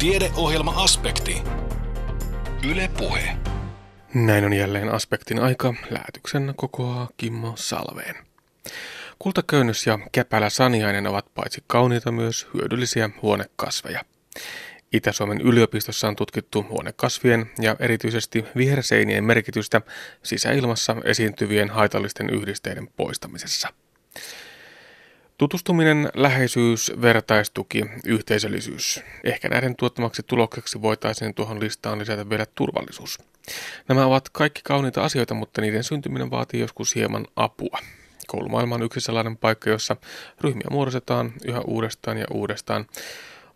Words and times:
Tiedeohjelma-aspekti. 0.00 1.42
Yle 2.70 2.90
Puhe. 2.98 3.36
Näin 4.14 4.44
on 4.44 4.52
jälleen 4.52 4.88
aspektin 4.88 5.38
aika. 5.38 5.74
Lähetyksen 5.90 6.54
kokoaa 6.56 7.08
Kimmo 7.16 7.52
Salveen. 7.56 8.14
Kultaköynnys 9.18 9.86
ja 9.86 9.98
käpälä 10.12 10.50
saniainen 10.50 11.06
ovat 11.06 11.34
paitsi 11.34 11.64
kauniita 11.66 12.12
myös 12.12 12.48
hyödyllisiä 12.54 13.10
huonekasveja. 13.22 14.04
Itä-Suomen 14.92 15.40
yliopistossa 15.40 16.08
on 16.08 16.16
tutkittu 16.16 16.66
huonekasvien 16.68 17.50
ja 17.58 17.76
erityisesti 17.78 18.44
viherseinien 18.56 19.24
merkitystä 19.24 19.80
sisäilmassa 20.22 20.96
esiintyvien 21.04 21.70
haitallisten 21.70 22.30
yhdisteiden 22.30 22.88
poistamisessa. 22.96 23.68
Tutustuminen, 25.40 26.08
läheisyys, 26.14 26.92
vertaistuki, 27.02 27.84
yhteisöllisyys. 28.04 29.00
Ehkä 29.24 29.48
näiden 29.48 29.76
tuottamaksi 29.76 30.22
tulokseksi 30.22 30.82
voitaisiin 30.82 31.34
tuohon 31.34 31.60
listaan 31.60 31.98
lisätä 31.98 32.30
vielä 32.30 32.46
turvallisuus. 32.54 33.18
Nämä 33.88 34.06
ovat 34.06 34.28
kaikki 34.28 34.60
kauniita 34.64 35.04
asioita, 35.04 35.34
mutta 35.34 35.60
niiden 35.60 35.84
syntyminen 35.84 36.30
vaatii 36.30 36.60
joskus 36.60 36.94
hieman 36.94 37.26
apua. 37.36 37.78
Koulumaailma 38.26 38.74
on 38.74 38.82
yksi 38.82 39.00
sellainen 39.00 39.36
paikka, 39.36 39.70
jossa 39.70 39.96
ryhmiä 40.40 40.66
muodostetaan 40.70 41.32
yhä 41.44 41.60
uudestaan 41.60 42.18
ja 42.18 42.26
uudestaan. 42.30 42.86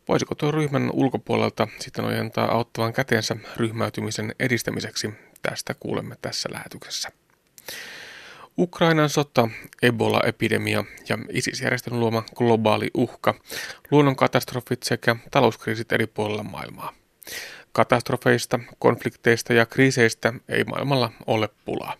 Voisiko 0.08 0.34
tuo 0.34 0.50
ryhmän 0.50 0.90
ulkopuolelta 0.92 1.68
sitten 1.80 2.04
ojentaa 2.04 2.52
auttavan 2.52 2.92
käteensä 2.92 3.36
ryhmäytymisen 3.56 4.34
edistämiseksi? 4.40 5.10
Tästä 5.42 5.74
kuulemme 5.74 6.16
tässä 6.22 6.48
lähetyksessä. 6.52 7.08
Ukrainan 8.58 9.08
sota, 9.08 9.48
Ebola-epidemia 9.82 10.84
ja 11.08 11.18
ISIS-järjestön 11.32 12.00
luoma 12.00 12.24
globaali 12.34 12.90
uhka, 12.94 13.34
luonnonkatastrofit 13.90 14.82
sekä 14.82 15.16
talouskriisit 15.30 15.92
eri 15.92 16.06
puolilla 16.06 16.42
maailmaa. 16.42 16.92
Katastrofeista, 17.72 18.60
konflikteista 18.78 19.52
ja 19.52 19.66
kriiseistä 19.66 20.32
ei 20.48 20.64
maailmalla 20.64 21.12
ole 21.26 21.48
pulaa. 21.64 21.94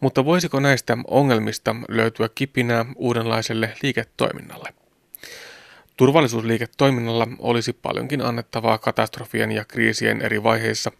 Mutta 0.00 0.24
voisiko 0.24 0.60
näistä 0.60 0.98
ongelmista 1.06 1.76
löytyä 1.88 2.28
kipinää 2.34 2.84
uudenlaiselle 2.96 3.74
liiketoiminnalle? 3.82 4.85
Turvallisuusliiketoiminnalla 5.96 7.28
olisi 7.38 7.72
paljonkin 7.72 8.22
annettavaa 8.22 8.78
katastrofien 8.78 9.52
ja 9.52 9.64
kriisien 9.64 10.22
eri 10.22 10.42
vaiheissa, 10.42 10.92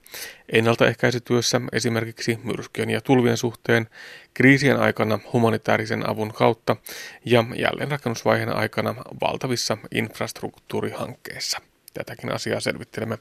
ennaltaehkäisytyössä 0.53 1.61
esimerkiksi 1.73 2.39
myrskyjen 2.45 2.91
ja 2.91 3.01
tulvien 3.01 3.37
suhteen, 3.37 3.89
kriisien 4.35 4.81
aikana 4.81 5.19
humanitaarisen 5.33 6.11
avun 6.11 6.33
kautta 6.33 6.77
ja 7.25 7.45
jälleenrakennusvaiheen 7.55 8.57
aikana 8.57 8.95
valtavissa 9.21 9.79
infrastruktuurihankkeissa. 9.95 11.59
Tätäkin 11.95 12.33
asiaa 12.33 12.61
selvittelemme. 12.61 13.19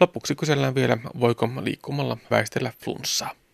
Lopuksi 0.00 0.34
kysellään 0.34 0.74
vielä, 0.74 0.98
voiko 1.20 1.48
liikkumalla 1.60 2.16
väistellä 2.30 2.72
flunssaa. 2.84 3.45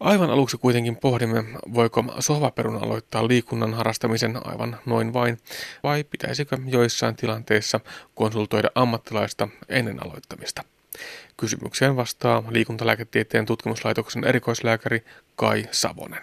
Aivan 0.00 0.30
aluksi 0.30 0.56
kuitenkin 0.58 0.96
pohdimme, 0.96 1.44
voiko 1.74 2.04
sohvaperuna 2.18 2.78
aloittaa 2.78 3.28
liikunnan 3.28 3.74
harrastamisen 3.74 4.46
aivan 4.46 4.76
noin 4.86 5.12
vain, 5.12 5.38
vai 5.82 6.04
pitäisikö 6.04 6.58
joissain 6.66 7.16
tilanteissa 7.16 7.80
konsultoida 8.14 8.70
ammattilaista 8.74 9.48
ennen 9.68 10.06
aloittamista. 10.06 10.64
Kysymykseen 11.36 11.96
vastaa 11.96 12.42
liikuntalääketieteen 12.48 13.46
tutkimuslaitoksen 13.46 14.24
erikoislääkäri 14.24 15.04
Kai 15.36 15.68
Savonen. 15.70 16.22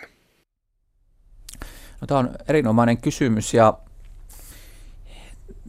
No, 2.01 2.07
tämä 2.07 2.19
on 2.19 2.29
erinomainen 2.47 2.97
kysymys 2.97 3.53
ja 3.53 3.73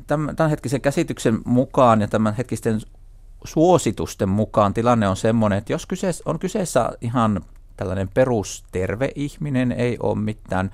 tämän 0.06 0.50
hetkisen 0.50 0.80
käsityksen 0.80 1.38
mukaan 1.44 2.00
ja 2.00 2.08
tämän 2.08 2.34
hetkisten 2.34 2.80
suositusten 3.44 4.28
mukaan 4.28 4.74
tilanne 4.74 5.08
on 5.08 5.16
sellainen, 5.16 5.58
että 5.58 5.72
jos 5.72 5.86
kyseessä, 5.86 6.22
on 6.26 6.38
kyseessä 6.38 6.90
ihan 7.00 7.40
tällainen 7.78 8.08
perusterve 8.14 9.10
ihminen, 9.14 9.72
ei 9.72 9.96
ole 10.02 10.18
mitään 10.18 10.70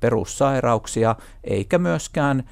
perussairauksia, 0.00 1.16
eikä 1.44 1.78
myöskään 1.78 2.44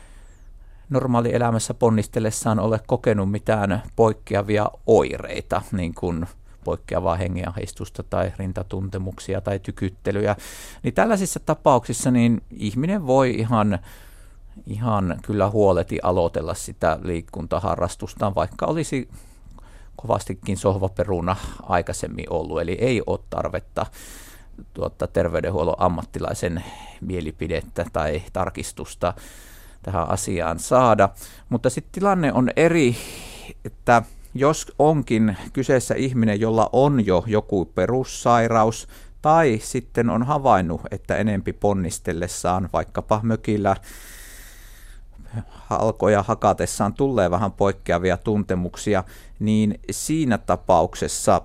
normaali 0.90 1.34
elämässä 1.34 1.74
ponnistellessaan 1.74 2.58
ole 2.58 2.80
kokenut 2.86 3.30
mitään 3.30 3.82
poikkeavia 3.96 4.70
oireita, 4.86 5.62
niin 5.72 5.94
kuin 5.94 6.26
poikkeavaa 6.64 7.16
hengenahdistusta 7.16 8.02
tai 8.02 8.32
rintatuntemuksia 8.38 9.40
tai 9.40 9.58
tykyttelyjä, 9.58 10.36
niin 10.82 10.94
tällaisissa 10.94 11.40
tapauksissa 11.40 12.10
niin 12.10 12.42
ihminen 12.50 13.06
voi 13.06 13.30
ihan, 13.30 13.78
ihan 14.66 15.18
kyllä 15.22 15.50
huoleti 15.50 15.98
aloitella 16.02 16.54
sitä 16.54 16.98
liikuntaharrastustaan, 17.02 18.34
vaikka 18.34 18.66
olisi 18.66 19.08
kovastikin 19.96 20.56
sohvaperuna 20.56 21.36
aikaisemmin 21.62 22.26
ollut, 22.30 22.60
eli 22.60 22.72
ei 22.80 23.02
ole 23.06 23.20
tarvetta 23.30 23.86
tuota, 24.74 25.06
terveydenhuollon 25.06 25.74
ammattilaisen 25.78 26.64
mielipidettä 27.00 27.86
tai 27.92 28.22
tarkistusta 28.32 29.14
tähän 29.82 30.10
asiaan 30.10 30.58
saada. 30.58 31.08
Mutta 31.48 31.70
sitten 31.70 31.92
tilanne 31.92 32.32
on 32.32 32.50
eri, 32.56 32.96
että 33.64 34.02
jos 34.34 34.72
onkin 34.78 35.36
kyseessä 35.52 35.94
ihminen, 35.94 36.40
jolla 36.40 36.70
on 36.72 37.06
jo 37.06 37.24
joku 37.26 37.64
perussairaus, 37.64 38.88
tai 39.22 39.60
sitten 39.62 40.10
on 40.10 40.22
havainnut, 40.22 40.80
että 40.90 41.16
enempi 41.16 41.52
ponnistellessaan 41.52 42.68
vaikkapa 42.72 43.20
mökillä 43.22 43.76
halkoja 45.48 46.22
hakatessaan 46.22 46.94
tulee 46.94 47.30
vähän 47.30 47.52
poikkeavia 47.52 48.16
tuntemuksia, 48.16 49.04
niin 49.38 49.80
siinä 49.90 50.38
tapauksessa 50.38 51.42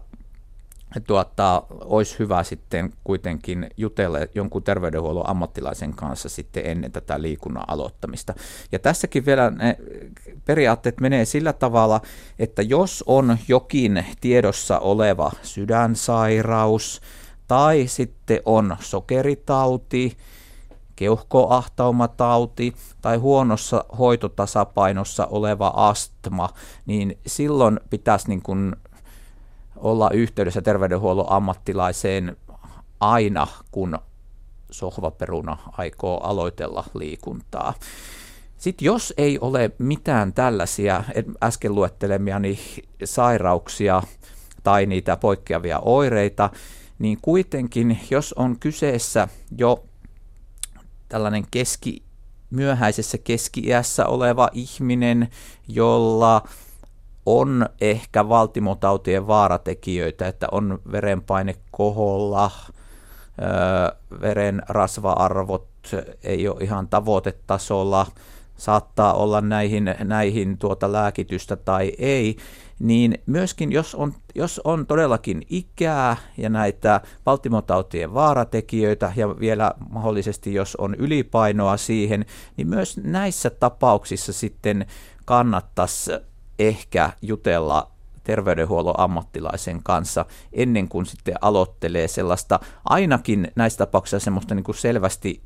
tuota, 1.08 1.64
olisi 1.72 2.20
hyvä 2.20 2.44
sitten 2.44 2.94
kuitenkin 3.04 3.70
jutella 3.78 4.18
jonkun 4.36 4.64
terveydenhuollon 4.64 5.30
ammattilaisen 5.30 5.94
kanssa 5.94 6.30
sitten 6.30 6.66
ennen 6.66 6.92
tätä 6.92 7.22
liikunnan 7.22 7.64
aloittamista. 7.68 8.34
Ja 8.72 8.80
tässäkin 8.80 9.26
vielä 9.26 9.50
ne 9.50 9.78
periaatteet 10.46 11.00
menee 11.00 11.26
sillä 11.26 11.54
tavalla, 11.54 12.02
että 12.40 12.62
jos 12.62 13.04
on 13.08 13.38
jokin 13.48 14.06
tiedossa 14.22 14.80
oleva 14.80 15.32
sydänsairaus 15.42 17.02
tai 17.48 17.88
sitten 17.88 18.40
on 18.46 18.78
sokeritauti, 18.80 20.18
keuhkoahtaumatauti 21.02 22.74
tai 23.02 23.18
huonossa 23.18 23.86
hoitotasapainossa 23.98 25.26
oleva 25.26 25.74
astma, 25.76 26.50
niin 26.86 27.18
silloin 27.28 27.80
pitäisi 27.90 28.28
niin 28.28 28.42
kuin 28.42 28.76
olla 29.76 30.10
yhteydessä 30.10 30.62
terveydenhuollon 30.62 31.26
ammattilaiseen 31.30 32.38
aina, 33.00 33.48
kun 33.72 34.00
sohvaperuna 34.72 35.58
aikoo 35.78 36.18
aloitella 36.18 36.84
liikuntaa. 36.94 37.74
Sitten 38.58 38.86
jos 38.86 39.14
ei 39.18 39.40
ole 39.40 39.72
mitään 39.78 40.34
tällaisia 40.34 41.04
äsken 41.44 41.76
luettelemiani 41.76 42.60
sairauksia 43.04 44.04
tai 44.64 44.86
niitä 44.86 45.18
poikkeavia 45.18 45.80
oireita, 45.80 46.50
niin 47.00 47.18
kuitenkin 47.22 48.00
jos 48.10 48.34
on 48.34 48.60
kyseessä 48.60 49.28
jo 49.58 49.84
tällainen 51.12 51.44
keski, 51.52 52.04
myöhäisessä 52.50 53.18
keski-iässä 53.18 54.06
oleva 54.06 54.50
ihminen, 54.54 55.30
jolla 55.68 56.48
on 57.26 57.66
ehkä 57.82 58.30
valtimotautien 58.30 59.28
vaaratekijöitä, 59.28 60.28
että 60.28 60.48
on 60.52 60.80
verenpaine 60.92 61.56
koholla, 61.72 62.52
veren 64.22 64.62
rasva-arvot 64.70 65.68
ei 66.24 66.48
ole 66.48 66.64
ihan 66.64 66.88
tavoitetasolla, 66.88 68.08
saattaa 68.58 69.14
olla 69.14 69.42
näihin, 69.42 69.96
näihin 70.04 70.58
tuota 70.58 70.92
lääkitystä 70.92 71.56
tai 71.56 71.94
ei, 71.98 72.38
niin 72.82 73.18
myöskin 73.26 73.72
jos 73.72 73.96
on, 73.96 74.14
jos 74.36 74.62
on 74.64 74.88
todellakin 74.88 75.42
ikää 75.50 76.18
ja 76.38 76.50
näitä 76.50 77.02
valtimotautien 77.26 78.14
vaaratekijöitä 78.14 79.14
ja 79.16 79.40
vielä 79.40 79.72
mahdollisesti 79.90 80.54
jos 80.54 80.76
on 80.76 80.96
ylipainoa 80.96 81.78
siihen, 81.78 82.26
niin 82.58 82.68
myös 82.68 82.98
näissä 82.98 83.50
tapauksissa 83.50 84.34
sitten 84.34 84.86
kannattaisi 85.26 86.12
ehkä 86.60 87.10
jutella 87.22 87.92
terveydenhuollon 88.24 89.00
ammattilaisen 89.00 89.84
kanssa 89.84 90.26
ennen 90.54 90.88
kuin 90.88 91.06
sitten 91.06 91.36
aloittelee 91.42 92.08
sellaista, 92.08 92.60
ainakin 92.86 93.52
näissä 93.56 93.78
tapauksissa 93.78 94.20
semmoista 94.20 94.56
niin 94.56 94.64
kuin 94.64 94.76
selvästi 94.76 95.42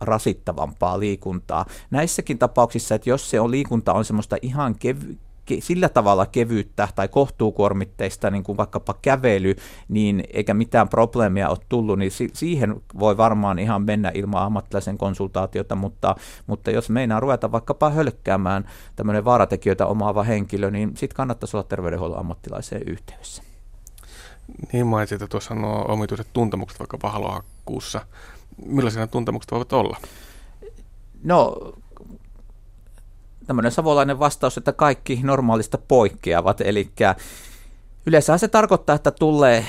rasittavampaa 0.00 1.00
liikuntaa. 1.00 1.66
Näissäkin 1.90 2.38
tapauksissa, 2.38 2.94
että 2.94 3.10
jos 3.10 3.30
se 3.30 3.40
on 3.40 3.50
liikunta 3.50 3.92
on 3.92 4.04
semmoista 4.04 4.36
ihan 4.42 4.74
kev- 4.74 5.16
sillä 5.58 5.88
tavalla 5.88 6.26
kevyyttä 6.26 6.88
tai 6.94 7.08
kohtuukuormitteista, 7.08 8.30
niin 8.30 8.42
kuin 8.42 8.56
vaikkapa 8.56 8.94
kävely, 9.02 9.54
niin 9.88 10.24
eikä 10.32 10.54
mitään 10.54 10.88
probleemia 10.88 11.48
ole 11.48 11.58
tullut, 11.68 11.98
niin 11.98 12.12
siihen 12.32 12.82
voi 12.98 13.16
varmaan 13.16 13.58
ihan 13.58 13.82
mennä 13.82 14.10
ilman 14.14 14.42
ammattilaisen 14.42 14.98
konsultaatiota, 14.98 15.76
mutta, 15.76 16.16
mutta 16.46 16.70
jos 16.70 16.90
meinaa 16.90 17.20
ruveta 17.20 17.52
vaikkapa 17.52 17.90
hölkkäämään 17.90 18.64
tämmöinen 18.96 19.24
vaaratekijöitä 19.24 19.86
omaava 19.86 20.22
henkilö, 20.22 20.70
niin 20.70 20.88
sitten 20.96 21.16
kannattaisi 21.16 21.56
olla 21.56 21.66
terveydenhuollon 21.68 22.18
ammattilaiseen 22.18 22.82
yhteydessä. 22.88 23.42
Niin 24.72 24.86
mainitsit, 24.86 25.22
että 25.22 25.30
tuossa 25.30 25.54
nuo 25.54 25.84
omituiset 25.88 26.26
tuntemukset 26.32 26.80
vaikka 26.80 26.98
pahalohakkuussa. 26.98 28.00
Millaisia 28.66 29.06
tuntemukset 29.06 29.50
voivat 29.50 29.72
olla? 29.72 29.96
No, 31.22 31.56
tämmöinen 33.50 33.72
savolainen 33.72 34.18
vastaus, 34.18 34.58
että 34.58 34.72
kaikki 34.72 35.20
normaalista 35.22 35.78
poikkeavat, 35.88 36.60
eli 36.60 36.90
yleensä 38.06 38.38
se 38.38 38.48
tarkoittaa, 38.48 38.96
että 38.96 39.10
tulee 39.10 39.66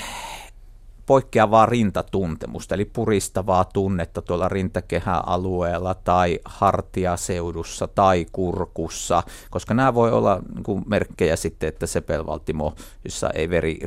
poikkeavaa 1.12 1.66
rintatuntemusta, 1.66 2.74
eli 2.74 2.84
puristavaa 2.84 3.64
tunnetta 3.64 4.22
tuolla 4.22 4.48
rintakehäalueella 4.48 5.94
tai 5.94 6.38
hartiaseudussa 6.44 7.88
tai 7.88 8.26
kurkussa, 8.32 9.22
koska 9.50 9.74
nämä 9.74 9.94
voi 9.94 10.10
olla 10.10 10.42
niin 10.54 10.64
kuin 10.64 10.84
merkkejä 10.86 11.36
sitten, 11.36 11.68
että 11.68 11.86
sepelvaltimo, 11.86 12.74
jossa 13.04 13.30
ei 13.30 13.50
veri 13.50 13.80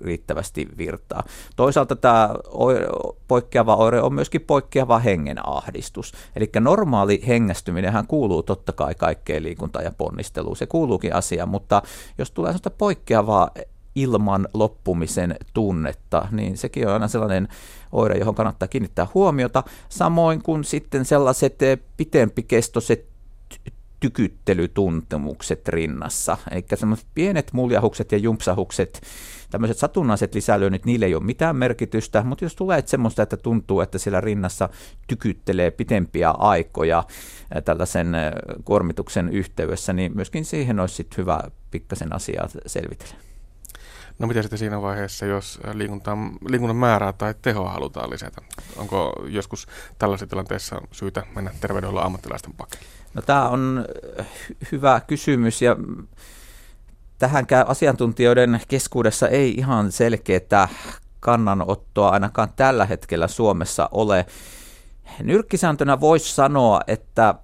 riittävästi 0.00 0.68
virtaa. 0.78 1.22
Toisaalta 1.56 1.96
tämä 1.96 2.30
poikkeava 3.28 3.76
oire 3.76 4.02
on 4.02 4.14
myöskin 4.14 4.40
poikkeava 4.40 4.98
hengenahdistus, 4.98 6.12
eli 6.36 6.50
normaali 6.60 7.22
hengästyminenhän 7.26 8.06
kuuluu 8.06 8.42
totta 8.42 8.72
kai 8.72 8.94
kaikkeen 8.94 9.42
liikuntaan 9.42 9.84
ja 9.84 9.92
ponnisteluun, 9.98 10.56
se 10.56 10.66
kuuluukin 10.66 11.14
asiaan, 11.14 11.48
mutta 11.48 11.82
jos 12.18 12.30
tulee 12.30 12.48
sellaista 12.48 12.70
poikkeavaa 12.70 13.50
ilman 13.96 14.48
loppumisen 14.54 15.36
tunnetta, 15.54 16.28
niin 16.30 16.56
sekin 16.56 16.86
on 16.86 16.92
aina 16.92 17.08
sellainen 17.08 17.48
oire, 17.92 18.18
johon 18.18 18.34
kannattaa 18.34 18.68
kiinnittää 18.68 19.06
huomiota, 19.14 19.62
samoin 19.88 20.42
kuin 20.42 20.64
sitten 20.64 21.04
sellaiset 21.04 21.62
eh, 21.62 21.78
pitempikestoiset 21.96 23.06
tykyttelytuntemukset 24.00 25.68
rinnassa. 25.68 26.36
Eli 26.50 26.64
semmoiset 26.74 27.06
pienet 27.14 27.52
muljahukset 27.52 28.12
ja 28.12 28.18
jumpsahukset, 28.18 29.02
tämmöiset 29.50 29.78
satunnaiset 29.78 30.34
lisälyönnit, 30.34 30.84
niille 30.84 31.06
ei 31.06 31.14
ole 31.14 31.24
mitään 31.24 31.56
merkitystä, 31.56 32.22
mutta 32.22 32.44
jos 32.44 32.54
tulee 32.56 32.82
semmoista, 32.86 33.22
että 33.22 33.36
tuntuu, 33.36 33.80
että 33.80 33.98
siellä 33.98 34.20
rinnassa 34.20 34.68
tykyttelee 35.08 35.70
pitempiä 35.70 36.30
aikoja 36.30 37.04
eh, 37.54 37.62
tällaisen 37.62 38.14
eh, 38.14 38.32
kuormituksen 38.64 39.28
yhteydessä, 39.28 39.92
niin 39.92 40.12
myöskin 40.14 40.44
siihen 40.44 40.80
olisi 40.80 40.94
sitten 40.94 41.16
hyvä 41.16 41.40
pikkasen 41.70 42.14
asiaa 42.14 42.48
selvitellä. 42.66 43.35
No 44.18 44.26
mitä 44.26 44.42
sitten 44.42 44.58
siinä 44.58 44.82
vaiheessa, 44.82 45.26
jos 45.26 45.60
liikunnan 46.48 46.76
määrää 46.76 47.12
tai 47.12 47.34
tehoa 47.42 47.70
halutaan 47.70 48.10
lisätä? 48.10 48.42
Onko 48.76 49.12
joskus 49.28 49.66
tällaisessa 49.98 50.26
tilanteessa 50.26 50.80
syytä 50.92 51.22
mennä 51.34 51.50
terveydenhuollon 51.60 52.06
ammattilaisten 52.06 52.52
pakeille? 52.52 52.86
No 53.14 53.22
tämä 53.22 53.48
on 53.48 53.84
hyvä 54.72 55.00
kysymys 55.06 55.62
ja 55.62 55.76
tähänkään 57.18 57.68
asiantuntijoiden 57.68 58.60
keskuudessa 58.68 59.28
ei 59.28 59.54
ihan 59.54 59.92
selkeää 59.92 60.68
kannanottoa 61.20 62.08
ainakaan 62.08 62.48
tällä 62.56 62.84
hetkellä 62.86 63.28
Suomessa 63.28 63.88
ole. 63.92 64.26
Nyrkkisääntönä 65.22 66.00
voisi 66.00 66.34
sanoa, 66.34 66.80
että 66.86 67.34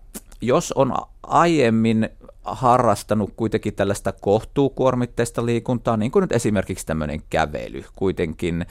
jos 0.40 0.72
on 0.72 0.94
aiemmin 1.22 2.08
harrastanut 2.44 3.33
kuitenkin 3.37 3.75
tällaista 3.75 4.12
kohtuukuormitteista 4.12 5.47
liikuntaa, 5.47 5.97
niin 5.97 6.12
kuin 6.12 6.21
nyt 6.21 6.33
esimerkiksi 6.33 6.87
tämmöinen 6.87 7.23
kävely 7.31 7.85
kuitenkin 7.97 8.67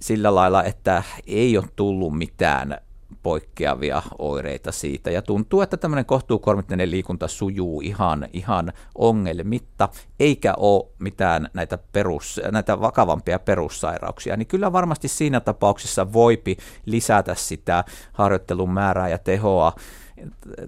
sillä 0.00 0.34
lailla, 0.34 0.64
että 0.64 1.02
ei 1.26 1.58
ole 1.58 1.66
tullut 1.76 2.18
mitään 2.18 2.78
poikkeavia 3.22 4.02
oireita 4.18 4.72
siitä. 4.72 5.10
Ja 5.10 5.22
tuntuu, 5.22 5.60
että 5.60 5.76
tämmöinen 5.76 6.04
kohtuukuormitteinen 6.04 6.90
liikunta 6.90 7.28
sujuu 7.28 7.80
ihan, 7.80 8.28
ihan 8.32 8.72
ongelmitta, 8.94 9.88
eikä 10.20 10.54
ole 10.56 10.88
mitään 10.98 11.48
näitä, 11.54 11.78
perus, 11.92 12.40
näitä 12.52 12.80
vakavampia 12.80 13.38
perussairauksia. 13.38 14.36
Niin 14.36 14.46
kyllä 14.46 14.72
varmasti 14.72 15.08
siinä 15.08 15.40
tapauksessa 15.40 16.12
voipi 16.12 16.56
lisätä 16.86 17.34
sitä 17.34 17.84
harjoittelun 18.12 18.70
määrää 18.70 19.08
ja 19.08 19.18
tehoa 19.18 19.72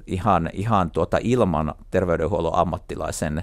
ihan, 0.06 0.50
ihan 0.52 0.90
tuota 0.90 1.18
ilman 1.20 1.74
terveydenhuollon 1.90 2.54
ammattilaisen 2.54 3.42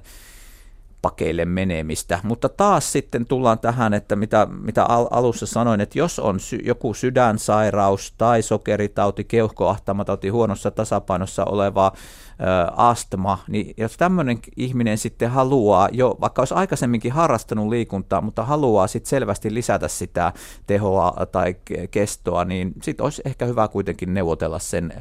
pakeille 1.01 1.45
menemistä. 1.45 2.19
Mutta 2.23 2.49
taas 2.49 2.91
sitten 2.91 3.25
tullaan 3.25 3.59
tähän, 3.59 3.93
että 3.93 4.15
mitä, 4.15 4.47
mitä 4.61 4.83
al- 4.83 5.07
alussa 5.11 5.45
sanoin, 5.45 5.81
että 5.81 5.99
jos 5.99 6.19
on 6.19 6.39
sy- 6.39 6.59
joku 6.63 6.93
sydänsairaus 6.93 8.13
tai 8.17 8.41
sokeritauti, 8.41 9.23
keuhkoahtamatauti, 9.23 10.29
huonossa 10.29 10.71
tasapainossa 10.71 11.45
oleva 11.45 11.91
ö, 11.95 12.71
astma, 12.75 13.39
niin 13.47 13.73
jos 13.77 13.97
tämmöinen 13.97 14.39
ihminen 14.57 14.97
sitten 14.97 15.29
haluaa, 15.29 15.89
jo 15.91 16.17
vaikka 16.21 16.41
olisi 16.41 16.53
aikaisemminkin 16.53 17.11
harrastanut 17.11 17.69
liikuntaa, 17.69 18.21
mutta 18.21 18.43
haluaa 18.43 18.87
sitten 18.87 19.09
selvästi 19.09 19.53
lisätä 19.53 19.87
sitä 19.87 20.33
tehoa 20.67 21.13
tai 21.31 21.55
kestoa, 21.91 22.45
niin 22.45 22.73
sitten 22.81 23.03
olisi 23.03 23.21
ehkä 23.25 23.45
hyvä 23.45 23.67
kuitenkin 23.67 24.13
neuvotella 24.13 24.59
sen 24.59 24.93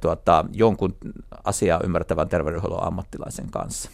tuota, 0.00 0.44
jonkun 0.52 0.96
asiaa 1.44 1.80
ymmärtävän 1.84 2.28
terveydenhuollon 2.28 2.86
ammattilaisen 2.86 3.50
kanssa. 3.50 3.90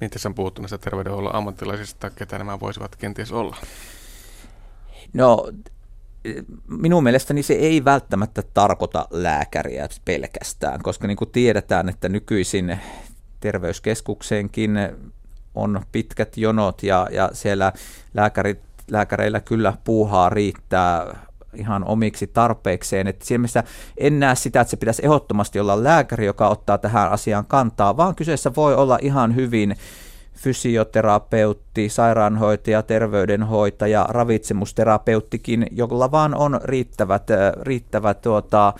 Niin 0.00 0.10
tässä 0.10 0.28
on 0.28 0.34
puhuttu 0.34 0.62
näistä 0.62 0.78
terveydenhuollon 0.78 1.34
ammattilaisista, 1.34 2.10
ketä 2.10 2.38
nämä 2.38 2.60
voisivat 2.60 2.96
kenties 2.96 3.32
olla? 3.32 3.56
No 5.12 5.52
minun 6.68 7.02
mielestäni 7.02 7.42
se 7.42 7.54
ei 7.54 7.84
välttämättä 7.84 8.42
tarkoita 8.54 9.08
lääkäriä 9.10 9.88
pelkästään, 10.04 10.82
koska 10.82 11.06
niin 11.06 11.16
kuin 11.16 11.30
tiedetään, 11.30 11.88
että 11.88 12.08
nykyisin 12.08 12.78
terveyskeskukseenkin 13.40 14.78
on 15.54 15.82
pitkät 15.92 16.36
jonot 16.36 16.82
ja, 16.82 17.08
ja 17.10 17.30
siellä 17.32 17.72
lääkärit, 18.14 18.60
lääkäreillä 18.90 19.40
kyllä 19.40 19.72
puuhaa 19.84 20.28
riittää 20.28 21.16
ihan 21.54 21.84
omiksi 21.84 22.26
tarpeikseen. 22.26 23.06
Että 23.06 23.24
siinä 23.26 23.38
mielessä 23.38 23.64
en 23.96 24.20
näe 24.20 24.34
sitä, 24.34 24.60
että 24.60 24.70
se 24.70 24.76
pitäisi 24.76 25.04
ehdottomasti 25.04 25.60
olla 25.60 25.84
lääkäri, 25.84 26.26
joka 26.26 26.48
ottaa 26.48 26.78
tähän 26.78 27.10
asiaan 27.10 27.46
kantaa, 27.46 27.96
vaan 27.96 28.14
kyseessä 28.14 28.54
voi 28.56 28.74
olla 28.74 28.98
ihan 29.02 29.34
hyvin 29.34 29.76
fysioterapeutti, 30.34 31.88
sairaanhoitaja, 31.88 32.82
terveydenhoitaja, 32.82 34.06
ravitsemusterapeuttikin, 34.08 35.66
jolla 35.70 36.10
vaan 36.10 36.34
on 36.34 36.60
riittävät, 36.64 37.26
riittävät 37.62 38.20
tuota, 38.20 38.74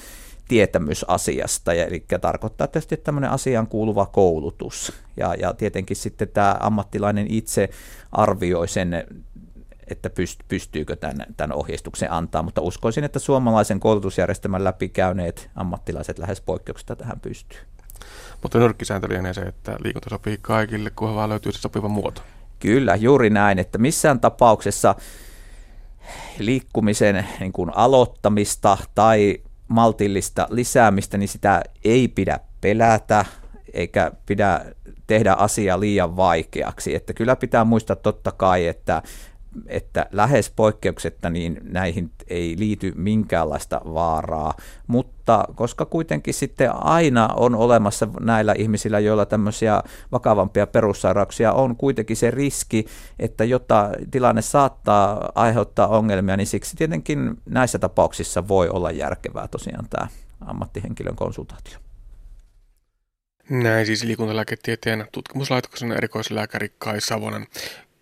tietämys 0.49 1.05
asiasta, 1.09 1.75
ja, 1.75 1.87
eli 1.87 2.05
tarkoittaa 2.21 2.67
tietysti 2.67 2.97
tämmöinen 2.97 3.31
asiaan 3.31 3.67
kuuluva 3.67 4.07
koulutus. 4.07 4.93
Ja, 5.17 5.35
ja 5.35 5.55
tietenkin 5.55 5.97
sitten 5.97 6.29
tämä 6.29 6.57
ammattilainen 6.61 7.27
itse 7.31 7.69
arvioi 8.13 8.69
sen 8.69 9.07
että 9.91 10.11
pystyykö 10.49 10.97
tämän, 10.97 11.27
tämän 11.37 11.57
ohjeistuksen 11.57 12.13
antaa, 12.13 12.43
mutta 12.43 12.61
uskoisin, 12.61 13.05
että 13.05 13.19
suomalaisen 13.19 13.81
koulutusjärjestelmän 13.81 14.65
läpikäyneet 14.65 15.51
ammattilaiset 15.55 16.19
lähes 16.19 16.41
poikkeuksesta 16.41 16.97
tähän 16.97 17.21
pystyy. 17.21 17.59
Mutta 18.43 18.59
nyrkkisääntö 18.59 19.09
lienee 19.09 19.35
se, 19.35 19.41
että 19.41 19.77
liikunta 19.85 20.11
sopii 20.11 20.39
kaikille, 20.43 20.91
kunhan 20.91 21.17
vaan 21.17 21.29
löytyy 21.29 21.53
se 21.53 21.61
sopiva 21.61 21.89
muoto. 21.89 22.23
Kyllä, 22.59 22.95
juuri 22.97 23.31
näin, 23.31 23.59
että 23.59 23.79
missään 23.79 24.21
tapauksessa 24.21 24.95
liikkumisen 26.39 27.27
niin 27.41 27.53
kuin 27.53 27.71
aloittamista 27.75 28.79
tai 28.95 29.39
maltillista 29.69 30.47
lisäämistä, 30.51 31.19
niin 31.19 31.29
sitä 31.29 31.63
ei 31.85 32.09
pidä 32.09 32.41
pelätä, 32.61 33.25
eikä 33.73 34.13
pidä 34.27 34.65
tehdä 35.07 35.33
asiaa 35.33 35.81
liian 35.81 36.17
vaikeaksi. 36.17 36.95
Että 36.95 37.13
kyllä 37.13 37.37
pitää 37.37 37.65
muistaa 37.65 37.97
totta 37.97 38.33
kai, 38.33 38.67
että 38.67 39.03
että 39.67 40.07
lähes 40.13 40.53
poikkeuksetta 40.57 41.31
niin 41.31 41.61
näihin 41.63 42.11
ei 42.27 42.55
liity 42.59 42.93
minkäänlaista 42.97 43.81
vaaraa, 43.85 44.55
mutta 44.87 45.45
koska 45.55 45.85
kuitenkin 45.85 46.35
sitten 46.35 46.85
aina 46.85 47.29
on 47.37 47.55
olemassa 47.55 48.09
näillä 48.21 48.55
ihmisillä, 48.59 48.99
joilla 48.99 49.27
tämmöisiä 49.27 49.83
vakavampia 50.13 50.67
perussairauksia 50.67 51.53
on 51.53 51.77
kuitenkin 51.77 52.17
se 52.17 52.31
riski, 52.31 52.87
että 53.19 53.45
jotta 53.45 53.91
tilanne 54.11 54.43
saattaa 54.43 55.33
aiheuttaa 55.35 55.89
ongelmia, 55.89 56.37
niin 56.37 56.47
siksi 56.47 56.77
tietenkin 56.77 57.31
näissä 57.47 57.79
tapauksissa 57.79 58.49
voi 58.49 58.69
olla 58.69 58.91
järkevää 58.91 59.49
tosiaan 59.49 59.87
tämä 59.91 60.09
ammattihenkilön 60.41 61.17
konsultaatio. 61.17 61.79
Näin 63.51 63.87
siis 63.87 64.05
liikuntalääketieteen 64.05 65.07
tutkimuslaitoksen 65.13 65.93
erikoislääkäri 65.93 66.73
Kai 66.79 67.01
Savonen. 67.01 67.47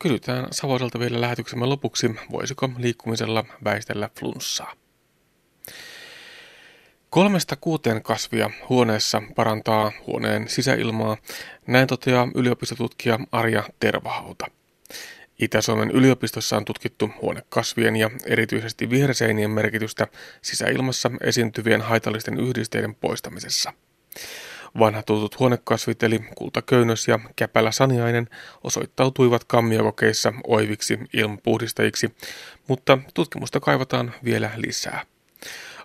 Kysytään 0.02 0.46
Savoiselta 0.50 0.98
vielä 0.98 1.20
lähetyksemme 1.20 1.66
lopuksi, 1.66 2.14
voisiko 2.30 2.70
liikkumisella 2.78 3.44
väistellä 3.64 4.10
flunssaa. 4.18 4.72
Kolmesta 7.10 7.56
kuuteen 7.56 8.02
kasvia 8.02 8.50
huoneessa 8.68 9.22
parantaa 9.36 9.92
huoneen 10.06 10.48
sisäilmaa, 10.48 11.16
näin 11.66 11.86
toteaa 11.86 12.28
yliopistotutkija 12.34 13.18
Arja 13.32 13.64
Tervahauta. 13.80 14.46
Itä-Suomen 15.38 15.90
yliopistossa 15.90 16.56
on 16.56 16.64
tutkittu 16.64 17.10
huonekasvien 17.22 17.96
ja 17.96 18.10
erityisesti 18.26 18.90
viherseinien 18.90 19.50
merkitystä 19.50 20.06
sisäilmassa 20.42 21.10
esiintyvien 21.20 21.80
haitallisten 21.80 22.40
yhdisteiden 22.40 22.94
poistamisessa. 22.94 23.72
Vanha 24.78 25.02
tutut 25.02 25.38
huonekasvit 25.38 26.02
eli 26.02 26.18
kultaköynnös 26.34 27.08
ja 27.08 27.18
käpälä 27.36 27.72
saniainen 27.72 28.28
osoittautuivat 28.64 29.44
kammiokokeissa 29.44 30.32
oiviksi 30.46 30.98
ilmapuhdistajiksi, 31.12 32.14
mutta 32.68 32.98
tutkimusta 33.14 33.60
kaivataan 33.60 34.12
vielä 34.24 34.50
lisää. 34.56 35.06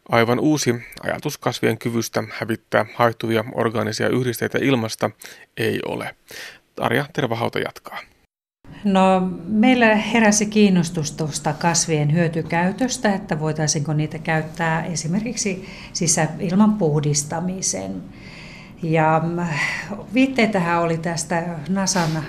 Aivan 0.10 0.40
uusi 0.40 0.76
ajatus 1.04 1.38
kasvien 1.38 1.78
kyvystä 1.78 2.24
hävittää 2.32 2.86
haihtuvia 2.96 3.44
orgaanisia 3.54 4.10
yhdisteitä 4.10 4.58
ilmasta 4.62 5.12
ei 5.58 5.80
ole. 5.86 6.16
Arja 6.80 7.06
Tervahauta 7.14 7.60
jatkaa. 7.60 8.00
No, 8.84 9.30
meillä 9.48 9.96
heräsi 9.96 10.46
kiinnostus 10.46 11.12
tuosta 11.12 11.54
kasvien 11.54 12.14
hyötykäytöstä, 12.14 13.14
että 13.14 13.40
voitaisiinko 13.40 13.94
niitä 13.94 14.20
käyttää 14.20 14.86
esimerkiksi 14.86 15.70
sisäilman 15.94 16.74
puhdistamiseen. 16.74 18.04
Ja 18.84 19.22
mm, 19.24 19.46
viitteitähän 20.14 20.82
oli 20.82 20.98
tästä 20.98 21.44
NASAn 21.70 22.24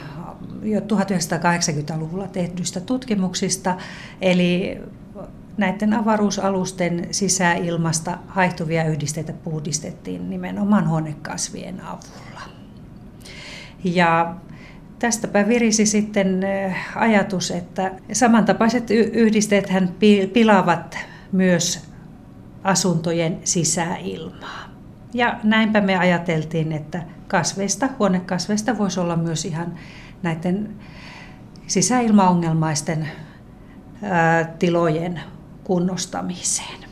jo 0.63 0.81
1980-luvulla 0.81 2.29
tehdyistä 2.29 2.81
tutkimuksista, 2.81 3.77
eli 4.21 4.81
näiden 5.57 5.95
avaruusalusten 5.95 7.09
sisäilmasta 7.11 8.19
haihtuvia 8.29 8.85
yhdisteitä 8.85 9.33
puhdistettiin 9.33 10.31
nimenomaan 10.31 10.89
huonekasvien 10.89 11.81
avulla. 11.81 12.43
Ja 13.85 14.35
tästäpä 14.99 15.49
virisi 15.49 15.87
sitten 15.87 16.45
eh, 16.45 16.77
ajatus, 16.97 17.51
että 17.51 17.93
samantapaiset 18.13 18.91
yhdisteet 18.91 19.73
pilaavat 20.33 20.99
myös 21.33 21.85
asuntojen 22.65 23.39
sisäilmaa. 23.45 24.66
Ja 25.15 25.41
näinpä 25.43 25.81
me 25.81 25.97
ajateltiin, 25.97 26.73
että 26.73 27.03
kasveista, 27.29 27.89
huonekasveista 27.99 28.79
voisi 28.79 29.01
olla 29.01 29.17
myös 29.17 29.45
ihan 29.45 29.75
näiden 30.23 30.75
sisäilmaongelmaisten 31.67 33.09
tilojen 34.59 35.21
kunnostamiseen. 35.65 36.86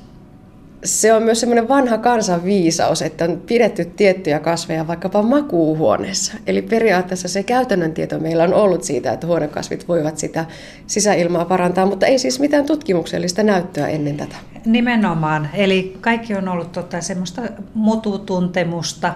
Se 0.85 1.13
on 1.13 1.23
myös 1.23 1.41
semmoinen 1.41 1.69
vanha 1.69 1.99
kansanviisaus, 1.99 3.03
että 3.03 3.25
on 3.25 3.43
pidetty 3.47 3.85
tiettyjä 3.85 4.39
kasveja 4.39 4.87
vaikkapa 4.87 5.23
makuuhuoneessa. 5.23 6.33
Eli 6.47 6.63
periaatteessa 6.63 7.29
se 7.29 7.43
käytännön 7.43 7.95
tieto 7.95 8.19
meillä 8.19 8.45
on 8.45 8.55
ollut 8.55 8.85
siitä, 8.85 9.13
että 9.13 9.27
huonekasvit 9.27 9.89
voivat 9.89 10.19
sitä 10.19 10.45
sisäilmaa 10.87 11.45
parantaa, 11.45 11.87
mutta 11.87 12.07
ei 12.07 12.19
siis 12.19 12.41
mitään 12.41 12.67
tutkimuksellista 12.67 13.43
näyttöä 13.43 13.89
ennen 13.89 14.17
tätä. 14.17 14.37
Nimenomaan. 14.65 15.49
Eli 15.55 15.97
kaikki 16.01 16.35
on 16.35 16.49
ollut 16.49 16.73
tota 16.73 17.01
semmoista 17.01 17.43
mututuntemusta, 17.75 19.15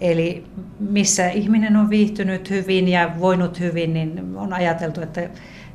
Eli 0.00 0.44
missä 0.80 1.28
ihminen 1.28 1.76
on 1.76 1.90
viihtynyt 1.90 2.50
hyvin 2.50 2.88
ja 2.88 3.10
voinut 3.20 3.60
hyvin, 3.60 3.94
niin 3.94 4.36
on 4.36 4.52
ajateltu, 4.52 5.00
että 5.00 5.28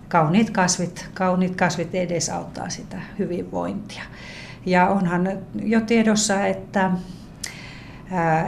kauniit 0.08 0.50
kasvit, 0.50 1.10
kauniit 1.14 1.56
kasvit 1.56 1.96
edesauttaa 1.96 2.70
sitä 2.70 3.02
hyvinvointia. 3.20 4.04
Ja 4.66 4.90
onhan 4.90 5.30
jo 5.64 5.82
tiedossa, 5.82 6.46
että 6.46 6.92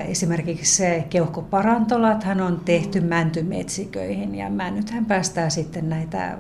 esimerkiksi 0.08 0.76
se 0.76 1.06
keuhkoparantolathan 1.10 2.42
on 2.42 2.62
tehty 2.66 3.02
mäntymetsiköihin 3.02 4.36
ja 4.36 4.50
männythän 4.50 5.06
päästää 5.06 5.50
sitten 5.50 5.90
näitä 5.90 6.38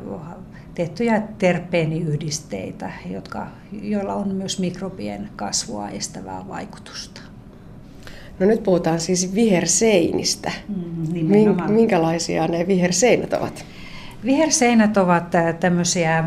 tiettyjä 0.76 1.22
terpeeniyhdisteitä, 1.38 2.92
jotka, 3.06 3.48
joilla 3.82 4.14
on 4.14 4.36
myös 4.36 4.60
mikrobien 4.60 5.30
kasvua 5.36 5.90
estävää 5.90 6.48
vaikutusta. 6.48 7.22
No 8.40 8.46
nyt 8.46 8.64
puhutaan 8.64 9.00
siis 9.00 9.36
viherseinistä. 9.36 10.52
Mm, 10.68 11.74
Minkälaisia 11.74 12.48
ne 12.48 12.68
viherseinät 12.68 13.34
ovat? 13.34 13.66
Viherseinät 14.26 14.98
ovat 14.98 15.32
tämmöisiä 15.60 16.24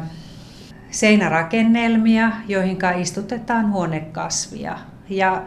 seinärakennelmia, 0.90 2.32
joihin 2.48 2.78
istutetaan 3.00 3.72
huonekasvia. 3.72 4.78
Ja, 5.08 5.42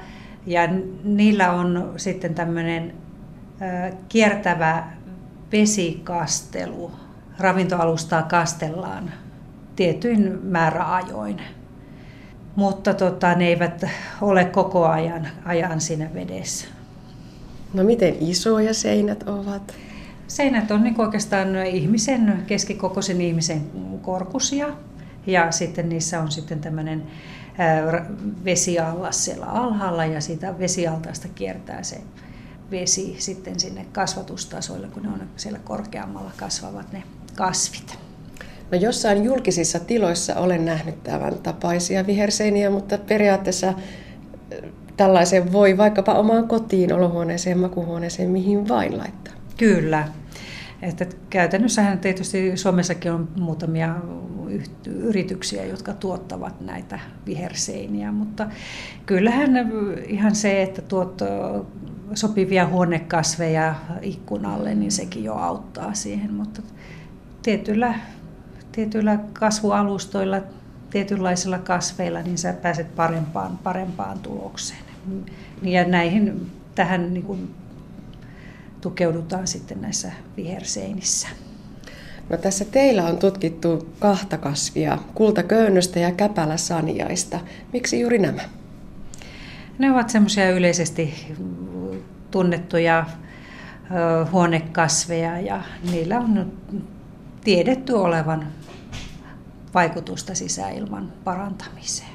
ja 0.45 0.61
niillä 1.03 1.51
on 1.51 1.93
sitten 1.97 2.35
tämmöinen 2.35 2.93
kiertävä 4.09 4.83
vesikastelu. 5.51 6.91
Ravintoalustaa 7.39 8.21
kastellaan 8.21 9.11
tietyin 9.75 10.39
määräajoin. 10.43 11.41
Mutta 12.55 12.93
tota, 12.93 13.35
ne 13.35 13.47
eivät 13.47 13.85
ole 14.21 14.45
koko 14.45 14.85
ajan, 14.85 15.27
ajan 15.45 15.81
siinä 15.81 16.09
vedessä. 16.13 16.67
No 17.73 17.83
miten 17.83 18.15
isoja 18.19 18.73
seinät 18.73 19.23
ovat? 19.23 19.73
Seinät 20.27 20.71
on 20.71 20.83
niin 20.83 21.01
oikeastaan 21.01 21.65
ihmisen, 21.65 22.43
keskikokoisen 22.47 23.21
ihmisen 23.21 23.61
korkusia 24.01 24.67
ja 25.27 25.51
sitten 25.51 25.89
niissä 25.89 26.21
on 26.21 26.31
sitten 26.31 26.59
tämmöinen 26.59 27.03
vesiallas 28.45 29.25
siellä 29.25 29.45
alhaalla 29.45 30.05
ja 30.05 30.21
siitä 30.21 30.59
vesialtaasta 30.59 31.27
kiertää 31.35 31.83
se 31.83 32.01
vesi 32.71 33.15
sitten 33.19 33.59
sinne 33.59 33.85
kasvatustasoille, 33.91 34.87
kun 34.87 35.03
ne 35.03 35.09
on 35.09 35.21
siellä 35.35 35.59
korkeammalla 35.63 36.31
kasvavat 36.37 36.91
ne 36.91 37.03
kasvit. 37.35 37.97
No 38.71 38.77
jossain 38.77 39.23
julkisissa 39.23 39.79
tiloissa 39.79 40.35
olen 40.35 40.65
nähnyt 40.65 41.03
tämän 41.03 41.33
tapaisia 41.43 42.07
viherseiniä, 42.07 42.69
mutta 42.69 42.97
periaatteessa 42.97 43.73
tällaisen 44.97 45.51
voi 45.53 45.77
vaikkapa 45.77 46.13
omaan 46.13 46.47
kotiin, 46.47 46.93
olohuoneeseen, 46.93 47.59
makuhuoneeseen, 47.59 48.29
mihin 48.29 48.67
vain 48.67 48.97
laittaa. 48.97 49.33
Kyllä. 49.57 50.07
Että 50.81 51.05
käytännössähän 51.29 51.99
tietysti 51.99 52.57
Suomessakin 52.57 53.11
on 53.11 53.29
muutamia 53.39 53.95
yrityksiä, 54.85 55.65
jotka 55.65 55.93
tuottavat 55.93 56.61
näitä 56.61 56.99
viherseiniä, 57.25 58.11
mutta 58.11 58.47
kyllähän 59.05 59.51
ihan 60.07 60.35
se, 60.35 60.61
että 60.61 60.81
tuot 60.81 61.21
sopivia 62.13 62.67
huonekasveja 62.67 63.75
ikkunalle, 64.01 64.75
niin 64.75 64.91
sekin 64.91 65.23
jo 65.23 65.33
auttaa 65.33 65.93
siihen, 65.93 66.33
mutta 66.33 66.61
tietyillä, 67.41 67.95
tietyillä 68.71 69.19
kasvualustoilla, 69.33 70.41
tietynlaisilla 70.89 71.59
kasveilla, 71.59 72.21
niin 72.21 72.37
sä 72.37 72.53
pääset 72.53 72.95
parempaan, 72.95 73.57
parempaan 73.57 74.19
tulokseen. 74.19 74.79
Ja 75.61 75.87
näihin, 75.87 76.51
tähän 76.75 77.13
niin 77.13 77.23
kuin 77.23 77.49
tukeudutaan 78.81 79.47
sitten 79.47 79.81
näissä 79.81 80.11
viherseinissä. 80.37 81.27
No 82.29 82.37
tässä 82.37 82.65
teillä 82.65 83.03
on 83.03 83.17
tutkittu 83.17 83.89
kahta 83.99 84.37
kasvia, 84.37 84.97
kultaköynnöstä 85.15 85.99
ja 85.99 86.11
käpäläsaniaista. 86.11 87.39
Miksi 87.73 87.99
juuri 87.99 88.19
nämä? 88.19 88.41
Ne 89.77 89.91
ovat 89.91 90.09
semmoisia 90.09 90.51
yleisesti 90.51 91.33
tunnettuja 92.31 93.05
huonekasveja 94.31 95.39
ja 95.39 95.63
niillä 95.91 96.19
on 96.19 96.51
tiedetty 97.43 97.93
olevan 97.93 98.47
vaikutusta 99.73 100.35
sisäilman 100.35 101.13
parantamiseen. 101.23 102.09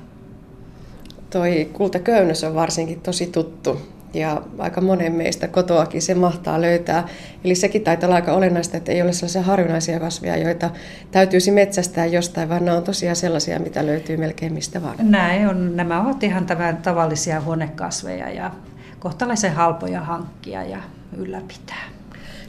Toi 1.31 1.71
kultaköynnös 1.73 2.45
on 2.45 2.55
varsinkin 2.55 3.01
tosi 3.01 3.27
tuttu 3.27 3.81
ja 4.15 4.43
aika 4.59 4.81
monen 4.81 5.13
meistä 5.13 5.49
kotoakin 5.49 6.03
se 6.03 6.15
mahtaa 6.15 6.61
löytää. 6.61 7.09
Eli 7.45 7.55
sekin 7.55 7.83
taitaa 7.83 8.07
olla 8.07 8.17
aika 8.17 8.33
olennaista, 8.33 8.77
että 8.77 8.93
ei 8.93 9.03
ole 9.03 9.13
sellaisia 9.13 9.43
harvinaisia 9.43 10.01
kasveja, 10.01 10.37
joita 10.37 10.71
täytyisi 11.11 11.51
metsästää 11.51 12.07
jostain, 12.07 12.49
vaan 12.49 12.65
nämä 12.65 12.77
on 12.77 12.83
tosiaan 12.83 13.17
sellaisia, 13.17 13.59
mitä 13.59 13.87
löytyy 13.87 14.17
melkein 14.17 14.53
mistä 14.53 14.83
vaan. 14.83 14.97
Näin 14.99 15.49
on, 15.49 15.77
nämä 15.77 16.03
ovat 16.03 16.23
ihan 16.23 16.47
tämän 16.47 16.77
tavallisia 16.77 17.41
huonekasveja 17.41 18.31
ja 18.31 18.51
kohtalaisen 18.99 19.53
halpoja 19.53 20.01
hankkia 20.01 20.65
ja 20.65 20.79
ylläpitää. 21.17 21.97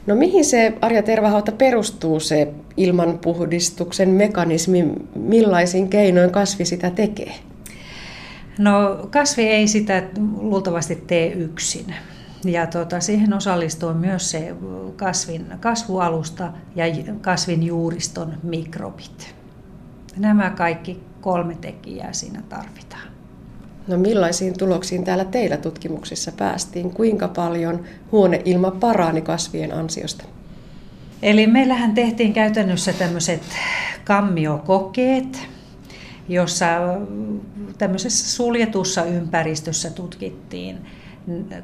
No 0.06 0.14
mihin 0.14 0.44
se 0.44 0.74
Arja 0.80 1.02
Tervahauta 1.02 1.52
perustuu 1.52 2.20
se 2.20 2.48
ilmanpuhdistuksen 2.76 4.08
mekanismi, 4.08 4.92
millaisin 5.14 5.88
keinoin 5.88 6.30
kasvi 6.30 6.64
sitä 6.64 6.90
tekee? 6.90 7.34
No 8.58 9.06
kasvi 9.10 9.42
ei 9.42 9.68
sitä 9.68 10.02
luultavasti 10.40 10.96
tee 10.96 11.32
yksin. 11.32 11.94
Ja 12.44 12.66
tuota, 12.66 13.00
siihen 13.00 13.34
osallistuu 13.34 13.94
myös 13.94 14.30
se 14.30 14.54
kasvin 14.96 15.46
kasvualusta 15.60 16.52
ja 16.76 16.84
kasvin 17.20 17.62
juuriston 17.62 18.34
mikrobit. 18.42 19.34
Nämä 20.16 20.50
kaikki 20.50 21.02
kolme 21.20 21.54
tekijää 21.54 22.12
siinä 22.12 22.42
tarvitaan. 22.48 23.08
No 23.86 23.98
millaisiin 23.98 24.58
tuloksiin 24.58 25.04
täällä 25.04 25.24
teillä 25.24 25.56
tutkimuksissa 25.56 26.32
päästiin? 26.32 26.90
Kuinka 26.90 27.28
paljon 27.28 27.84
huoneilma 28.12 28.70
parani 28.70 29.20
kasvien 29.20 29.74
ansiosta? 29.74 30.24
Eli 31.22 31.46
meillähän 31.46 31.94
tehtiin 31.94 32.32
käytännössä 32.32 32.92
tämmöiset 32.92 33.42
kammiokokeet, 34.04 35.48
jossa 36.28 36.66
tämmöisessä 37.78 38.36
suljetussa 38.36 39.04
ympäristössä 39.04 39.90
tutkittiin 39.90 40.78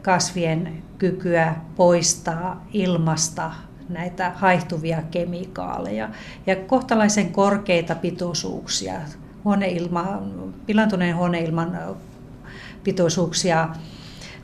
kasvien 0.02 0.82
kykyä 0.98 1.56
poistaa 1.76 2.66
ilmasta 2.72 3.52
näitä 3.88 4.32
haihtuvia 4.34 5.02
kemikaaleja 5.10 6.08
ja 6.46 6.56
kohtalaisen 6.56 7.32
korkeita 7.32 7.94
pitoisuuksia, 7.94 9.00
huoneilma, 9.44 10.22
pilantuneen 10.66 11.16
huoneilman 11.16 11.78
pitoisuuksia, 12.84 13.68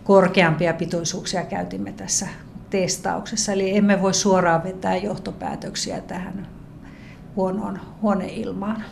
korkeampia 0.05 0.75
pitoisuuksia 0.75 1.45
käytimme 1.45 1.93
tässä 1.93 2.29
testauksessa. 2.71 3.53
Eli 3.53 3.77
emme 3.77 4.03
voi 4.03 4.15
suoraan 4.15 4.65
vetää 4.65 4.97
johtopäätöksiä 4.97 6.01
tähän 6.01 6.47
huonoon 7.37 7.81
huoneilmaan. 8.03 8.85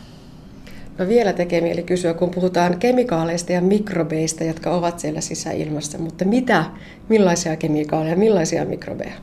No 0.99 1.07
vielä 1.07 1.33
tekee 1.33 1.61
mieli 1.61 1.83
kysyä, 1.83 2.13
kun 2.13 2.31
puhutaan 2.31 2.79
kemikaaleista 2.79 3.51
ja 3.51 3.61
mikrobeista, 3.61 4.43
jotka 4.43 4.71
ovat 4.71 4.99
siellä 4.99 5.21
sisäilmassa, 5.21 5.97
mutta 5.97 6.25
mitä, 6.25 6.65
millaisia 7.09 7.55
kemikaaleja, 7.55 8.15
millaisia 8.15 8.65
mikrobeja? 8.65 9.13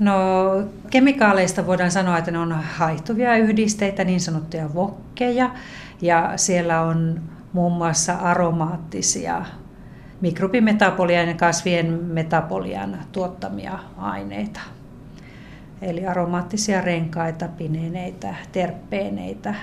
No 0.00 0.14
kemikaaleista 0.90 1.66
voidaan 1.66 1.90
sanoa, 1.90 2.18
että 2.18 2.30
ne 2.30 2.38
on 2.38 2.52
haihtuvia 2.52 3.36
yhdisteitä, 3.36 4.04
niin 4.04 4.20
sanottuja 4.20 4.74
vokkeja, 4.74 5.50
ja 6.02 6.32
siellä 6.36 6.80
on 6.80 7.20
muun 7.52 7.72
muassa 7.72 8.12
aromaattisia 8.12 9.44
mikrobimetabolian 10.20 11.28
ja 11.28 11.34
kasvien 11.34 12.04
metabolian 12.04 12.98
tuottamia 13.12 13.78
aineita. 13.96 14.60
Eli 15.82 16.06
aromaattisia 16.06 16.80
renkaita, 16.80 17.48
pineeneitä, 17.48 18.34
terppeeneitä 18.52 19.54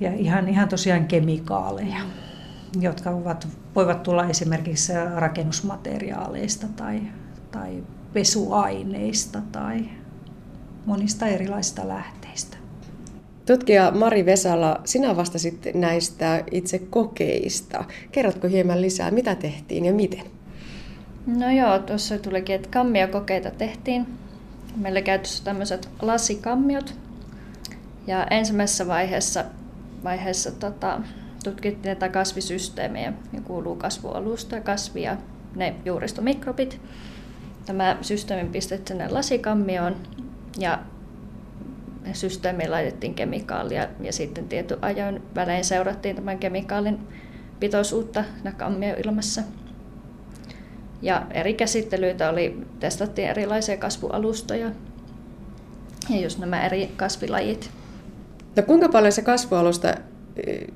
ja 0.00 0.12
ihan, 0.12 0.48
ihan 0.48 0.68
tosiaan 0.68 1.06
kemikaaleja, 1.06 2.00
jotka 2.80 3.10
ovat, 3.10 3.48
voivat 3.74 4.02
tulla 4.02 4.28
esimerkiksi 4.28 4.92
rakennusmateriaaleista 5.16 6.66
tai, 6.76 7.00
tai 7.50 7.82
pesuaineista 8.12 9.42
tai 9.52 9.84
monista 10.86 11.26
erilaisista 11.26 11.88
lähteistä. 11.88 12.56
Tutkija 13.46 13.90
Mari 13.90 14.26
Vesala, 14.26 14.80
sinä 14.84 15.16
vastasit 15.16 15.66
näistä 15.74 16.44
itse 16.50 16.78
kokeista. 16.78 17.84
Kerrotko 18.12 18.48
hieman 18.48 18.82
lisää, 18.82 19.10
mitä 19.10 19.34
tehtiin 19.34 19.84
ja 19.84 19.92
miten? 19.92 20.24
No 21.26 21.50
joo, 21.50 21.78
tuossa 21.78 22.18
tulikin, 22.18 22.54
että 22.54 22.68
kammiokokeita 22.68 23.50
tehtiin. 23.50 24.06
Meillä 24.76 25.02
käytössä 25.02 25.44
tämmöiset 25.44 25.88
lasikammiot. 26.02 26.94
Ja 28.06 28.26
ensimmäisessä 28.26 28.86
vaiheessa, 28.86 29.44
vaiheessa 30.04 30.50
tota, 30.50 31.00
tutkittiin 31.44 31.84
näitä 31.84 32.08
kasvisysteemejä, 32.08 33.12
ja 33.32 33.40
kuuluu 33.40 33.76
kasvualusta, 33.76 34.56
ja 34.94 35.16
ne 35.56 35.74
juuristomikrobit. 35.84 36.80
Tämä 37.66 37.96
systeemi 38.02 38.50
pistettiin 38.50 38.98
sinne 38.98 39.12
lasikammioon 39.12 39.96
ja 40.58 40.78
systeemiin 42.12 42.70
laitettiin 42.70 43.14
kemikaalia 43.14 43.88
ja 44.00 44.12
sitten 44.12 44.48
tietyn 44.48 44.78
ajan 44.82 45.22
välein 45.34 45.64
seurattiin 45.64 46.16
tämän 46.16 46.38
kemikaalin 46.38 46.98
pitoisuutta 47.60 48.24
kammioilmassa. 48.56 49.42
Ja 51.02 51.26
eri 51.30 51.54
käsittelyitä 51.54 52.30
oli, 52.30 52.58
testattiin 52.80 53.28
erilaisia 53.28 53.76
kasvualustoja 53.76 54.70
ja 56.10 56.20
just 56.20 56.38
nämä 56.38 56.66
eri 56.66 56.92
kasvilajit. 56.96 57.70
No 58.56 58.62
kuinka 58.62 58.88
paljon 58.88 59.12
se 59.12 59.22
kasvualusta 59.22 59.94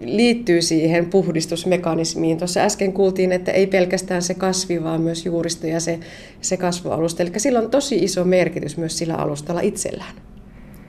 liittyy 0.00 0.62
siihen 0.62 1.06
puhdistusmekanismiin. 1.10 2.38
Tuossa 2.38 2.60
äsken 2.60 2.92
kuultiin, 2.92 3.32
että 3.32 3.52
ei 3.52 3.66
pelkästään 3.66 4.22
se 4.22 4.34
kasvi, 4.34 4.84
vaan 4.84 5.00
myös 5.00 5.26
juuristo 5.26 5.66
ja 5.66 5.80
se, 5.80 6.00
se 6.40 6.56
kasvualusta. 6.56 7.22
Eli 7.22 7.32
sillä 7.36 7.58
on 7.58 7.70
tosi 7.70 7.96
iso 7.96 8.24
merkitys 8.24 8.76
myös 8.76 8.98
sillä 8.98 9.14
alustalla 9.14 9.60
itsellään. 9.60 10.14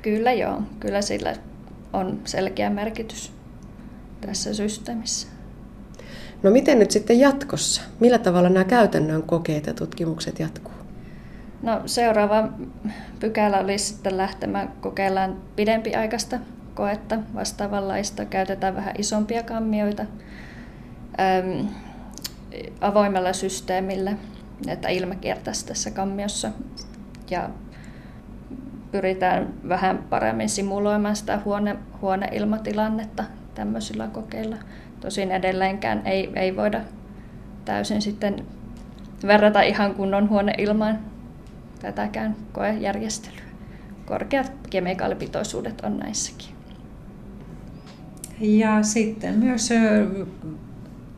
Kyllä 0.01 0.33
joo, 0.33 0.61
kyllä 0.79 1.01
sillä 1.01 1.35
on 1.93 2.19
selkeä 2.25 2.69
merkitys 2.69 3.31
tässä 4.21 4.53
systeemissä. 4.53 5.27
No 6.43 6.51
miten 6.51 6.79
nyt 6.79 6.91
sitten 6.91 7.19
jatkossa? 7.19 7.81
Millä 7.99 8.17
tavalla 8.17 8.49
nämä 8.49 8.63
käytännön 8.63 9.23
kokeet 9.23 9.67
ja 9.67 9.73
tutkimukset 9.73 10.39
jatkuu? 10.39 10.73
No 11.61 11.81
seuraava 11.85 12.49
pykälä 13.19 13.59
olisi 13.59 13.85
sitten 13.85 14.17
lähtemään 14.17 14.73
kokeillaan 14.81 15.41
pidempiaikaista 15.55 16.39
koetta 16.73 17.19
vastaavanlaista. 17.36 18.25
Käytetään 18.25 18.75
vähän 18.75 18.93
isompia 18.97 19.43
kammioita 19.43 20.05
äm, 21.19 21.67
avoimella 22.82 23.34
systeemillä, 23.34 24.13
että 24.67 24.89
ilma 24.89 25.15
kiertäisi 25.15 25.65
tässä 25.65 25.91
kammiossa. 25.91 26.51
Ja 27.29 27.49
pyritään 28.91 29.53
vähän 29.69 29.97
paremmin 30.10 30.49
simuloimaan 30.49 31.15
sitä 31.15 31.39
huone, 31.45 31.75
huoneilmatilannetta 32.01 33.23
tämmöisillä 33.55 34.08
kokeilla. 34.08 34.58
Tosin 34.99 35.32
edelleenkään 35.32 36.01
ei, 36.05 36.32
ei 36.36 36.55
voida 36.55 36.82
täysin 37.65 38.01
sitten 38.01 38.45
verrata 39.27 39.62
ihan 39.62 39.95
kunnon 39.95 40.29
huoneilmaan 40.29 40.99
tätäkään 41.82 42.36
koejärjestelyä. 42.51 43.49
Korkeat 44.05 44.51
kemikaalipitoisuudet 44.69 45.82
on 45.82 45.97
näissäkin. 45.97 46.58
Ja 48.39 48.84
sitten 48.84 49.36
myös 49.36 49.69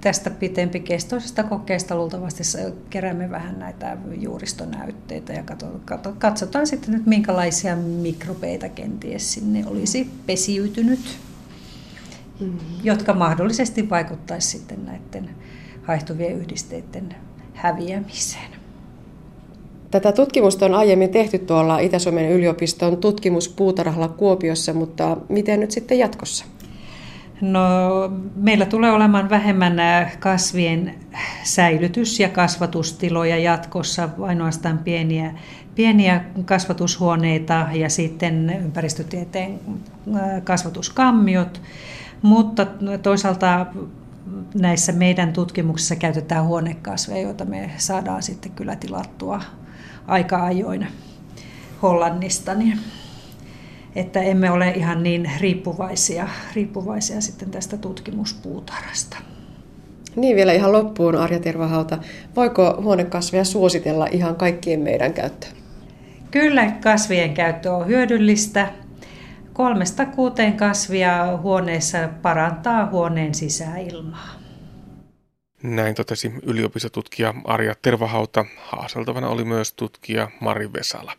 tästä 0.01 0.29
pitempikestoisesta 0.29 1.43
kokeesta 1.43 1.95
luultavasti 1.95 2.43
keräämme 2.89 3.29
vähän 3.31 3.59
näitä 3.59 3.97
juuristonäytteitä 4.19 5.33
ja 5.33 5.43
katsotaan 6.19 6.67
sitten, 6.67 6.95
että 6.95 7.09
minkälaisia 7.09 7.75
mikrobeita 7.75 8.69
kenties 8.69 9.33
sinne 9.33 9.63
olisi 9.67 10.09
pesiytynyt, 10.25 11.19
mm-hmm. 12.39 12.59
jotka 12.83 13.13
mahdollisesti 13.13 13.89
vaikuttaisi 13.89 14.49
sitten 14.49 14.85
näiden 14.85 15.29
haihtuvien 15.83 16.37
yhdisteiden 16.37 17.15
häviämiseen. 17.53 18.51
Tätä 19.91 20.11
tutkimusta 20.11 20.65
on 20.65 20.75
aiemmin 20.75 21.09
tehty 21.09 21.39
tuolla 21.39 21.79
Itä-Suomen 21.79 22.31
yliopiston 22.31 22.97
tutkimuspuutarhalla 22.97 24.07
Kuopiossa, 24.07 24.73
mutta 24.73 25.17
miten 25.29 25.59
nyt 25.59 25.71
sitten 25.71 25.99
jatkossa? 25.99 26.45
No, 27.41 27.61
meillä 28.35 28.65
tulee 28.65 28.91
olemaan 28.91 29.29
vähemmän 29.29 29.73
kasvien 30.19 30.95
säilytys- 31.43 32.19
ja 32.19 32.29
kasvatustiloja 32.29 33.37
jatkossa, 33.37 34.09
ainoastaan 34.21 34.77
pieniä, 34.77 35.33
pieniä 35.75 36.23
kasvatushuoneita 36.45 37.67
ja 37.73 37.89
sitten 37.89 38.49
ympäristötieteen 38.63 39.59
kasvatuskammiot, 40.43 41.61
mutta 42.21 42.67
toisaalta 43.03 43.65
näissä 44.55 44.91
meidän 44.91 45.33
tutkimuksissa 45.33 45.95
käytetään 45.95 46.45
huonekasveja, 46.45 47.21
joita 47.21 47.45
me 47.45 47.71
saadaan 47.77 48.23
sitten 48.23 48.51
kyllä 48.51 48.75
tilattua 48.75 49.41
aika 50.07 50.45
ajoin 50.45 50.87
Hollannista. 51.81 52.53
Niin 52.53 52.79
että 53.95 54.21
emme 54.21 54.51
ole 54.51 54.69
ihan 54.69 55.03
niin 55.03 55.31
riippuvaisia, 55.39 56.27
riippuvaisia 56.55 57.21
sitten 57.21 57.51
tästä 57.51 57.77
tutkimuspuutarhasta. 57.77 59.17
Niin 60.15 60.35
vielä 60.35 60.53
ihan 60.53 60.71
loppuun 60.71 61.15
Arja 61.15 61.39
Tervahauta. 61.39 61.97
Voiko 62.35 62.77
huonekasveja 62.81 63.43
suositella 63.43 64.07
ihan 64.11 64.35
kaikkien 64.35 64.79
meidän 64.79 65.13
käyttöön? 65.13 65.53
Kyllä 66.31 66.71
kasvien 66.71 67.33
käyttö 67.33 67.73
on 67.73 67.87
hyödyllistä. 67.87 68.71
Kolmesta 69.53 70.05
kuuteen 70.05 70.57
kasvia 70.57 71.37
huoneessa 71.37 72.09
parantaa 72.21 72.85
huoneen 72.85 73.35
sisäilmaa. 73.35 74.29
Näin 75.63 75.95
totesi 75.95 76.33
yliopistotutkija 76.43 77.33
Arja 77.43 77.75
Tervahauta. 77.81 78.45
Haaseltavana 78.57 79.27
oli 79.29 79.43
myös 79.43 79.73
tutkija 79.73 80.29
Mari 80.39 80.73
Vesala. 80.73 81.13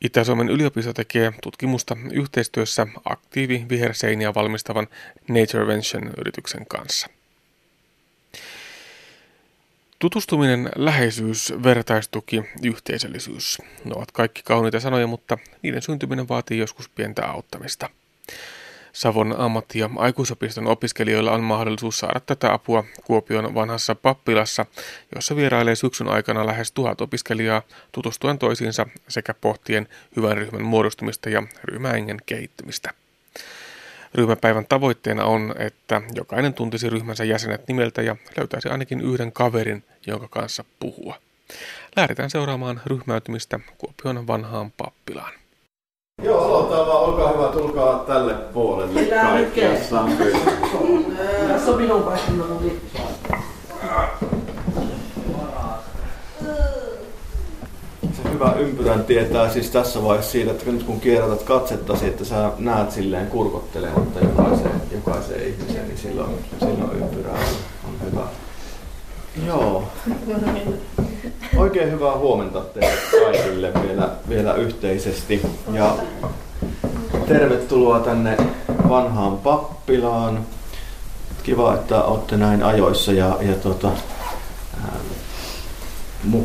Itä-Suomen 0.00 0.48
yliopisto 0.48 0.92
tekee 0.92 1.32
tutkimusta 1.42 1.96
yhteistyössä 2.12 2.86
aktiivi 3.04 3.66
viherseiniä 3.68 4.34
valmistavan 4.34 4.86
Naturevention-yrityksen 5.28 6.66
kanssa. 6.68 7.08
Tutustuminen, 9.98 10.70
läheisyys, 10.76 11.52
vertaistuki, 11.62 12.42
yhteisöllisyys. 12.62 13.58
Ne 13.84 13.92
ovat 13.94 14.12
kaikki 14.12 14.42
kauniita 14.44 14.80
sanoja, 14.80 15.06
mutta 15.06 15.38
niiden 15.62 15.82
syntyminen 15.82 16.28
vaatii 16.28 16.58
joskus 16.58 16.88
pientä 16.88 17.26
auttamista. 17.26 17.90
Savon 18.98 19.34
ammatti- 19.38 19.78
ja 19.78 19.90
aikuisopiston 19.96 20.66
opiskelijoilla 20.66 21.32
on 21.32 21.40
mahdollisuus 21.44 21.98
saada 21.98 22.20
tätä 22.20 22.52
apua 22.52 22.84
Kuopion 23.04 23.54
vanhassa 23.54 23.94
pappilassa, 23.94 24.66
jossa 25.14 25.36
vierailee 25.36 25.74
syksyn 25.74 26.08
aikana 26.08 26.46
lähes 26.46 26.72
tuhat 26.72 27.00
opiskelijaa 27.00 27.62
tutustuen 27.92 28.38
toisiinsa 28.38 28.86
sekä 29.08 29.34
pohtien 29.34 29.88
hyvän 30.16 30.36
ryhmän 30.36 30.62
muodostumista 30.62 31.28
ja 31.28 31.42
ryhmäengen 31.64 32.18
kehittymistä. 32.26 32.90
Ryhmäpäivän 34.14 34.66
tavoitteena 34.68 35.24
on, 35.24 35.54
että 35.58 36.02
jokainen 36.14 36.54
tuntisi 36.54 36.90
ryhmänsä 36.90 37.24
jäsenet 37.24 37.68
nimeltä 37.68 38.02
ja 38.02 38.16
löytäisi 38.36 38.68
ainakin 38.68 39.00
yhden 39.00 39.32
kaverin, 39.32 39.84
jonka 40.06 40.28
kanssa 40.28 40.64
puhua. 40.80 41.14
Lähdetään 41.96 42.30
seuraamaan 42.30 42.80
ryhmäytymistä 42.86 43.60
Kuopion 43.78 44.26
vanhaan 44.26 44.72
pappilaan. 44.76 45.32
Joo, 46.22 46.44
aloitetaan 46.44 46.86
vaan. 46.86 47.04
Olkaa 47.04 47.32
hyvä, 47.32 47.48
tulkaa 47.48 48.04
tälle 48.06 48.34
puolelle 48.34 49.02
kaikki, 49.04 49.60
jos 49.60 49.92
on 49.92 50.12
Tässä 51.48 51.70
on 51.70 51.80
minun 51.80 52.02
paikka, 52.02 52.30
minun 52.30 52.80
Se 58.02 58.32
hyvä 58.32 58.52
ympyrän 58.58 59.04
tietää 59.04 59.50
siis 59.50 59.70
tässä 59.70 60.02
vaiheessa 60.02 60.32
siitä, 60.32 60.50
että 60.50 60.72
nyt 60.72 60.82
kun 60.82 61.00
kierrätät 61.00 61.42
katsettasi, 61.42 62.06
että 62.06 62.24
sä 62.24 62.50
näet 62.58 62.90
silleen 62.90 63.26
kurkottelematta 63.26 64.20
jokaiseen, 64.20 64.82
jokaiseen 64.92 65.48
ihmiseen, 65.48 65.88
niin 65.88 65.98
silloin, 65.98 66.30
silloin 66.58 66.98
ympyrä 66.98 67.32
on, 67.32 67.38
on 67.88 68.10
hyvä. 68.10 68.26
Joo. 69.46 69.84
Oikein 71.56 71.90
hyvää 71.90 72.18
huomenta 72.18 72.60
teille 72.60 72.98
kaikille 73.24 73.72
vielä, 73.82 74.10
vielä 74.28 74.54
yhteisesti. 74.54 75.42
Ja 75.72 75.96
tervetuloa 77.28 78.00
tänne 78.00 78.36
vanhaan 78.88 79.38
pappilaan. 79.38 80.46
Kiva, 81.42 81.74
että 81.74 82.02
olette 82.02 82.36
näin 82.36 82.62
ajoissa 82.62 83.12
ja, 83.12 83.38
ja 83.40 83.54
tota, 83.54 83.90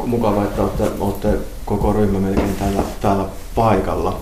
mukava, 0.06 0.44
että 0.44 0.62
olette, 0.62 0.84
olette 1.00 1.38
koko 1.66 1.94
ryhmä 1.94 2.20
melkein 2.20 2.56
täällä, 2.56 2.82
täällä 3.02 3.26
paikalla. 3.56 4.20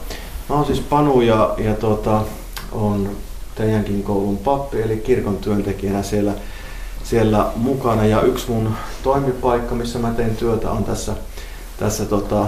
Mä 0.50 0.56
oon 0.56 0.66
siis 0.66 0.80
Panu 0.80 1.22
ja, 1.22 1.56
ja 1.58 1.74
tota, 1.74 2.22
on 2.72 3.10
teidänkin 3.56 4.04
koulun 4.04 4.38
pappi, 4.38 4.82
eli 4.82 4.98
kirkon 4.98 5.38
työntekijänä 5.38 6.04
siellä 6.04 6.34
siellä 7.12 7.52
mukana. 7.56 8.06
Ja 8.06 8.22
yksi 8.22 8.52
mun 8.52 8.74
toimipaikka, 9.04 9.76
missä 9.76 10.00
mä 10.00 10.12
teen 10.12 10.36
työtä, 10.36 10.72
on 10.72 10.84
tässä, 10.84 11.14
tässä 11.80 12.06
tota, 12.06 12.48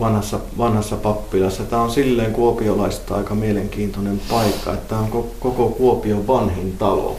vanhassa, 0.00 0.40
vanhassa 0.58 0.96
pappilassa. 0.96 1.62
Tämä 1.62 1.82
on 1.82 1.90
silleen 1.90 2.32
kuopiolaista 2.32 3.14
aika 3.14 3.34
mielenkiintoinen 3.34 4.20
paikka, 4.30 4.72
että 4.72 4.88
tämä 4.88 5.00
on 5.00 5.10
koko 5.40 5.68
Kuopion 5.68 6.26
vanhin 6.26 6.76
talo, 6.78 7.18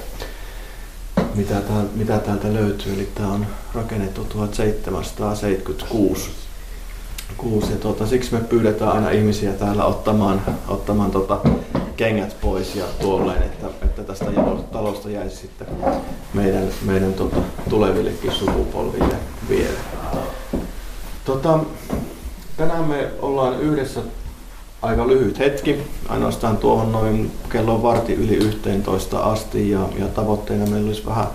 mitä, 1.36 1.54
täältä, 1.54 1.90
mitä 1.96 2.20
täältä 2.20 2.54
löytyy. 2.54 2.94
Eli 2.94 3.10
tämä 3.16 3.32
on 3.32 3.48
rakennettu 3.74 4.24
1776. 4.24 6.45
Kuusi. 7.38 7.72
Ja 7.72 7.78
tuota, 7.78 8.08
siksi 8.08 8.34
me 8.34 8.40
pyydetään 8.40 8.92
aina 8.92 9.10
ihmisiä 9.10 9.52
täällä 9.52 9.86
ottamaan, 9.86 10.42
ottamaan 10.68 11.12
tota, 11.12 11.40
kengät 11.98 12.36
pois 12.42 12.76
ja 12.76 12.86
tuolleen, 13.02 13.44
että, 13.44 13.68
että 13.82 14.04
tästä 14.04 14.26
talosta 14.72 15.10
jäisi 15.10 15.36
sitten 15.38 15.68
meidän, 16.34 16.68
meidän 16.86 17.14
tota, 17.14 17.38
tulevillekin 17.70 18.32
sukupolville 18.32 19.16
vielä. 19.50 19.80
Tota, 21.26 21.60
tänään 22.58 22.84
me 22.84 23.08
ollaan 23.22 23.60
yhdessä 23.60 24.02
aika 24.82 25.08
lyhyt 25.08 25.40
hetki, 25.40 25.78
ainoastaan 26.10 26.58
tuohon 26.58 26.92
noin 26.92 27.32
kello 27.50 27.84
varti 27.84 28.14
yli 28.14 28.36
11 28.36 29.20
asti 29.20 29.70
ja, 29.70 29.80
ja 30.00 30.08
tavoitteena 30.08 30.66
meillä 30.66 30.88
olisi 30.88 31.06
vähän 31.06 31.28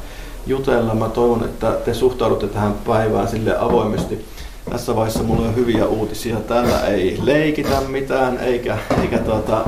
jutella. 0.46 0.94
Mä 0.94 1.08
toivon, 1.08 1.44
että 1.44 1.72
te 1.72 1.94
suhtaudutte 1.94 2.46
tähän 2.46 2.74
päivään 2.86 3.28
sille 3.28 3.58
avoimesti. 3.58 4.24
Tässä 4.70 4.96
vaiheessa 4.96 5.22
mulla 5.22 5.48
on 5.48 5.56
hyviä 5.56 5.86
uutisia. 5.86 6.36
Täällä 6.36 6.86
ei 6.86 7.18
leikitä 7.22 7.80
mitään 7.80 8.38
eikä, 8.38 8.78
eikä 9.02 9.18
tuota, 9.18 9.64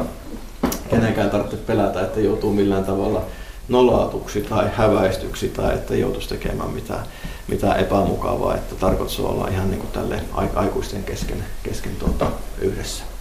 kenenkään 0.91 1.31
tarvitse 1.31 1.57
pelätä, 1.57 2.01
että 2.01 2.21
joutuu 2.21 2.53
millään 2.53 2.85
tavalla 2.85 3.23
nolaatuksi 3.69 4.41
tai 4.41 4.71
häväistyksi 4.75 5.49
tai 5.49 5.75
että 5.75 5.97
joutuisi 5.97 6.29
tekemään 6.29 6.71
mitään, 6.71 7.07
mitään 7.49 7.81
epämukavaa. 7.81 8.55
Että 8.55 8.75
tarkoitus 8.75 9.21
on 9.21 9.31
olla 9.31 9.49
ihan 9.49 9.71
niin 9.71 9.81
kuin 9.81 9.93
tälle 9.93 10.21
aikuisten 10.55 11.05
kesken, 11.05 11.45
kesken 11.63 11.97
tuota, 11.97 12.27
yhdessä. 12.61 13.12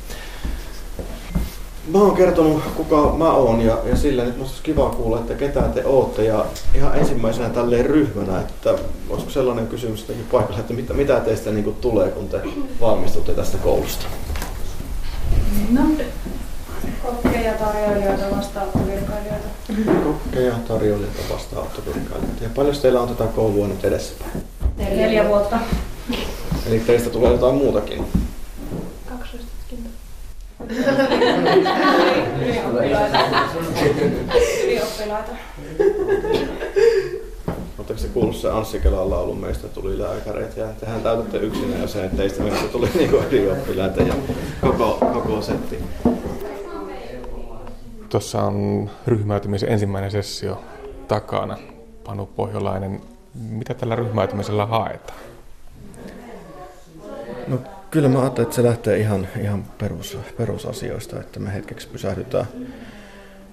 Mä 1.87 1.97
oon 1.97 2.15
kertonut, 2.15 2.63
kuka 2.75 3.13
mä 3.17 3.31
oon 3.31 3.61
ja, 3.61 3.77
ja 3.85 3.95
silleen, 3.95 4.27
että 4.27 4.39
musta 4.39 4.53
olisi 4.53 4.63
kiva 4.63 4.89
kuulla, 4.89 5.19
että 5.19 5.33
ketä 5.33 5.61
te 5.61 5.85
ootte. 5.85 6.23
Ja 6.23 6.45
ihan 6.75 6.97
ensimmäisenä 6.97 7.49
tälleen 7.49 7.85
ryhmänä, 7.85 8.39
että 8.39 8.75
olisiko 9.09 9.31
sellainen 9.31 9.67
kysymys 9.67 10.01
jotenkin 10.01 10.25
paikalla, 10.31 10.59
että 10.59 10.73
mitä, 10.73 10.93
mitä 10.93 11.19
teistä 11.19 11.51
niin 11.51 11.63
kuin 11.63 11.75
tulee, 11.75 12.09
kun 12.09 12.29
te 12.29 12.41
valmistutte 12.81 13.33
tästä 13.33 13.57
koulusta? 13.57 14.05
No, 15.69 15.81
kokkeja, 17.03 17.53
tarjoilijoita, 17.53 18.35
vastaanottovirkailijoita. 18.37 19.47
Kokkeja, 20.03 20.53
tarjoilijoita, 20.67 21.33
vastaanottovirkailijoita. 21.33 22.43
Ja 22.43 22.49
paljon 22.55 22.75
teillä 22.81 23.01
on 23.01 23.07
tätä 23.07 23.23
koulua 23.23 23.67
nyt 23.67 23.85
edessäpäin? 23.85 24.31
Neljä, 24.77 25.05
Neljä 25.05 25.27
vuotta. 25.27 25.59
Eli 26.67 26.79
teistä 26.79 27.09
tulee 27.09 27.31
jotain 27.31 27.55
muutakin? 27.55 28.05
12 29.09 29.37
Ylioppilaita. 34.63 35.31
Oletteko 37.77 37.99
se 37.99 38.07
kuullut 38.07 38.35
se 38.35 38.49
Anssi 38.49 38.79
Kelan 38.79 39.09
laulun 39.09 39.37
meistä 39.37 39.67
tuli 39.67 39.99
lääkäreitä 39.99 40.59
ja 40.59 40.67
tehän 40.79 41.01
täytätte 41.01 41.37
yksinä 41.37 41.77
jo 41.77 41.87
sen, 41.87 42.05
että 42.05 42.17
teistä 42.17 42.43
meistä 42.43 42.67
tuli 42.67 42.89
niinku 42.95 43.17
ylioppilaita 43.31 44.01
ja 44.01 44.13
koko, 44.61 44.97
koko 45.13 45.41
setti. 45.41 45.77
Tuossa 48.09 48.41
on 48.41 48.89
ryhmäytymisen 49.07 49.69
ensimmäinen 49.69 50.11
sessio 50.11 50.61
takana. 51.07 51.57
Panu 52.03 52.25
Pohjolainen, 52.25 53.01
mitä 53.49 53.73
tällä 53.73 53.95
ryhmäytymisellä 53.95 54.65
haetaan? 54.65 55.19
No 57.47 57.57
kyllä 57.91 58.09
mä 58.09 58.19
ajattelen, 58.21 58.43
että 58.43 58.55
se 58.55 58.63
lähtee 58.63 58.97
ihan, 58.97 59.27
ihan 59.41 59.63
perus, 59.77 60.17
perusasioista, 60.37 61.19
että 61.19 61.39
me 61.39 61.53
hetkeksi 61.53 61.87
pysähdytään, 61.87 62.45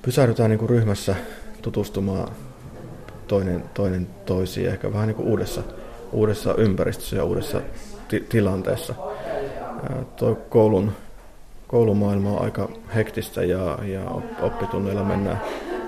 pysähdytään 0.02 0.50
niin 0.50 0.58
kuin 0.58 0.70
ryhmässä 0.70 1.14
tutustumaan 1.62 2.28
toinen, 3.26 3.64
toinen 3.74 4.06
toisiin 4.26 4.68
ehkä 4.68 4.92
vähän 4.92 5.08
niin 5.08 5.16
kuin 5.16 5.28
uudessa, 5.28 5.62
uudessa 6.12 6.54
ympäristössä 6.54 7.16
ja 7.16 7.24
uudessa 7.24 7.60
ti- 8.08 8.26
tilanteessa. 8.28 8.94
tuo 10.16 10.34
koulun 10.34 10.92
koulumaailma 11.68 12.30
on 12.30 12.44
aika 12.44 12.68
hektistä 12.94 13.44
ja, 13.44 13.78
ja 13.82 14.10
oppitunneilla 14.40 15.04
mennään, 15.04 15.40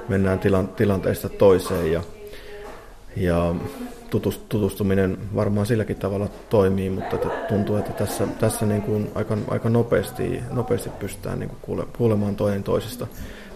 mennään 0.08 0.38
tilan, 0.38 0.68
tilanteesta 0.68 1.28
toiseen 1.28 1.92
ja, 1.92 2.02
ja 3.16 3.54
tutustuminen 4.48 5.18
varmaan 5.34 5.66
silläkin 5.66 5.96
tavalla 5.96 6.28
toimii, 6.50 6.90
mutta 6.90 7.16
tuntuu, 7.48 7.76
että 7.76 7.92
tässä, 7.92 8.26
tässä 8.26 8.66
niin 8.66 8.82
kuin 8.82 9.10
aika, 9.14 9.36
aika 9.48 9.68
nopeasti, 9.70 10.40
nopeasti 10.50 10.90
pystytään 10.90 11.38
niin 11.38 11.48
kuin 11.48 11.58
kuule, 11.62 11.86
kuulemaan 11.98 12.36
toinen 12.36 12.62
toisesta, 12.62 13.06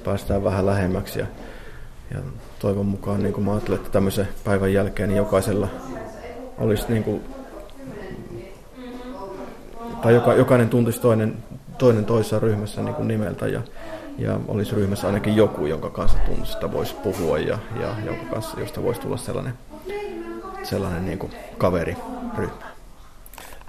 päästään 0.05 0.45
vähän 0.45 0.67
lähemmäksi 0.67 1.19
ja, 1.19 1.27
ja 2.14 2.21
toivon 2.59 2.87
mukaan 2.87 3.23
niin 3.23 3.33
kuin 3.33 3.45
mä 3.45 3.53
ajattelen, 3.53 3.79
että 3.79 3.90
tämmöisen 3.90 4.29
päivän 4.45 4.73
jälkeen 4.73 5.09
niin 5.09 5.17
jokaisella 5.17 5.69
olisi 6.59 6.85
niin 6.88 7.05
kuin, 7.05 7.21
tai 10.03 10.14
joka, 10.14 10.35
jokainen 10.35 10.69
tuntisi 10.69 11.01
toinen, 11.01 11.37
toinen 11.79 12.05
toisessa 12.05 12.38
ryhmässä 12.38 12.83
niin 12.83 12.95
kuin 12.95 13.09
nimeltä 13.09 13.47
ja, 13.47 13.61
ja 14.19 14.40
olisi 14.49 14.75
ryhmässä 14.75 15.07
ainakin 15.07 15.37
joku, 15.37 15.67
jonka 15.67 15.90
kanssa 15.90 16.19
tunnista 16.19 16.73
voisi 16.73 16.95
puhua 16.95 17.38
ja, 17.38 17.59
ja 17.81 17.95
jonka 18.07 18.25
kanssa, 18.35 18.61
josta 18.61 18.83
voisi 18.83 19.01
tulla 19.01 19.17
sellainen, 19.17 19.55
sellainen 20.64 21.05
niin 21.05 21.18
kuin 21.18 21.33
kaveriryhmä. 21.59 22.74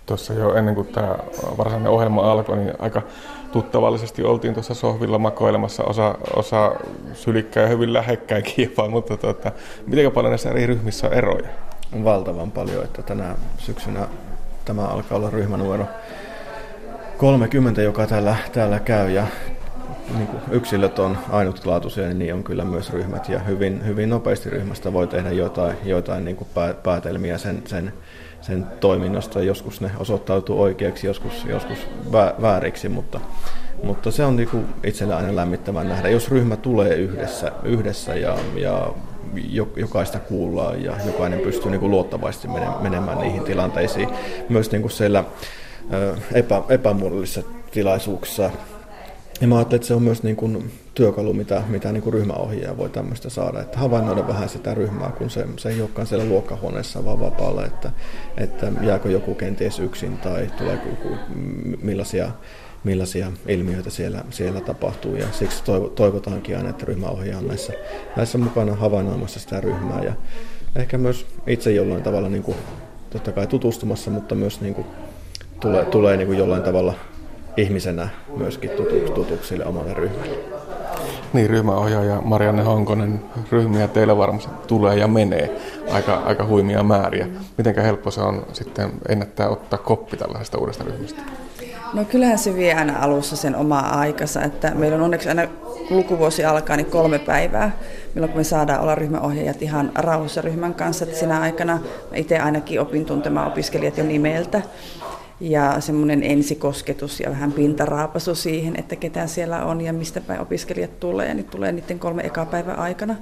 Tuossa 0.05 0.33
jo 0.33 0.55
ennen 0.55 0.75
kuin 0.75 0.87
tämä 0.87 1.17
varsinainen 1.57 1.91
ohjelma 1.91 2.31
alkoi, 2.31 2.57
niin 2.57 2.73
aika 2.79 3.01
tuttavallisesti 3.51 4.23
oltiin 4.23 4.53
tuossa 4.53 4.73
sohvilla 4.73 5.17
makoilemassa, 5.17 5.83
osa, 5.83 6.15
osa 6.35 6.71
sylikkää 7.13 7.63
ja 7.63 7.69
hyvin 7.69 7.93
lähekkäinkin 7.93 8.65
jopa, 8.69 8.89
mutta 8.89 9.17
tuota, 9.17 9.51
miten 9.87 10.11
paljon 10.11 10.31
näissä 10.31 10.49
eri 10.49 10.65
ryhmissä 10.65 11.07
on 11.07 11.13
eroja? 11.13 11.49
Valtavan 12.03 12.51
paljon, 12.51 12.83
että 12.83 13.03
tänä 13.03 13.35
syksynä 13.57 14.07
tämä 14.65 14.81
alkaa 14.81 15.17
olla 15.17 15.29
ryhmänumero 15.29 15.85
30, 17.17 17.81
joka 17.81 18.07
täällä, 18.07 18.35
täällä 18.53 18.79
käy 18.79 19.09
ja 19.09 19.27
niin 20.13 20.27
kuin 20.27 20.41
yksilöt 20.51 20.99
on 20.99 21.17
ainutlaatuisia, 21.29 22.13
niin 22.13 22.33
on 22.33 22.43
kyllä 22.43 22.65
myös 22.65 22.89
ryhmät 22.93 23.29
ja 23.29 23.39
hyvin, 23.39 23.85
hyvin 23.85 24.09
nopeasti 24.09 24.49
ryhmästä 24.49 24.93
voi 24.93 25.07
tehdä 25.07 25.31
jotain, 25.31 25.77
jotain 25.85 26.25
niin 26.25 26.35
kuin 26.35 26.47
päätelmiä 26.83 27.37
sen, 27.37 27.63
sen, 27.65 27.93
sen 28.41 28.65
toiminnasta. 28.79 29.41
Joskus 29.41 29.81
ne 29.81 29.91
osoittautuu 29.99 30.61
oikeaksi, 30.61 31.07
joskus, 31.07 31.45
joskus 31.45 31.87
vääriksi, 32.41 32.89
mutta, 32.89 33.19
mutta 33.83 34.11
se 34.11 34.25
on 34.25 34.35
niinku 34.35 34.57
itselle 34.83 35.15
aina 35.15 35.35
lämmittävän 35.35 35.89
nähdä, 35.89 36.09
jos 36.09 36.31
ryhmä 36.31 36.55
tulee 36.55 36.95
yhdessä, 36.95 37.51
yhdessä 37.63 38.15
ja, 38.15 38.37
ja 38.55 38.87
jokaista 39.75 40.19
kuullaan 40.19 40.83
ja 40.83 40.93
jokainen 41.05 41.39
pystyy 41.39 41.71
niin 41.71 41.79
kuin 41.79 41.91
luottavaisesti 41.91 42.47
menemään 42.81 43.17
niihin 43.17 43.43
tilanteisiin. 43.43 44.09
Myös 44.49 44.71
niin 44.71 44.81
kuin 44.81 44.91
siellä 44.91 45.23
epä, 46.33 46.61
epämuodollisissa 46.69 47.43
tilaisuuksissa. 47.71 48.51
Ja 49.41 49.47
mä 49.47 49.55
ajattelen, 49.55 49.75
että 49.75 49.87
se 49.87 49.93
on 49.93 50.03
myös 50.03 50.23
niin 50.23 50.35
kuin 50.35 50.71
työkalu, 50.93 51.33
mitä, 51.33 51.63
mitä 51.67 51.91
niin 51.91 52.03
kuin 52.03 52.13
ryhmäohjaaja 52.13 52.77
voi 52.77 52.89
tämmöistä 52.89 53.29
saada, 53.29 53.61
että 53.61 53.79
havainnoida 53.79 54.27
vähän 54.27 54.49
sitä 54.49 54.73
ryhmää, 54.73 55.11
kun 55.17 55.29
se, 55.29 55.45
se 55.57 55.69
ei 55.69 55.81
olekaan 55.81 56.07
siellä 56.07 56.25
luokkahuoneessa 56.25 57.05
vaan 57.05 57.19
vapaalla, 57.19 57.65
että, 57.65 57.91
että 58.37 58.71
jääkö 58.81 59.09
joku 59.11 59.35
kenties 59.35 59.79
yksin 59.79 60.17
tai 60.17 60.51
tulee 60.57 60.79
millaisia 61.81 62.31
millaisia 62.83 63.31
ilmiöitä 63.47 63.89
siellä, 63.89 64.23
siellä 64.29 64.61
tapahtuu. 64.61 65.15
Ja 65.15 65.25
siksi 65.31 65.63
toivotaankin 65.95 66.57
aina, 66.57 66.69
että 66.69 66.85
ryhmäohjaaja 66.85 67.37
on 67.37 67.47
näissä, 67.47 67.73
näissä 68.15 68.37
mukana 68.37 68.75
havainnoimassa 68.75 69.39
sitä 69.39 69.61
ryhmää. 69.61 70.03
Ja 70.03 70.13
ehkä 70.75 70.97
myös 70.97 71.25
itse 71.47 71.71
jollain 71.71 72.03
tavalla 72.03 72.29
niin 72.29 72.43
kuin, 72.43 72.57
totta 73.09 73.31
kai 73.31 73.47
tutustumassa, 73.47 74.11
mutta 74.11 74.35
myös 74.35 74.61
niin 74.61 74.75
kuin, 74.75 74.87
tulee, 75.59 75.85
tulee 75.85 76.17
niin 76.17 76.27
kuin 76.27 76.39
jollain 76.39 76.63
tavalla 76.63 76.93
ihmisenä 77.57 78.09
myöskin 78.37 78.69
tutuksi, 78.69 79.13
tutuksi 79.13 79.49
sille 79.49 79.65
omalle 79.65 79.93
ryhmälle. 79.93 80.37
Niin, 81.33 81.49
ryhmäohjaaja 81.49 82.21
Marianne 82.21 82.63
Honkonen, 82.63 83.21
ryhmiä 83.51 83.87
teillä 83.87 84.17
varmasti 84.17 84.51
tulee 84.67 84.95
ja 84.95 85.07
menee 85.07 85.61
aika, 85.91 86.15
aika 86.15 86.45
huimia 86.45 86.83
määriä. 86.83 87.27
Miten 87.57 87.75
helppo 87.75 88.11
se 88.11 88.21
on 88.21 88.45
sitten 88.53 88.91
ennättää 89.09 89.49
ottaa 89.49 89.79
koppi 89.79 90.17
tällaisesta 90.17 90.57
uudesta 90.57 90.83
ryhmästä? 90.83 91.21
No 91.93 92.05
kyllähän 92.05 92.37
se 92.37 92.55
vie 92.55 92.73
aina 92.73 92.99
alussa 92.99 93.35
sen 93.35 93.55
omaa 93.55 93.99
aikansa, 93.99 94.43
että 94.43 94.71
meillä 94.75 94.97
on 94.97 95.03
onneksi 95.03 95.29
aina 95.29 95.47
lukuvuosi 95.89 96.45
alkaa, 96.45 96.77
niin 96.77 96.85
kolme 96.85 97.19
päivää, 97.19 97.77
milloin 98.15 98.37
me 98.37 98.43
saadaan 98.43 98.81
olla 98.81 98.95
ryhmäohjaajat 98.95 99.61
ihan 99.61 99.91
rauhassa 99.95 100.41
ryhmän 100.41 100.73
kanssa. 100.73 101.05
Että 101.05 101.17
sinä 101.17 101.41
aikana 101.41 101.79
itse 102.13 102.39
ainakin 102.39 102.81
opin 102.81 103.05
tuntemaan 103.05 103.47
opiskelijat 103.47 103.97
jo 103.97 104.03
nimeltä 104.03 104.61
ja 105.39 105.81
semmoinen 105.81 106.23
ensikosketus 106.23 107.19
ja 107.19 107.29
vähän 107.29 107.51
pintaraapasu 107.51 108.35
siihen, 108.35 108.79
että 108.79 108.95
ketä 108.95 109.27
siellä 109.27 109.65
on 109.65 109.81
ja 109.81 109.93
mistä 109.93 110.21
päin 110.21 110.41
opiskelijat 110.41 110.99
tulee, 110.99 111.33
niin 111.33 111.45
tulee 111.45 111.71
niiden 111.71 111.99
kolme 111.99 112.21
eka 112.25 112.45
päivän 112.45 112.79
aikana. 112.79 113.15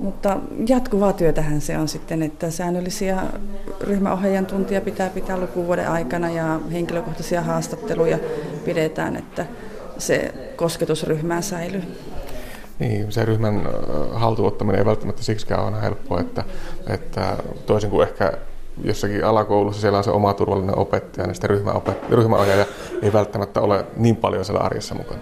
Mutta 0.00 0.36
jatkuvaa 0.68 1.12
työtähän 1.12 1.60
se 1.60 1.78
on 1.78 1.88
sitten, 1.88 2.22
että 2.22 2.50
säännöllisiä 2.50 3.22
ryhmäohjaajan 3.80 4.46
tuntia 4.46 4.80
pitää 4.80 5.10
pitää 5.10 5.38
lukuvuoden 5.38 5.88
aikana 5.88 6.30
ja 6.30 6.60
henkilökohtaisia 6.72 7.42
haastatteluja 7.42 8.18
pidetään, 8.64 9.16
että 9.16 9.46
se 9.98 10.34
kosketusryhmään 10.56 11.42
säilyy. 11.42 11.82
Niin, 12.78 13.12
se 13.12 13.24
ryhmän 13.24 13.68
haltuottaminen 14.12 14.78
ei 14.78 14.84
välttämättä 14.84 15.22
siksikään 15.22 15.64
aina 15.64 15.80
helppoa, 15.80 16.20
että, 16.20 16.44
että 16.86 17.36
toisin 17.66 17.90
kuin 17.90 18.08
ehkä 18.08 18.32
jossakin 18.84 19.24
alakoulussa 19.24 19.80
siellä 19.80 19.98
on 19.98 20.04
se 20.04 20.10
oma 20.10 20.34
turvallinen 20.34 20.78
opettaja, 20.78 21.26
niin 21.26 21.34
sitten 21.34 21.50
ryhmäopet- 21.50 22.10
ryhmäohjaaja 22.10 22.66
ei 23.02 23.12
välttämättä 23.12 23.60
ole 23.60 23.84
niin 23.96 24.16
paljon 24.16 24.44
siellä 24.44 24.60
arjessa 24.60 24.94
mukana. 24.94 25.20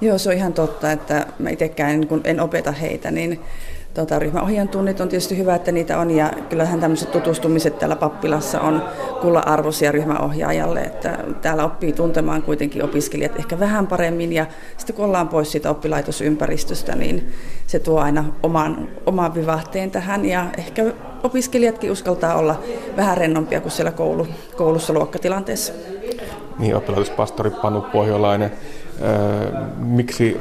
Joo, 0.00 0.18
se 0.18 0.28
on 0.28 0.34
ihan 0.34 0.52
totta, 0.52 0.92
että 0.92 1.26
mä 1.38 1.50
itsekään 1.50 2.06
kun 2.06 2.20
en 2.24 2.40
opeta 2.40 2.72
heitä, 2.72 3.10
niin 3.10 3.40
tota, 3.94 4.18
ryhmäohjaajan 4.18 4.68
tunnit 4.68 5.00
on 5.00 5.08
tietysti 5.08 5.38
hyvä, 5.38 5.54
että 5.54 5.72
niitä 5.72 5.98
on 5.98 6.10
ja 6.10 6.30
kyllähän 6.48 6.80
tämmöiset 6.80 7.12
tutustumiset 7.12 7.78
täällä 7.78 7.96
pappilassa 7.96 8.60
on 8.60 8.82
kulla 9.20 9.40
arvoisia 9.40 9.92
ryhmäohjaajalle, 9.92 10.80
että 10.80 11.18
täällä 11.42 11.64
oppii 11.64 11.92
tuntemaan 11.92 12.42
kuitenkin 12.42 12.84
opiskelijat 12.84 13.38
ehkä 13.38 13.60
vähän 13.60 13.86
paremmin 13.86 14.32
ja 14.32 14.46
sitten 14.76 14.96
kun 14.96 15.04
ollaan 15.04 15.28
pois 15.28 15.52
siitä 15.52 15.70
oppilaitosympäristöstä, 15.70 16.96
niin 16.96 17.32
se 17.66 17.78
tuo 17.78 18.00
aina 18.00 18.24
oman, 18.42 18.88
oman 19.06 19.34
vivahteen 19.34 19.90
tähän 19.90 20.24
ja 20.24 20.46
ehkä 20.58 20.84
opiskelijatkin 21.22 21.90
uskaltaa 21.90 22.34
olla 22.34 22.60
vähän 22.96 23.16
rennompia 23.16 23.60
kuin 23.60 23.72
siellä 23.72 23.92
koulu, 23.92 24.26
koulussa 24.56 24.92
luokkatilanteessa. 24.92 25.72
Niin, 26.58 26.76
oppilaitospastori 26.76 27.50
Panu 27.50 27.80
Pohjolainen. 27.80 28.52
Öö, 29.02 29.60
miksi 29.78 30.40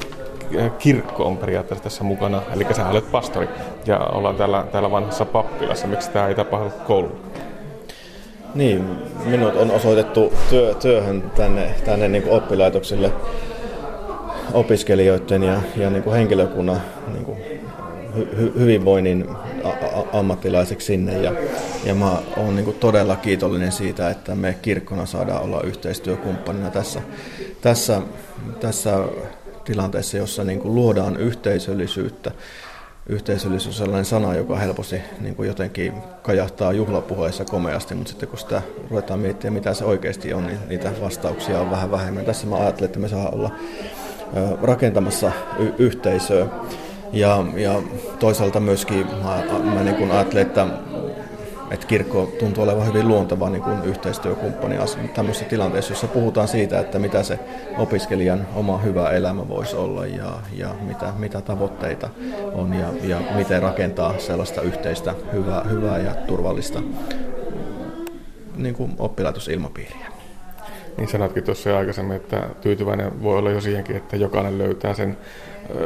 kirkko 0.80 1.26
on 1.26 1.38
periaatteessa 1.38 1.84
tässä 1.84 2.04
mukana, 2.04 2.42
eli 2.54 2.68
sä 2.72 2.90
olet 2.90 3.12
pastori 3.12 3.50
ja 3.86 4.00
ollaan 4.00 4.36
täällä, 4.36 4.66
täällä 4.72 4.92
vanhassa 4.92 5.26
pappilassa. 5.26 5.88
Miksi 5.88 6.12
tämä 6.12 6.28
ei 6.28 6.36
tapahdu 6.36 6.70
koululla? 6.88 7.16
Niin, 8.56 8.86
minut 9.26 9.56
on 9.56 9.72
osoitettu 9.72 10.34
työ, 10.50 10.74
työhön 10.74 11.32
tänne, 11.36 11.76
tänne 11.86 12.08
niin 12.08 12.24
kuin 12.24 12.36
oppilaitoksille 12.36 13.12
opiskelijoiden 14.54 15.44
ja, 15.44 15.62
ja 15.76 15.90
niin 15.90 16.04
kuin 16.04 16.16
henkilökunnan 16.16 16.82
niin 17.14 17.26
kuin 17.26 17.38
hy, 18.16 18.54
hyvinvoinnin 18.60 19.30
ammattilaiseksi 20.14 20.88
sinne. 20.88 21.18
Ja, 21.18 21.34
ja 21.86 21.96
mä 21.96 22.12
oon 22.38 22.56
niin 22.56 22.76
todella 22.80 23.16
kiitollinen 23.16 23.72
siitä, 23.72 24.10
että 24.10 24.36
me 24.36 24.58
kirkkona 24.62 25.06
saadaan 25.06 25.44
olla 25.44 25.62
yhteistyökumppanina 25.62 26.70
tässä, 26.70 27.02
tässä, 27.62 28.02
tässä 28.60 29.00
tilanteessa, 29.64 30.18
jossa 30.18 30.44
niin 30.44 30.60
kuin 30.60 30.76
luodaan 30.76 31.18
yhteisöllisyyttä. 31.18 32.32
Yhteisöllisyys 33.10 33.68
on 33.68 33.74
sellainen 33.86 34.06
sana, 34.06 34.36
joka 34.36 34.56
helposti 34.56 35.02
niin 35.20 35.36
kuin 35.36 35.48
jotenkin 35.48 35.94
kajahtaa 36.22 36.74
juhlapuheissa 36.74 37.46
komeasti, 37.46 37.96
mutta 37.96 38.10
sitten 38.10 38.30
kun 38.30 38.40
sitä 38.40 38.62
ruvetaan 38.90 39.20
miettimään, 39.20 39.54
mitä 39.54 39.74
se 39.74 39.86
oikeasti 39.86 40.34
on, 40.34 40.48
niin 40.48 40.60
niitä 40.70 40.92
vastauksia 41.02 41.60
on 41.60 41.72
vähän 41.72 41.92
vähemmän. 41.92 42.26
Tässä 42.26 42.48
mä 42.48 42.56
ajattelen, 42.56 42.86
että 42.86 43.00
me 43.00 43.08
saa 43.08 43.30
olla 43.30 43.52
rakentamassa 44.62 45.32
y- 45.60 45.74
yhteisöä. 45.78 46.48
Ja, 47.14 47.46
ja 47.56 47.82
toisaalta 48.20 48.60
myöskin 48.60 49.08
mä, 49.24 49.44
mä 49.74 49.84
niin 49.84 49.96
kuin 49.96 50.12
ajattelen, 50.12 50.48
että 50.48 50.68
että 51.74 51.88
kirkko 51.88 52.34
tuntuu 52.40 52.64
olevan 52.64 52.88
hyvin 52.88 53.08
luonteva 53.08 53.50
niin 53.50 53.64
kuin 53.64 53.84
yhteistyökumppani 53.84 54.76
tämmöisessä 55.14 55.46
tilanteessa, 55.46 55.92
jossa 55.92 56.08
puhutaan 56.08 56.48
siitä, 56.48 56.80
että 56.80 57.00
mitä 57.00 57.24
se 57.24 57.40
opiskelijan 57.78 58.48
oma 58.56 58.78
hyvä 58.78 59.10
elämä 59.10 59.48
voisi 59.48 59.76
olla 59.76 60.06
ja, 60.06 60.40
ja 60.54 60.76
mitä, 60.82 61.14
mitä 61.18 61.42
tavoitteita 61.42 62.10
on 62.54 62.74
ja, 62.74 62.88
ja 63.04 63.22
miten 63.36 63.62
rakentaa 63.62 64.14
sellaista 64.18 64.62
yhteistä 64.62 65.16
hyvää, 65.34 65.64
hyvää 65.64 65.98
ja 65.98 66.16
turvallista 66.16 66.82
niin 68.56 68.76
kuin 68.76 68.96
oppilaitosilmapiiriä. 69.00 70.08
Niin 70.98 71.08
sanotkin 71.08 71.44
tuossa 71.44 71.70
jo 71.70 71.78
aikaisemmin, 71.78 72.16
että 72.16 72.50
tyytyväinen 72.62 73.24
voi 73.24 73.38
olla 73.38 73.52
jo 73.52 73.62
siihenkin, 73.62 73.96
että 73.96 74.16
jokainen 74.16 74.58
löytää 74.58 74.94
sen 74.94 75.18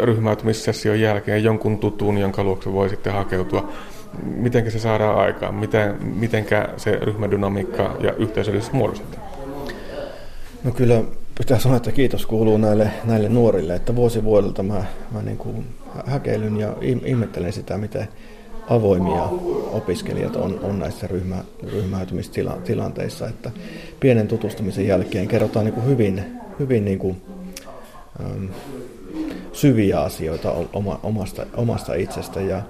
ryhmäytymissession 0.01 0.99
jälkeen 0.99 1.43
jonkun 1.43 1.79
tutun, 1.79 2.17
jonka 2.17 2.43
luokse 2.43 2.73
voi 2.73 2.89
sitten 2.89 3.13
hakeutua 3.13 3.69
miten 4.23 4.71
se 4.71 4.79
saadaan 4.79 5.17
aikaan, 5.17 5.55
miten, 5.55 5.95
mitenkä 6.03 6.69
se 6.77 6.91
ryhmädynamiikka 6.91 7.95
ja 7.99 8.13
yhteisöllisyys 8.13 8.73
muodostetaan? 8.73 9.23
No 10.63 10.71
kyllä 10.71 11.03
pitää 11.37 11.59
sanoa, 11.59 11.77
että 11.77 11.91
kiitos 11.91 12.25
kuuluu 12.25 12.57
näille, 12.57 12.91
näille 13.03 13.29
nuorille, 13.29 13.75
että 13.75 13.95
vuosi 13.95 14.23
vuodelta 14.23 14.63
mä, 14.63 14.83
mä 15.11 15.21
niin 15.21 15.37
kuin 15.37 15.67
häkeilyn 16.05 16.57
ja 16.57 16.75
ihmettelen 16.81 17.53
sitä, 17.53 17.77
miten 17.77 18.07
avoimia 18.69 19.23
opiskelijat 19.71 20.35
on, 20.35 20.59
on 20.63 20.79
näissä 20.79 21.07
ryhmä, 21.07 21.43
ryhmäytymistilanteissa, 21.73 23.27
että 23.27 23.51
pienen 23.99 24.27
tutustumisen 24.27 24.87
jälkeen 24.87 25.27
kerrotaan 25.27 25.65
niin 25.65 25.73
kuin 25.73 25.85
hyvin, 25.85 26.23
hyvin 26.59 26.85
niin 26.85 26.99
kuin, 26.99 27.21
äm, 28.25 28.49
syviä 29.53 30.01
asioita 30.01 30.53
oma, 30.73 30.99
omasta, 31.03 31.45
omasta 31.53 31.93
itsestä 31.93 32.41
ja 32.41 32.61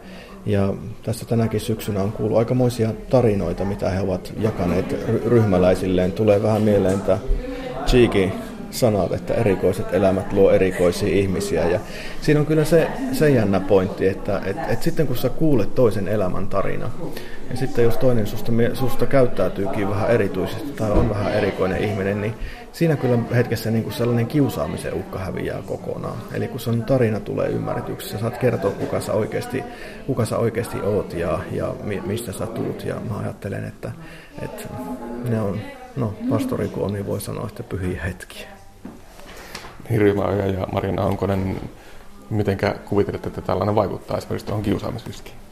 ja 0.47 0.73
tässä 1.03 1.25
tänäkin 1.25 1.60
syksynä 1.60 2.01
on 2.01 2.12
kuullut 2.12 2.38
aikamoisia 2.38 2.89
tarinoita, 3.10 3.65
mitä 3.65 3.89
he 3.89 3.99
ovat 3.99 4.33
jakaneet 4.39 4.95
ryhmäläisilleen. 5.25 6.12
Tulee 6.12 6.43
vähän 6.43 6.62
mieleen 6.62 7.01
tämä 7.01 7.17
Cheeky 7.86 8.29
sanat, 8.71 9.12
että 9.12 9.33
erikoiset 9.33 9.93
elämät 9.93 10.33
luo 10.33 10.51
erikoisia 10.51 11.10
ihmisiä. 11.10 11.65
Ja 11.65 11.79
siinä 12.21 12.39
on 12.39 12.45
kyllä 12.45 12.65
se, 12.65 12.88
se 13.12 13.29
jännä 13.29 13.60
pointti, 13.60 14.07
että 14.07 14.41
et, 14.45 14.57
et 14.69 14.83
sitten 14.83 15.07
kun 15.07 15.17
sä 15.17 15.29
kuulet 15.29 15.75
toisen 15.75 16.07
elämän 16.07 16.47
tarina, 16.47 16.89
ja 17.49 17.57
sitten 17.57 17.83
jos 17.83 17.97
toinen 17.97 18.27
susta, 18.27 18.51
susta 18.73 19.05
käyttäytyykin 19.05 19.89
vähän 19.89 20.12
erityisesti 20.12 20.71
tai 20.71 20.91
on 20.91 21.10
vähän 21.10 21.33
erikoinen 21.33 21.83
ihminen, 21.83 22.21
niin 22.21 22.33
siinä 22.77 22.95
kyllä 22.95 23.19
hetkessä 23.35 23.71
niin 23.71 23.83
kuin 23.83 23.93
sellainen 23.93 24.27
kiusaamisen 24.27 24.93
uhka 24.93 25.19
häviää 25.19 25.61
kokonaan. 25.65 26.17
Eli 26.33 26.47
kun 26.47 26.59
sun 26.59 26.83
tarina 26.83 27.19
tulee 27.19 27.49
ymmärretyksi, 27.49 28.09
sä 28.09 28.19
saat 28.19 28.37
kertoa, 28.37 28.71
kuka 28.71 29.01
sä 29.01 29.13
oikeasti, 29.13 29.63
kuka 30.05 30.25
sä 30.25 30.37
oikeasti 30.37 30.81
oot 30.81 31.13
ja, 31.13 31.39
ja 31.51 31.75
mistä 32.05 32.31
sä 32.31 32.47
tuut. 32.47 32.85
Ja 32.85 32.95
mä 33.09 33.17
ajattelen, 33.17 33.63
että, 33.63 33.91
että 34.41 34.63
ne 35.29 35.41
on, 35.41 35.59
no 35.95 36.13
pastori 36.29 36.67
kun 36.67 36.83
on, 36.83 36.93
niin 36.93 37.05
voi 37.05 37.21
sanoa, 37.21 37.47
että 37.47 37.63
pyhiä 37.63 38.03
hetkiä. 38.03 38.47
Hirviö 39.91 40.13
ja 40.59 40.67
Marina 40.71 41.03
Onkonen, 41.03 41.61
miten 42.29 42.57
kuvittelette, 42.85 43.27
että 43.27 43.41
tällainen 43.41 43.75
vaikuttaa 43.75 44.17
esimerkiksi 44.17 44.45
tuohon 44.45 44.63
kiusaamisriskiin? 44.63 45.46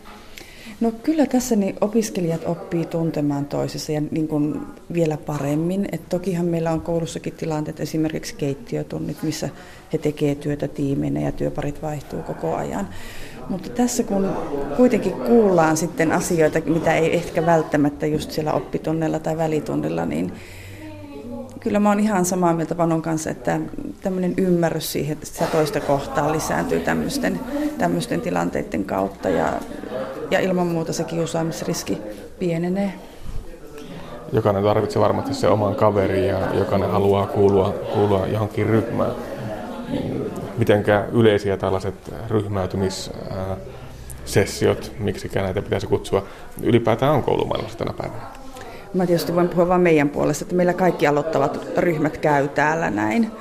No 0.80 0.92
kyllä 1.04 1.26
tässä 1.26 1.56
niin 1.56 1.76
opiskelijat 1.82 2.42
oppii 2.46 2.86
tuntemaan 2.86 3.46
toisessa 3.46 3.92
ja 3.92 4.02
niin 4.12 4.28
kuin 4.28 4.62
vielä 4.94 5.18
paremmin. 5.18 5.88
Et 5.92 6.10
tokihan 6.10 6.46
meillä 6.46 6.72
on 6.72 6.82
koulussakin 6.82 7.34
tilanteet, 7.34 7.80
esimerkiksi 7.80 8.36
keittiötunnit, 8.36 9.24
missä 9.24 9.50
he 9.94 9.98
tekevät 9.98 10.40
työtä 10.40 10.68
tiimeinä 10.68 11.20
ja 11.20 11.32
työparit 11.32 11.82
vaihtuu 11.82 12.22
koko 12.22 12.56
ajan. 12.56 12.90
Mutta 13.50 13.70
tässä 13.70 14.04
kun 14.04 14.30
kuitenkin 14.78 15.14
kuullaan 15.14 15.78
sitten 15.78 16.12
asioita, 16.12 16.62
mitä 16.66 16.96
ei 16.96 17.16
ehkä 17.16 17.46
välttämättä 17.46 18.06
just 18.06 18.32
siellä 18.32 18.54
oppitunnella 18.54 19.20
tai 19.20 19.38
välitunnilla, 19.38 20.06
niin 20.06 20.32
kyllä 21.60 21.80
mä 21.80 21.90
oon 21.90 22.00
ihan 22.00 22.26
samaa 22.26 22.54
mieltä 22.54 22.76
Panon 22.76 23.02
kanssa, 23.02 23.30
että 23.30 23.60
tämmöinen 24.02 24.34
ymmärrys 24.38 24.92
siihen, 24.92 25.14
että 25.14 25.26
sitä 25.26 25.46
toista 25.46 25.80
kohtaa 25.80 26.32
lisääntyy 26.32 26.80
tämmöisten, 26.80 27.40
tämmöisten 27.78 28.22
tilanteiden 28.22 28.86
kautta 28.86 29.30
ja, 29.30 29.54
ja 30.32 30.40
ilman 30.40 30.68
muuta 30.68 30.94
se 30.94 31.04
kiusaamisriski 31.04 31.98
pienenee. 32.40 32.94
Jokainen 34.34 34.64
tarvitsee 34.64 35.02
varmasti 35.02 35.34
se 35.34 35.48
oman 35.48 35.76
kaverin 35.76 36.28
ja 36.28 36.54
jokainen 36.54 36.92
haluaa 36.92 37.28
kuulua, 37.28 37.76
kuulua 37.94 38.28
johonkin 38.28 38.66
ryhmään. 38.66 39.12
Mitenkä 40.58 41.06
yleisiä 41.12 41.58
tällaiset 41.58 42.14
ryhmäytymissessiot, 42.30 44.92
miksi 45.00 45.32
näitä 45.36 45.62
pitäisi 45.62 45.88
kutsua, 45.88 46.24
ylipäätään 46.62 47.14
on 47.14 47.24
koulumaailmassa 47.24 47.78
tänä 47.78 47.94
päivänä? 47.94 48.45
Mä 48.96 49.06
tietysti 49.06 49.36
voin 49.36 49.50
puhua 49.50 49.68
vain 49.68 49.82
meidän 49.82 50.10
puolesta, 50.10 50.46
että 50.46 50.56
meillä 50.56 50.74
kaikki 50.74 51.08
aloittavat 51.08 51.78
ryhmät 51.78 52.18
käy 52.18 52.48
täällä 52.48 52.90
näin. 52.90 53.32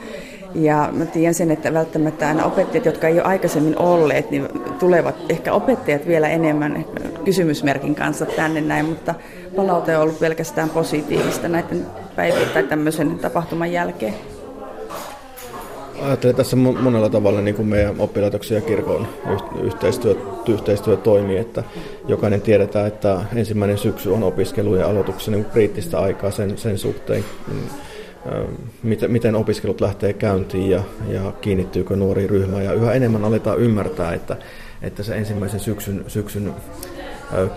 Ja 0.54 0.88
mä 0.92 1.06
tiedän 1.06 1.34
sen, 1.34 1.50
että 1.50 1.74
välttämättä 1.74 2.28
aina 2.28 2.44
opettajat, 2.44 2.84
jotka 2.84 3.08
ei 3.08 3.14
ole 3.14 3.22
aikaisemmin 3.22 3.78
olleet, 3.78 4.30
niin 4.30 4.48
tulevat 4.78 5.14
ehkä 5.28 5.52
opettajat 5.52 6.06
vielä 6.06 6.28
enemmän 6.28 6.84
kysymysmerkin 7.24 7.94
kanssa 7.94 8.26
tänne 8.26 8.60
näin, 8.60 8.86
mutta 8.86 9.14
palaute 9.56 9.96
on 9.96 10.02
ollut 10.02 10.20
pelkästään 10.20 10.70
positiivista 10.70 11.48
näiden 11.48 11.86
päivien 12.16 12.48
tai 12.54 12.62
tämmöisen 12.62 13.18
tapahtuman 13.18 13.72
jälkeen. 13.72 14.33
Ajattelen 16.04 16.36
tässä 16.36 16.56
monella 16.56 17.08
tavalla 17.08 17.40
niin 17.40 17.54
kuin 17.54 17.68
meidän 17.68 17.94
oppilaitoksen 17.98 18.54
ja 18.54 18.60
kirkon 18.60 19.08
yhteistyö, 19.62 20.14
yhteistyö 20.48 20.96
toimii, 20.96 21.36
että 21.36 21.64
jokainen 22.08 22.40
tiedetään, 22.40 22.86
että 22.86 23.20
ensimmäinen 23.34 23.78
syksy 23.78 24.10
on 24.10 24.22
opiskelu 24.22 24.76
ja 24.76 24.88
aloituksen 24.88 25.32
niin 25.32 25.44
kriittistä 25.44 25.98
aikaa 25.98 26.30
sen, 26.30 26.58
sen 26.58 26.78
suhteen, 26.78 27.24
miten, 28.82 29.10
miten 29.10 29.34
opiskelut 29.34 29.80
lähtee 29.80 30.12
käyntiin 30.12 30.70
ja, 30.70 30.82
ja 31.08 31.32
kiinnittyykö 31.40 31.96
nuori 31.96 32.26
ryhmä. 32.26 32.62
Ja 32.62 32.72
yhä 32.72 32.92
enemmän 32.92 33.24
aletaan 33.24 33.58
ymmärtää, 33.58 34.14
että, 34.14 34.36
että 34.82 35.02
se 35.02 35.16
ensimmäisen 35.16 35.60
syksyn, 35.60 36.04
syksyn 36.08 36.52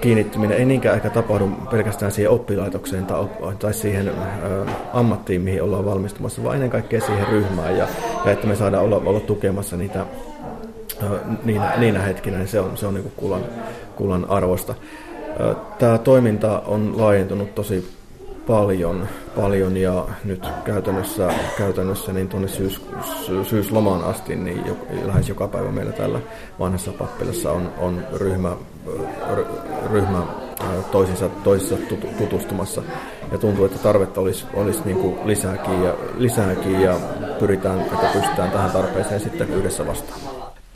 kiinnittyminen 0.02 0.58
ei 0.58 0.66
niinkään 0.66 0.96
ehkä 0.96 1.10
tapahdu 1.10 1.50
pelkästään 1.72 2.12
siihen 2.12 2.32
oppilaitokseen 2.32 3.06
tai, 3.60 3.74
siihen 3.74 4.12
ammattiin, 4.94 5.42
mihin 5.42 5.64
ollaan 5.64 5.86
valmistumassa, 5.86 6.44
vaan 6.44 6.56
ennen 6.56 6.70
kaikkea 6.70 7.02
siihen 7.02 7.28
ryhmään 7.28 7.78
ja, 7.78 7.88
ja 8.26 8.32
että 8.32 8.48
me 8.48 8.56
saadaan 8.56 8.84
olla, 8.84 9.02
olla 9.06 9.20
tukemassa 9.20 9.78
niitä 9.78 10.06
niinä, 11.44 11.74
niinä 11.78 12.02
hetkinä, 12.02 12.38
niin 12.38 12.48
se 12.48 12.60
on, 12.60 12.78
se 12.78 12.88
on 12.88 12.94
niin 12.94 13.12
kulan, 13.16 13.42
kulan 13.96 14.26
arvosta. 14.30 14.76
Tämä 15.80 15.98
toiminta 15.98 16.60
on 16.60 16.94
laajentunut 16.98 17.56
tosi 17.56 17.97
paljon, 18.48 19.08
paljon 19.36 19.78
ja 19.78 20.06
nyt 20.24 20.48
käytännössä, 20.64 21.34
käytännössä 21.58 22.14
niin 22.14 22.30
tuonne 22.30 22.48
syys, 22.48 22.82
syyslomaan 23.44 24.04
asti 24.04 24.36
niin 24.36 24.66
jo, 24.66 24.78
lähes 25.06 25.30
joka 25.30 25.48
päivä 25.48 25.72
meillä 25.72 25.92
täällä 25.92 26.20
vanhassa 26.60 26.92
pappilassa 26.92 27.52
on, 27.52 27.72
on 27.78 28.04
ryhmä, 28.14 28.52
ryhmä 29.92 30.22
toisinsa, 30.92 31.30
toisissa 31.30 31.76
tutustumassa. 32.18 32.82
Ja 33.32 33.38
tuntuu, 33.38 33.66
että 33.66 33.80
tarvetta 33.80 34.22
olisi, 34.22 34.46
olisi 34.54 34.80
niin 34.86 34.98
kuin 34.98 35.28
lisääkin, 35.28 35.84
ja, 35.84 35.94
lisääkin 36.18 36.82
ja 36.82 37.00
pyritään, 37.40 37.82
että 37.82 38.10
pystytään 38.14 38.52
tähän 38.52 38.72
tarpeeseen 38.72 39.20
sitten 39.20 39.54
yhdessä 39.54 39.88
vastaamaan. 39.88 40.27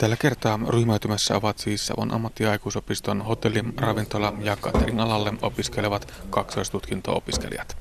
Tällä 0.02 0.16
kertaa 0.16 0.58
ryhmäytymässä 0.68 1.36
ovat 1.36 1.58
siis 1.58 1.86
Savon 1.86 2.14
ammattiaikuisopiston 2.14 3.22
hotelli, 3.22 3.64
ravintola 3.76 4.32
ja 4.40 4.56
catering 4.56 5.00
alalle 5.00 5.32
opiskelevat 5.42 6.12
kaksoistutkinto-opiskelijat. 6.30 7.76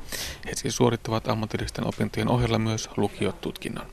He 0.46 0.56
siis 0.56 0.76
suorittavat 0.76 1.28
ammatillisten 1.28 1.88
opintojen 1.88 2.30
ohella 2.30 2.60
myös 2.60 2.90
lukiotutkinnon. 2.98 3.86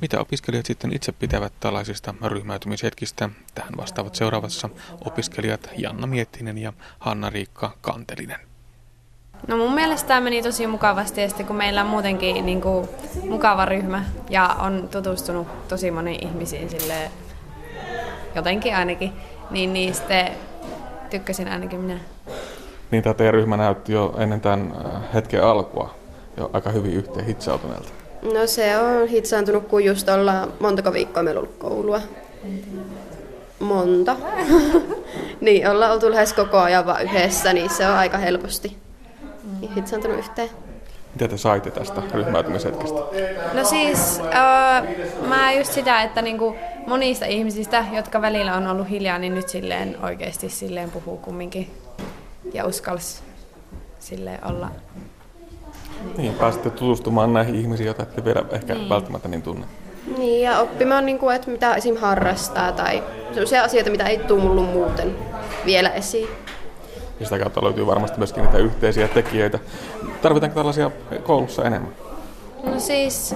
Mitä 0.00 0.20
opiskelijat 0.20 0.66
sitten 0.66 0.94
itse 0.94 1.12
pitävät 1.12 1.52
tällaisista 1.60 2.14
ryhmäytymishetkistä? 2.26 3.28
Tähän 3.54 3.76
vastaavat 3.76 4.14
seuraavassa 4.14 4.68
opiskelijat 5.04 5.70
Janna 5.76 6.06
Miettinen 6.06 6.58
ja 6.58 6.72
Hanna-Riikka 6.98 7.76
Kantelinen. 7.80 8.40
No 9.48 9.56
mun 9.56 9.74
mielestä 9.74 10.08
tämä 10.08 10.20
meni 10.20 10.42
tosi 10.42 10.66
mukavasti, 10.66 11.20
ja 11.20 11.28
kun 11.46 11.56
meillä 11.56 11.80
on 11.80 11.86
muutenkin 11.86 12.46
niin 12.46 12.60
kuin, 12.60 12.88
mukava 13.28 13.64
ryhmä 13.64 14.04
ja 14.30 14.48
on 14.48 14.88
tutustunut 14.92 15.68
tosi 15.68 15.90
moniin 15.90 16.28
ihmisiin 16.28 16.70
silleen, 16.70 17.10
jotenkin 18.34 18.76
ainakin, 18.76 19.12
niin, 19.50 19.72
niin 19.72 19.94
sitten 19.94 20.28
tykkäsin 21.10 21.48
ainakin 21.48 21.80
minä. 21.80 22.00
Niin 22.90 23.02
tämä 23.02 23.14
teidän 23.14 23.34
ryhmä 23.34 23.56
näytti 23.56 23.92
jo 23.92 24.14
ennen 24.18 24.40
tämän 24.40 24.74
äh, 24.86 25.02
hetken 25.14 25.44
alkua 25.44 25.94
jo 26.36 26.50
aika 26.52 26.70
hyvin 26.70 26.92
yhteen 26.92 27.26
hitsautuneelta. 27.26 27.88
No 28.22 28.46
se 28.46 28.78
on 28.78 29.08
hitsaantunut, 29.08 29.68
kun 29.68 29.84
just 29.84 30.08
ollaan 30.08 30.52
montako 30.60 30.92
viikkoa 30.92 31.22
meillä 31.22 31.38
ollut 31.38 31.56
koulua. 31.58 32.00
Monta. 33.60 34.16
niin, 35.40 35.68
ollaan 35.68 35.92
oltu 35.92 36.10
lähes 36.10 36.32
koko 36.32 36.58
ajan 36.58 36.86
vaan 36.86 37.02
yhdessä, 37.02 37.52
niin 37.52 37.70
se 37.70 37.86
on 37.86 37.94
aika 37.94 38.18
helposti 38.18 38.76
hitsaantunut 39.76 40.18
yhteen. 40.18 40.50
Mitä 41.14 41.28
te 41.28 41.36
saitte 41.36 41.70
tästä 41.70 42.02
ryhmäytymishetkestä? 42.12 43.00
No 43.54 43.64
siis, 43.64 44.20
äh, 44.20 44.82
mä 45.28 45.52
just 45.52 45.72
sitä, 45.72 46.02
että 46.02 46.22
niinku 46.22 46.56
monista 46.90 47.26
ihmisistä, 47.26 47.84
jotka 47.92 48.22
välillä 48.22 48.56
on 48.56 48.66
ollut 48.66 48.90
hiljaa, 48.90 49.18
niin 49.18 49.34
nyt 49.34 49.48
silleen 49.48 49.96
oikeasti 50.02 50.48
silleen 50.48 50.90
puhuu 50.90 51.16
kumminkin 51.16 51.70
ja 52.52 52.66
uskalsi 52.66 53.22
silleen 53.98 54.46
olla. 54.46 54.70
Niin, 56.16 56.34
pääsitte 56.34 56.70
tutustumaan 56.70 57.32
näihin 57.32 57.54
ihmisiin, 57.54 57.86
joita 57.86 58.02
ette 58.02 58.24
vielä 58.24 58.44
ehkä 58.50 58.74
niin. 58.74 58.88
välttämättä 58.88 59.28
niin 59.28 59.42
tunne. 59.42 59.66
Niin, 60.18 60.42
ja 60.42 60.60
oppimaan, 60.60 61.06
niin 61.06 61.18
kuin, 61.18 61.36
että 61.36 61.50
mitä 61.50 61.74
esim. 61.74 61.96
harrastaa 61.96 62.72
tai 62.72 63.02
sellaisia 63.32 63.64
asioita, 63.64 63.90
mitä 63.90 64.06
ei 64.06 64.18
tullut 64.18 64.72
muuten 64.72 65.16
vielä 65.64 65.90
esiin. 65.90 66.28
Ja 67.20 67.26
sitä 67.26 67.38
kautta 67.38 67.64
löytyy 67.64 67.86
varmasti 67.86 68.18
myöskin 68.18 68.42
niitä 68.42 68.58
yhteisiä 68.58 69.08
tekijöitä. 69.08 69.58
Tarvitaanko 70.22 70.54
tällaisia 70.54 70.90
koulussa 71.22 71.64
enemmän? 71.64 71.92
No 72.64 72.80
siis, 72.80 73.34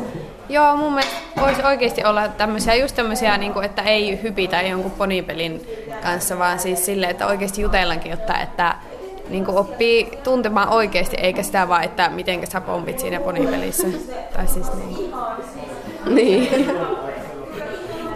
joo, 0.49 0.77
mun 0.77 0.93
mielestä 0.93 1.17
voisi 1.41 1.63
oikeasti 1.63 2.05
olla 2.05 2.29
tämmöisiä, 2.29 2.75
just 2.75 2.97
tämmöisiä, 2.97 3.39
niin 3.39 3.53
kuin, 3.53 3.65
että 3.65 3.83
ei 3.83 4.23
hypitä 4.23 4.63
jonkun 4.63 4.91
ponipelin 4.91 5.67
kanssa, 6.03 6.39
vaan 6.39 6.59
siis 6.59 6.87
silleen, 6.87 7.11
että 7.11 7.27
oikeasti 7.27 7.63
jutellaankin, 7.63 8.11
jotta 8.11 8.39
että 8.39 8.75
niin 9.29 9.45
kuin 9.45 9.59
oppii 9.59 10.19
tuntemaan 10.25 10.69
oikeasti, 10.69 11.17
eikä 11.17 11.43
sitä 11.43 11.69
vaan, 11.69 11.85
että 11.85 12.09
miten 12.09 12.47
sä 12.47 12.61
pompit 12.61 12.99
siinä 12.99 13.21
ponipelissä. 13.21 13.87
Tai 14.37 14.47
siis 14.47 14.67
niin. 14.75 15.15
Niin. 16.07 16.71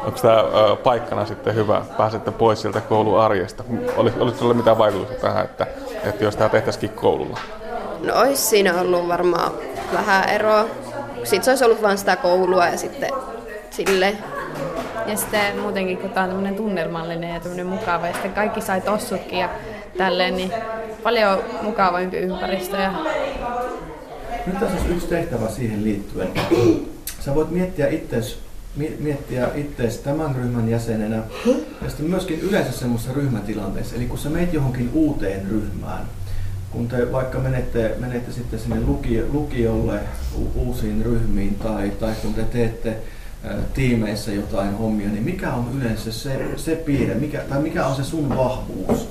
Onko 0.04 0.18
tämä 0.22 0.44
paikkana 0.82 1.26
sitten 1.26 1.54
hyvä, 1.54 1.82
pääsette 1.96 2.30
pois 2.30 2.62
sieltä 2.62 2.80
kouluarjesta? 2.80 3.64
Olisiko 3.96 4.30
sinulla 4.30 4.54
mitään 4.54 4.78
vaikutusta 4.78 5.14
tähän, 5.14 5.44
että, 5.44 5.66
että 6.04 6.24
jos 6.24 6.36
tämä 6.36 6.48
tehtäisikin 6.48 6.90
koululla? 6.90 7.38
No 8.04 8.20
olisi 8.20 8.42
siinä 8.42 8.80
ollut 8.80 9.08
varmaan 9.08 9.52
vähän 9.92 10.28
eroa. 10.28 10.64
Sitten 11.28 11.42
se 11.42 11.50
olisi 11.50 11.64
ollut 11.64 11.82
vain 11.82 11.98
sitä 11.98 12.16
koulua 12.16 12.66
ja 12.66 12.78
sitten 12.78 13.10
sille. 13.70 14.16
Ja 15.06 15.16
sitten 15.16 15.58
muutenkin, 15.58 15.98
kun 15.98 16.10
tämä 16.10 16.24
on 16.24 16.30
tämmöinen 16.30 16.54
tunnelmallinen 16.54 17.34
ja 17.34 17.40
tämmöinen 17.40 17.66
mukava, 17.66 18.06
ja 18.06 18.12
sitten 18.12 18.32
kaikki 18.32 18.60
sai 18.60 18.80
tossutkin 18.80 19.38
ja 19.38 19.50
tälleen, 19.98 20.36
niin 20.36 20.52
paljon 21.02 21.38
mukavampi 21.62 22.16
ympäristö. 22.16 22.76
Ja... 22.76 22.92
Nyt 24.46 24.60
tässä 24.60 24.76
olisi 24.76 24.94
yksi 24.94 25.06
tehtävä 25.06 25.48
siihen 25.48 25.84
liittyen. 25.84 26.28
Sä 27.20 27.34
voit 27.34 27.50
miettiä 27.50 27.88
itsesi 27.88 28.38
miettiä 28.98 29.48
itseäsi 29.54 30.02
tämän 30.02 30.36
ryhmän 30.36 30.68
jäsenenä 30.68 31.16
ja 31.82 31.88
sitten 31.88 32.06
myöskin 32.06 32.40
yleensä 32.40 32.72
semmoisessa 32.72 33.12
ryhmätilanteessa. 33.12 33.96
Eli 33.96 34.04
kun 34.04 34.18
sä 34.18 34.28
meet 34.28 34.54
johonkin 34.54 34.90
uuteen 34.92 35.46
ryhmään, 35.50 36.06
kun 36.70 36.88
te 36.88 37.12
vaikka 37.12 37.38
menette, 37.38 37.94
menette 37.98 38.32
sitten 38.32 38.58
sinne 38.58 38.80
lukio, 38.80 39.24
lukiolle 39.32 40.00
uusiin 40.54 41.04
ryhmiin 41.04 41.54
tai, 41.54 41.90
tai 41.90 42.14
kun 42.22 42.34
te 42.34 42.42
teette 42.42 42.96
tiimeissä 43.74 44.32
jotain 44.32 44.74
hommia, 44.74 45.08
niin 45.08 45.24
mikä 45.24 45.52
on 45.52 45.70
yleensä 45.78 46.12
se, 46.12 46.48
se 46.56 46.76
piirre, 46.76 47.14
mikä, 47.14 47.40
tai 47.48 47.62
mikä 47.62 47.86
on 47.86 47.96
se 47.96 48.04
sun 48.04 48.36
vahvuus, 48.36 49.08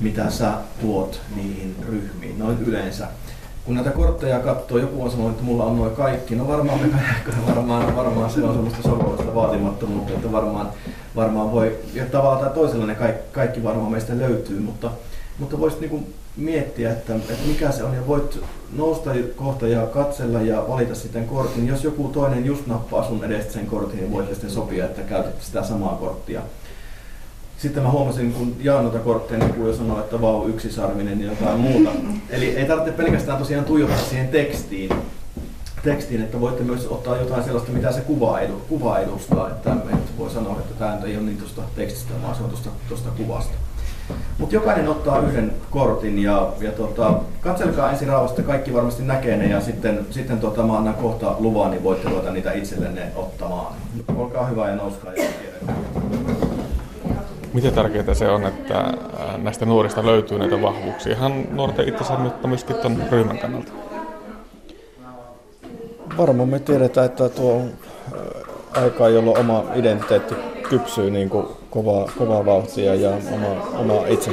mitä 0.00 0.30
sä 0.30 0.52
tuot 0.80 1.20
niihin 1.36 1.76
ryhmiin 1.88 2.38
noin 2.38 2.58
yleensä? 2.66 3.08
kun 3.64 3.74
näitä 3.74 3.90
kortteja 3.90 4.38
katsoo, 4.38 4.78
joku 4.78 5.02
on 5.02 5.10
sanonut, 5.10 5.32
että 5.32 5.44
mulla 5.44 5.64
on 5.64 5.76
noin 5.76 5.96
kaikki. 5.96 6.34
No 6.34 6.48
varmaan 6.48 6.80
me 6.80 6.86
varmaan, 7.48 7.96
varmaan 7.96 8.30
se 8.30 8.42
on 8.42 8.54
semmoista 8.54 8.82
sovellista 8.82 9.34
vaatimattomuutta, 9.34 10.12
että 10.12 10.32
varmaan, 10.32 10.70
varmaan 11.16 11.52
voi, 11.52 11.78
ja 11.94 12.06
tavallaan 12.06 12.40
tai 12.40 12.54
toisella 12.54 12.86
ne 12.86 12.94
kaikki, 12.94 13.22
kaikki 13.32 13.62
varmaan 13.62 13.90
meistä 13.90 14.18
löytyy, 14.18 14.60
mutta 14.60 14.90
mutta 15.38 15.60
voisit 15.60 15.80
niinku 15.80 16.06
miettiä, 16.36 16.92
että, 16.92 17.14
että 17.14 17.46
mikä 17.46 17.72
se 17.72 17.84
on 17.84 17.94
ja 17.94 18.06
voit 18.06 18.40
nousta 18.76 19.10
kohta 19.36 19.66
ja 19.66 19.86
katsella 19.86 20.40
ja 20.40 20.64
valita 20.68 20.94
sitten 20.94 21.26
kortin. 21.26 21.66
Jos 21.66 21.84
joku 21.84 22.08
toinen 22.08 22.46
just 22.46 22.66
nappaa 22.66 23.08
sun 23.08 23.24
edestä 23.24 23.52
sen 23.52 23.66
kortin, 23.66 23.98
niin 23.98 24.12
voit 24.12 24.28
sitten 24.28 24.50
sopia, 24.50 24.84
että 24.84 25.02
käytät 25.02 25.42
sitä 25.42 25.64
samaa 25.64 25.96
korttia. 25.96 26.40
Sitten 27.58 27.82
mä 27.82 27.90
huomasin, 27.90 28.32
kun 28.32 28.56
jaan 28.60 28.84
noita 28.84 28.98
kortteja, 28.98 29.40
niin 29.40 29.54
kun 29.54 29.66
jo 29.66 29.76
sanoi, 29.76 30.00
että 30.00 30.20
vau, 30.20 30.48
yksisarvinen 30.48 31.20
ja 31.20 31.26
jotain 31.26 31.60
muuta. 31.60 31.90
Eli 32.30 32.56
ei 32.56 32.66
tarvitse 32.66 33.02
pelkästään 33.02 33.38
tosiaan 33.38 33.64
tuijottaa 33.64 33.98
siihen 33.98 34.28
tekstiin, 34.28 34.90
tekstiin, 35.82 36.22
että 36.22 36.40
voitte 36.40 36.62
myös 36.62 36.86
ottaa 36.86 37.16
jotain 37.16 37.44
sellaista, 37.44 37.72
mitä 37.72 37.92
se 37.92 38.00
kuva 38.68 38.98
edustaa. 39.00 39.50
Että, 39.50 39.72
että 39.72 40.18
voi 40.18 40.30
sanoa, 40.30 40.58
että 40.58 40.74
tämä 40.74 40.98
ei 41.04 41.16
ole 41.16 41.24
niin 41.24 41.38
tuosta 41.38 41.62
tekstistä, 41.76 42.14
vaan 42.22 42.34
se 42.36 42.42
on 42.42 42.48
tuosta, 42.48 42.70
tuosta 42.88 43.10
kuvasta. 43.16 43.54
Mutta 44.38 44.54
jokainen 44.54 44.88
ottaa 44.88 45.18
yhden 45.18 45.52
kortin 45.70 46.18
ja, 46.18 46.48
ja 46.60 46.72
tota, 46.72 47.14
katselkaa 47.40 47.90
ensin 47.90 48.08
rauhassa, 48.08 48.42
kaikki 48.42 48.74
varmasti 48.74 49.02
näkee 49.02 49.36
ne 49.36 49.46
ja 49.46 49.60
sitten, 49.60 50.06
sitten 50.10 50.38
tota, 50.38 50.62
mä 50.62 50.78
annan 50.78 50.94
kohta 50.94 51.36
luvan, 51.38 51.70
niin 51.70 51.82
voitte 51.82 52.08
ruveta 52.08 52.30
niitä 52.30 52.52
itsellenne 52.52 53.02
ottamaan. 53.16 53.74
Olkaa 54.16 54.46
hyvä 54.46 54.68
ja 54.68 54.76
nouskaa 54.76 55.12
ja 55.12 55.24
Miten 57.54 57.72
tärkeää 57.72 58.14
se 58.14 58.28
on, 58.28 58.46
että 58.46 58.92
näistä 59.36 59.66
nuorista 59.66 60.06
löytyy 60.06 60.38
näitä 60.38 60.62
vahvuuksia, 60.62 61.12
ihan 61.12 61.44
nuorten 61.50 61.88
itsensä, 61.88 62.16
mutta 62.16 62.48
myöskin 62.48 62.76
tuon 62.76 63.02
ryhmän 63.10 63.38
kannalta? 63.38 63.72
Varmaan 66.18 66.48
me 66.48 66.58
tiedetään, 66.58 67.06
että 67.06 67.28
tuo 67.28 67.62
aika, 68.72 69.08
jolloin 69.08 69.38
oma 69.38 69.64
identiteetti 69.74 70.34
kypsyy 70.68 71.10
niin 71.10 71.30
kuin 71.30 71.46
kovaa, 71.74 72.10
kovaa 72.18 72.46
vauhtia 72.46 72.94
ja 72.94 73.10
oma, 73.10 73.70
oma 73.78 74.06
itse, 74.06 74.30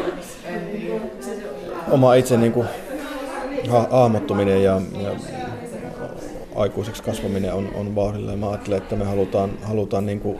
oma 1.91 2.13
itse 2.13 2.37
niin 2.37 2.51
kuin 2.51 2.67
ha, 3.69 4.09
ja, 4.63 4.81
ja 5.01 5.11
aikuiseksi 6.55 7.03
kasvaminen 7.03 7.53
on, 7.53 7.69
on 7.75 7.95
vauhdilla. 7.95 8.31
Ja 8.31 8.37
mä 8.37 8.49
ajattelen, 8.49 8.77
että 8.77 8.95
me 8.95 9.05
halutaan, 9.05 9.51
halutaan 9.63 10.05
niin 10.05 10.19
kuin 10.19 10.39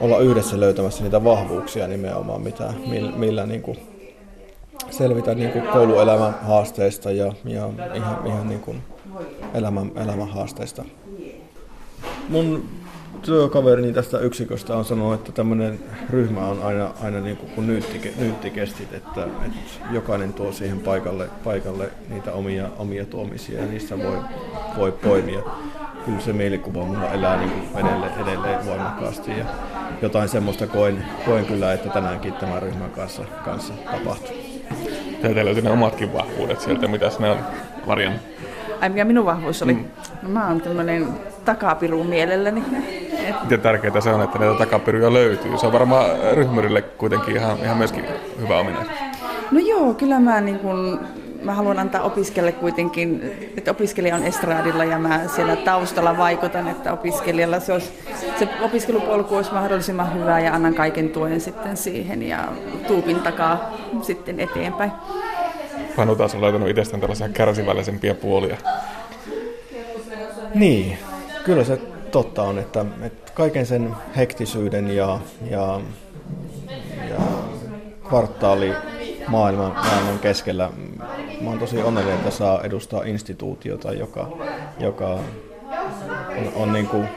olla 0.00 0.18
yhdessä 0.18 0.60
löytämässä 0.60 1.02
niitä 1.02 1.24
vahvuuksia 1.24 1.88
nimenomaan, 1.88 2.42
mitä, 2.42 2.72
millä 3.16 3.46
niin 3.46 3.62
kuin 3.62 3.78
selvitä 4.90 5.34
niin 5.34 5.50
kuin 5.50 5.66
kouluelämän 5.66 6.34
haasteista 6.42 7.10
ja, 7.10 7.32
ja 7.44 7.70
ihan, 7.94 8.18
ihan 8.26 8.48
niin 8.48 8.60
kuin 8.60 8.82
elämän, 9.54 9.92
elämän 9.96 10.28
haasteista. 10.28 10.84
Mun 12.28 12.64
työkaverini 13.24 13.92
tästä 13.92 14.18
yksiköstä 14.18 14.76
on 14.76 14.84
sanonut, 14.84 15.14
että 15.14 15.32
tämmöinen 15.32 15.80
ryhmä 16.10 16.40
on 16.40 16.62
aina, 16.62 16.90
aina 17.02 17.20
niin 17.20 17.36
kuin, 17.36 17.52
kuin 17.52 17.66
nyytti, 17.66 18.14
nyyttikestit, 18.18 18.92
että, 18.92 19.24
että 19.24 19.86
jokainen 19.90 20.32
tuo 20.32 20.52
siihen 20.52 20.80
paikalle, 20.80 21.28
paikalle 21.44 21.90
niitä 22.08 22.32
omia, 22.32 22.68
omia 22.78 23.04
tuomisia 23.04 23.60
ja 23.60 23.66
niissä 23.66 23.98
voi, 23.98 24.18
voi 24.76 24.92
poimia. 24.92 25.40
Kyllä 26.04 26.20
se 26.20 26.32
mielikuva 26.32 26.84
mulla 26.84 27.12
elää 27.12 27.36
niin 27.36 27.50
kuin 27.50 27.86
edelleen, 27.86 28.12
edelleen 28.22 28.66
voimakkaasti 28.66 29.30
ja 29.30 29.44
jotain 30.02 30.28
semmoista 30.28 30.66
koen, 30.66 31.04
koen 31.26 31.46
kyllä, 31.46 31.72
että 31.72 31.88
tänäänkin 31.88 32.32
tämän 32.32 32.62
ryhmän 32.62 32.90
kanssa, 32.90 33.22
kanssa 33.44 33.74
tapahtuu. 33.92 34.36
Teiltä 35.22 35.44
löytyy 35.44 35.62
ne 35.62 35.70
omatkin 35.70 36.12
vahvuudet 36.12 36.60
sieltä, 36.60 36.88
mitä 36.88 37.10
ne 37.18 37.30
on 37.30 37.38
Marian? 37.86 38.14
Ai 38.80 38.88
mikä 38.88 39.04
minun 39.04 39.24
vahvuus 39.24 39.62
oli? 39.62 39.72
Mm. 39.72 39.84
No, 40.22 40.28
mä 40.28 40.48
oon 40.48 40.60
tämmönen 40.60 41.08
takapiru 41.44 42.04
mielelläni. 42.04 42.64
Miten 43.42 43.60
tärkeää 43.60 44.00
se 44.00 44.10
on, 44.10 44.22
että 44.22 44.38
näitä 44.38 44.58
takapiruja 44.58 45.12
löytyy? 45.12 45.58
Se 45.58 45.66
on 45.66 45.72
varmaan 45.72 46.06
ryhmyrille 46.32 46.82
kuitenkin 46.82 47.36
ihan, 47.36 47.58
ihan 47.58 47.76
myöskin 47.76 48.04
hyvä 48.40 48.58
ominaisuus. 48.58 48.96
No 49.50 49.60
joo, 49.60 49.94
kyllä 49.94 50.20
mä, 50.20 50.40
niin 50.40 50.58
kun, 50.58 51.00
mä 51.42 51.54
haluan 51.54 51.78
antaa 51.78 52.02
opiskelijalle 52.02 52.60
kuitenkin, 52.60 53.22
että 53.56 53.70
opiskelija 53.70 54.14
on 54.14 54.22
estraadilla 54.22 54.84
ja 54.84 54.98
mä 54.98 55.20
siellä 55.28 55.56
taustalla 55.56 56.16
vaikutan, 56.16 56.68
että 56.68 56.92
opiskelijalla 56.92 57.60
se, 57.60 57.72
olisi, 57.72 57.92
se 58.38 58.48
opiskelupolku 58.60 59.36
olisi 59.36 59.52
mahdollisimman 59.52 60.14
hyvä 60.14 60.40
ja 60.40 60.54
annan 60.54 60.74
kaiken 60.74 61.08
tuen 61.08 61.40
sitten 61.40 61.76
siihen 61.76 62.22
ja 62.22 62.38
tuupin 62.86 63.20
takaa 63.20 63.70
sitten 64.02 64.40
eteenpäin. 64.40 64.92
Panu 65.96 66.16
taas 66.16 66.34
on 66.34 66.40
löytänyt 66.40 66.68
itsestään 66.68 67.00
tällaisia 67.00 67.28
kärsivällisempiä 67.28 68.14
puolia. 68.14 68.56
Niin, 70.54 70.98
kyllä 71.44 71.64
se 71.64 71.78
totta 72.14 72.42
on, 72.42 72.58
että, 72.58 72.84
että 73.02 73.32
kaiken 73.32 73.66
sen 73.66 73.94
hektisyyden 74.16 74.96
ja, 74.96 75.18
ja, 75.50 75.80
ja 77.08 77.20
kvartaali 78.08 78.72
maailman, 79.28 79.72
maailman 79.72 80.18
keskellä 80.18 80.70
mä 81.40 81.50
oon 81.50 81.58
tosi 81.58 81.82
onnellinen, 81.82 82.18
että 82.18 82.30
saa 82.30 82.62
edustaa 82.62 83.02
instituutiota, 83.02 83.92
joka, 83.92 84.28
joka 84.78 85.08
on, 85.08 86.52
on 86.56 86.72
niin 86.72 86.86
kuin 86.86 87.08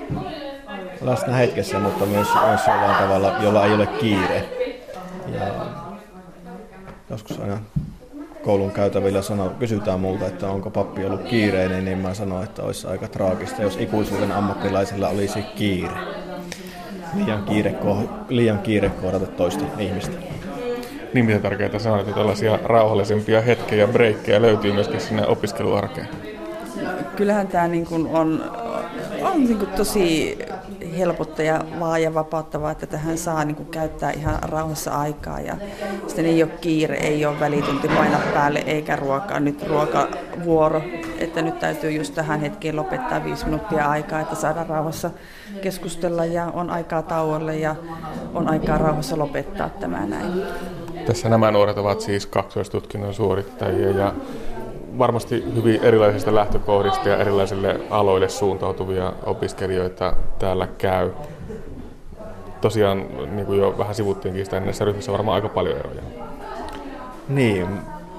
läsnä 1.02 1.34
hetkessä, 1.34 1.80
mutta 1.80 2.06
myös, 2.06 2.28
myös 2.48 2.62
jollain 2.68 3.04
tavalla, 3.04 3.36
jolla 3.44 3.66
ei 3.66 3.74
ole 3.74 3.88
kiire. 3.88 4.50
Ja 5.28 5.66
joskus 7.10 7.40
aina 7.40 7.58
koulun 8.48 8.72
käytävillä 8.72 9.22
sano, 9.22 9.50
kysytään 9.60 10.00
multa, 10.00 10.28
että 10.28 10.50
onko 10.50 10.70
pappi 10.70 11.06
ollut 11.06 11.24
kiireinen, 11.24 11.86
niin 11.86 11.98
mä 11.98 12.14
sanon, 12.14 12.44
että 12.44 12.64
olisi 12.64 12.88
aika 12.88 13.08
traagista, 13.08 13.62
jos 13.62 13.78
ikuisuuden 13.78 14.32
ammattilaisilla 14.32 15.10
olisi 15.10 15.42
kiire. 15.42 15.94
Liian 17.16 17.44
kiire, 17.44 17.76
liian 18.30 18.60
kiire 18.60 18.90
kohdata 18.90 19.26
toista 19.26 19.66
ihmistä. 19.80 20.18
Niin 21.14 21.26
mitä 21.26 21.40
tärkeää 21.40 21.80
se 21.80 21.90
on, 21.90 22.00
että 22.00 22.14
tällaisia 22.14 22.60
rauhallisempia 22.64 23.42
hetkiä 23.42 23.78
ja 23.78 23.88
breikkejä 23.88 24.42
löytyy 24.42 24.74
myöskin 24.74 25.02
sinne 25.02 25.28
opiskeluarkeen. 25.28 26.08
Kyllähän 27.16 27.48
tämä 27.48 27.68
niin 27.68 27.86
kuin 27.86 28.08
on, 28.08 28.44
on 29.22 29.44
niin 29.44 29.58
kuin 29.58 29.72
tosi 29.72 30.38
helpottavaa 30.98 32.00
ja 32.00 32.14
vapauttavaa, 32.14 32.72
että 32.72 32.86
tähän 32.86 33.18
saa 33.18 33.46
niin 33.46 33.56
kuin 33.56 33.70
käyttää 33.70 34.12
ihan 34.12 34.38
rauhassa 34.42 34.92
aikaa. 34.92 35.40
Ja 35.40 35.58
sitten 36.08 36.26
ei 36.26 36.44
ole 36.44 36.52
kiire, 36.62 36.96
ei 36.96 37.26
ole 37.26 37.40
välitunti 37.40 37.88
paina 37.88 38.20
päälle 38.34 38.60
eikä 38.60 38.96
ruokaa. 38.96 39.40
Nyt 39.40 39.68
ruokavuoro, 39.68 40.82
että 41.20 41.42
nyt 41.42 41.60
täytyy 41.60 41.92
just 41.92 42.14
tähän 42.14 42.40
hetkeen 42.40 42.76
lopettaa 42.76 43.24
viisi 43.24 43.46
minuuttia 43.46 43.90
aikaa, 43.90 44.22
että 44.22 44.36
saadaan 44.36 44.68
rauhassa 44.68 45.12
keskustella 45.62 46.26
ja 46.26 46.46
on 46.46 46.70
aikaa 46.70 47.02
tauolle 47.02 47.58
ja 47.58 47.76
on 48.34 48.50
aikaa 48.50 48.78
rauhassa 48.78 49.18
lopettaa 49.18 49.70
tämä 49.70 50.06
näin. 50.06 50.44
Tässä 51.06 51.30
nämä 51.30 51.52
nuoret 51.52 51.78
ovat 51.78 52.02
siis 52.02 52.26
kaksoistutkinnon 52.26 53.14
suorittajia 53.14 53.90
ja 53.90 54.14
varmasti 54.98 55.44
hyvin 55.56 55.80
erilaisista 55.84 56.36
lähtökohdista 56.36 57.10
ja 57.10 57.18
erilaisille 57.18 57.80
aloille 57.90 58.30
suuntautuvia 58.30 59.14
opiskelijoita 59.26 60.14
täällä 60.40 60.68
käy. 60.78 61.12
Tosiaan, 62.62 63.06
niin 63.32 63.46
kuin 63.46 63.60
jo 63.60 63.76
vähän 63.78 63.96
sivuttiinkin 63.96 64.46
sitä, 64.46 64.56
niin 64.56 64.66
näissä 64.66 64.86
ryhmissä 64.86 65.12
on 65.12 65.18
varmaan 65.18 65.36
aika 65.36 65.50
paljon 65.50 65.78
eroja. 65.78 66.02
Niin, 67.30 67.68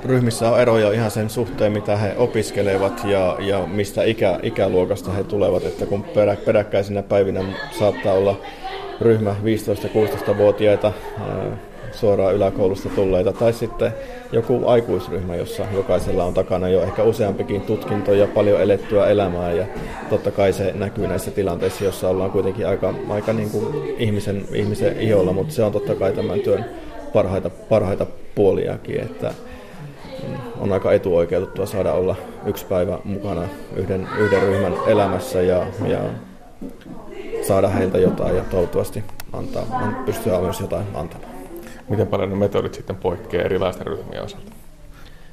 ryhmissä 0.05 0.51
on 0.51 0.61
eroja 0.61 0.93
ihan 0.93 1.11
sen 1.11 1.31
suhteen, 1.31 1.73
mitä 1.73 1.97
he 1.97 2.15
opiskelevat 2.17 3.05
ja, 3.05 3.37
ja 3.39 3.67
mistä 3.67 4.05
ikä, 4.05 4.41
ikäluokasta 4.43 5.11
he 5.11 5.25
tulevat. 5.25 5.65
Että 5.65 5.87
kun 5.87 6.03
perä, 6.03 6.37
peräkkäisinä 6.47 7.03
päivinä 7.03 7.41
saattaa 7.79 8.13
olla 8.13 8.37
ryhmä 9.01 9.37
15-16-vuotiaita 10.31 10.93
suoraan 11.93 12.35
yläkoulusta 12.35 12.89
tulleita, 12.89 13.33
tai 13.33 13.53
sitten 13.53 13.93
joku 14.33 14.67
aikuisryhmä, 14.67 15.37
jossa 15.37 15.65
jokaisella 15.75 16.25
on 16.25 16.35
takana 16.35 16.69
jo 16.69 16.83
ehkä 16.83 17.03
useampikin 17.03 17.61
tutkinto 17.61 18.13
ja 18.15 18.27
paljon 18.27 18.61
elettyä 18.61 19.07
elämää, 19.07 19.53
ja 19.53 19.67
totta 20.11 20.31
kai 20.31 20.53
se 20.53 20.73
näkyy 20.75 21.07
näissä 21.07 21.31
tilanteissa, 21.31 21.85
jossa 21.85 22.09
ollaan 22.09 22.31
kuitenkin 22.31 22.69
aika, 22.69 22.95
aika 23.09 23.33
niin 23.33 23.51
kuin 23.51 23.95
ihmisen, 23.99 24.45
ihmisen 24.53 25.01
iholla, 25.01 25.33
mutta 25.33 25.55
se 25.55 25.63
on 25.63 25.73
totta 25.73 25.95
kai 25.95 26.13
tämän 26.13 26.41
työn 26.41 26.65
parhaita, 27.13 27.51
parhaita 27.51 28.07
puoliakin, 28.35 29.01
että 29.01 29.35
on 30.61 30.73
aika 30.73 30.93
etuoikeutettua 30.93 31.67
saada 31.67 31.93
olla 31.93 32.17
yksi 32.47 32.67
päivä 32.67 32.99
mukana 33.05 33.43
yhden, 33.77 34.09
yhden 34.19 34.43
ryhmän 34.43 34.75
elämässä 34.87 35.43
ja, 35.43 35.67
ja 35.87 36.01
saada 37.43 37.69
heiltä 37.69 37.99
jotain 37.99 38.37
ja 38.37 38.43
toivottavasti 38.51 39.05
antaa, 39.33 39.67
pystyä 40.07 40.41
myös 40.41 40.61
jotain 40.61 40.87
antamaan. 40.95 41.28
Miten 41.89 42.07
paljon 42.07 42.31
ne 42.31 42.37
metodit 42.37 42.75
sitten 42.75 42.97
poikkeaa 42.97 43.45
erilaisten 43.45 43.87
ryhmien 43.87 44.25
osalta? 44.25 44.53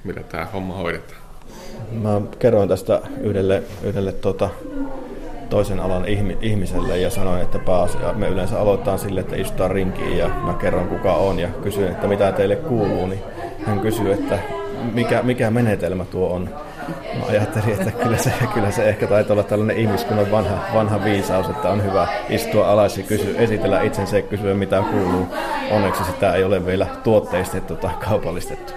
Millä 0.04 0.22
tämä 0.24 0.46
homma 0.46 0.74
hoidetaan? 0.74 1.22
Mä 1.92 2.22
kerroin 2.40 2.70
tästä 2.70 3.02
yhdelle, 3.22 3.64
yhdelle 3.84 4.12
tota, 4.12 4.50
toisen 5.50 5.80
alan 5.80 6.06
ihmiselle 6.42 6.98
ja 6.98 7.10
sanoin, 7.10 7.42
että 7.42 7.60
pääasia, 7.60 8.14
me 8.14 8.28
yleensä 8.28 8.60
aloitetaan 8.60 9.00
sille, 9.00 9.20
että 9.20 9.36
istutaan 9.36 9.72
rinkiin 9.72 10.18
ja 10.18 10.28
mä 10.28 10.54
kerron 10.54 10.88
kuka 10.88 11.14
on 11.14 11.40
ja 11.40 11.48
kysyn, 11.48 11.92
että 11.92 12.08
mitä 12.08 12.32
teille 12.32 12.56
kuuluu, 12.56 13.06
niin 13.08 13.20
hän 13.66 13.80
kysyy, 13.80 14.14
että 14.14 14.40
mikä, 14.94 15.22
mikä 15.24 15.52
menetelmä 15.52 16.06
tuo 16.06 16.30
on. 16.30 16.50
Mä 17.20 17.26
ajattelin, 17.30 17.70
että 17.70 17.92
kyllä 17.92 18.18
se, 18.18 18.34
kyllä 18.54 18.72
se 18.72 18.90
ehkä 18.90 19.08
taitaa 19.08 19.34
olla 19.34 19.44
tällainen 19.44 19.78
ihmiskunnan 19.78 20.32
vanha, 20.32 20.58
vanha 20.74 21.04
viisaus, 21.04 21.50
että 21.50 21.70
on 21.70 21.84
hyvä 21.84 22.08
istua 22.30 22.72
alas 22.72 22.98
ja 22.98 23.04
kysy, 23.04 23.36
esitellä 23.38 23.82
itsensä 23.82 24.18
ja 24.18 24.22
kysyä 24.22 24.54
mitä 24.54 24.84
kuuluu. 24.92 25.28
Onneksi 25.72 26.04
sitä 26.04 26.34
ei 26.34 26.44
ole 26.44 26.66
vielä 26.66 26.86
tuotteistettu 27.04 27.76
tai 27.76 27.94
kaupallistettu. 27.94 28.74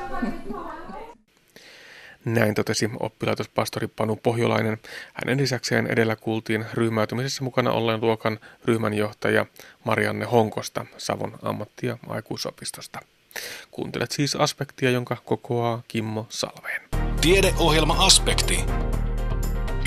Näin 2.24 2.55
totesi 2.55 2.91
oppilaitospastori 3.01 3.89
Panu 3.89 4.16
Pohjolainen. 4.16 4.78
Hänen 5.12 5.39
lisäkseen 5.39 5.86
edellä 5.86 6.16
kuultiin 6.16 6.66
ryhmäytymisessä 6.74 7.45
mukana 7.45 7.72
olleen 7.72 8.01
luokan 8.01 8.39
ryhmänjohtaja 8.64 9.47
Marianne 9.84 10.24
Honkosta 10.24 10.86
Savon 10.99 11.39
ammatti- 11.43 11.86
ja 11.86 11.99
aikuisopistosta. 12.09 13.01
Kuuntelet 13.70 14.12
siis 14.12 14.36
aspektia, 14.36 14.91
jonka 14.91 15.16
kokoaa 15.24 15.82
Kimmo 15.89 16.26
Salveen. 16.28 16.82
Tiedeohjelma 17.20 18.07
Aspekti. 18.07 18.64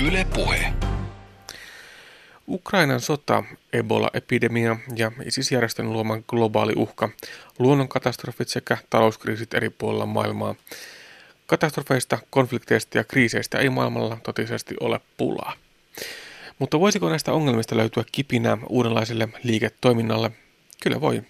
Yle 0.06 0.26
Puhe. 0.34 0.72
Ukrainan 2.48 3.00
sota, 3.00 3.44
Ebola-epidemia 3.72 4.76
ja 4.96 5.12
ISIS-järjestön 5.24 5.92
luoma 5.92 6.18
globaali 6.28 6.72
uhka, 6.76 7.08
luonnonkatastrofit 7.58 8.48
sekä 8.48 8.78
talouskriisit 8.90 9.54
eri 9.54 9.70
puolilla 9.70 10.06
maailmaa. 10.06 10.54
Katastrofeista, 11.46 12.18
konflikteista 12.30 12.98
ja 12.98 13.04
kriiseistä 13.04 13.58
ei 13.58 13.70
maailmalla 13.70 14.18
totisesti 14.22 14.74
ole 14.80 15.00
pulaa. 15.16 15.52
Mutta 16.58 16.80
voisiko 16.80 17.08
näistä 17.08 17.32
ongelmista 17.32 17.76
löytyä 17.76 18.04
kipinä 18.12 18.58
uudenlaiselle 18.68 19.28
liiketoiminnalle? 19.42 20.30
Kyllä 20.82 21.00
voi. 21.00 21.22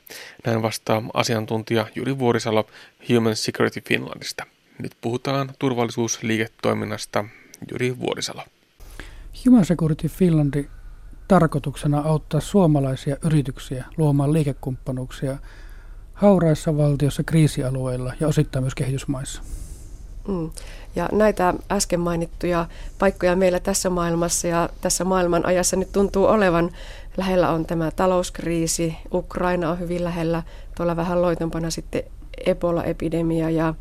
Näin 0.47 0.62
vastaa 0.62 1.03
asiantuntija 1.14 1.86
Juri 1.95 2.18
Vuorisalo 2.18 2.66
Human 3.09 3.36
Security 3.36 3.80
Finlandista. 3.88 4.47
Nyt 4.78 4.93
puhutaan 5.01 5.55
turvallisuusliiketoiminnasta. 5.59 7.24
Juri 7.70 7.99
Vuorisalo. 7.99 8.43
Human 9.47 9.64
Security 9.64 10.09
Finlandin 10.09 10.70
tarkoituksena 11.33 12.01
auttaa 12.01 12.41
suomalaisia 12.41 13.16
yrityksiä 13.24 13.85
luomaan 13.97 14.33
liikekumppanuuksia 14.33 15.37
hauraissa 16.14 16.76
valtiossa, 16.76 17.22
kriisialueilla 17.22 18.12
ja 18.20 18.28
osittain 18.28 18.62
myös 18.62 18.74
kehitysmaissa. 18.74 19.43
Mm. 20.28 20.51
Ja 20.97 21.09
näitä 21.12 21.55
äsken 21.70 22.01
mainittuja 22.01 22.66
paikkoja 22.99 23.37
meillä 23.37 23.61
tässä 23.61 23.91
maailmassa 23.91 24.49
ja 24.49 24.68
tässä 24.80 25.05
maailman 25.05 25.47
ajassa 25.47 25.76
nyt 25.76 25.93
tuntuu 25.93 26.24
olevan. 26.26 26.70
Lähellä 27.16 27.51
on 27.51 27.66
tämä 27.66 27.91
talouskriisi, 27.91 28.97
Ukraina 29.12 29.70
on 29.70 29.80
hyvin 29.80 30.05
lähellä, 30.05 30.43
tuolla 30.76 30.97
vähän 30.97 31.22
loitompana 31.22 31.70
sitten 31.70 32.03
Ebola-epidemia 32.47 33.51
ja, 33.51 33.74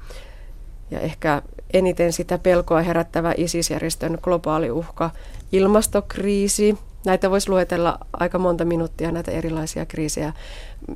ja 0.91 0.99
ehkä 0.99 1.41
eniten 1.73 2.13
sitä 2.13 2.37
pelkoa 2.37 2.81
herättävä 2.81 3.33
ISIS-järjestön 3.37 4.17
globaali 4.21 4.71
uhka, 4.71 5.09
ilmastokriisi. 5.51 6.77
Näitä 7.05 7.29
voisi 7.29 7.49
luetella 7.49 7.99
aika 8.13 8.39
monta 8.39 8.65
minuuttia, 8.65 9.11
näitä 9.11 9.31
erilaisia 9.31 9.85
kriisejä. 9.85 10.33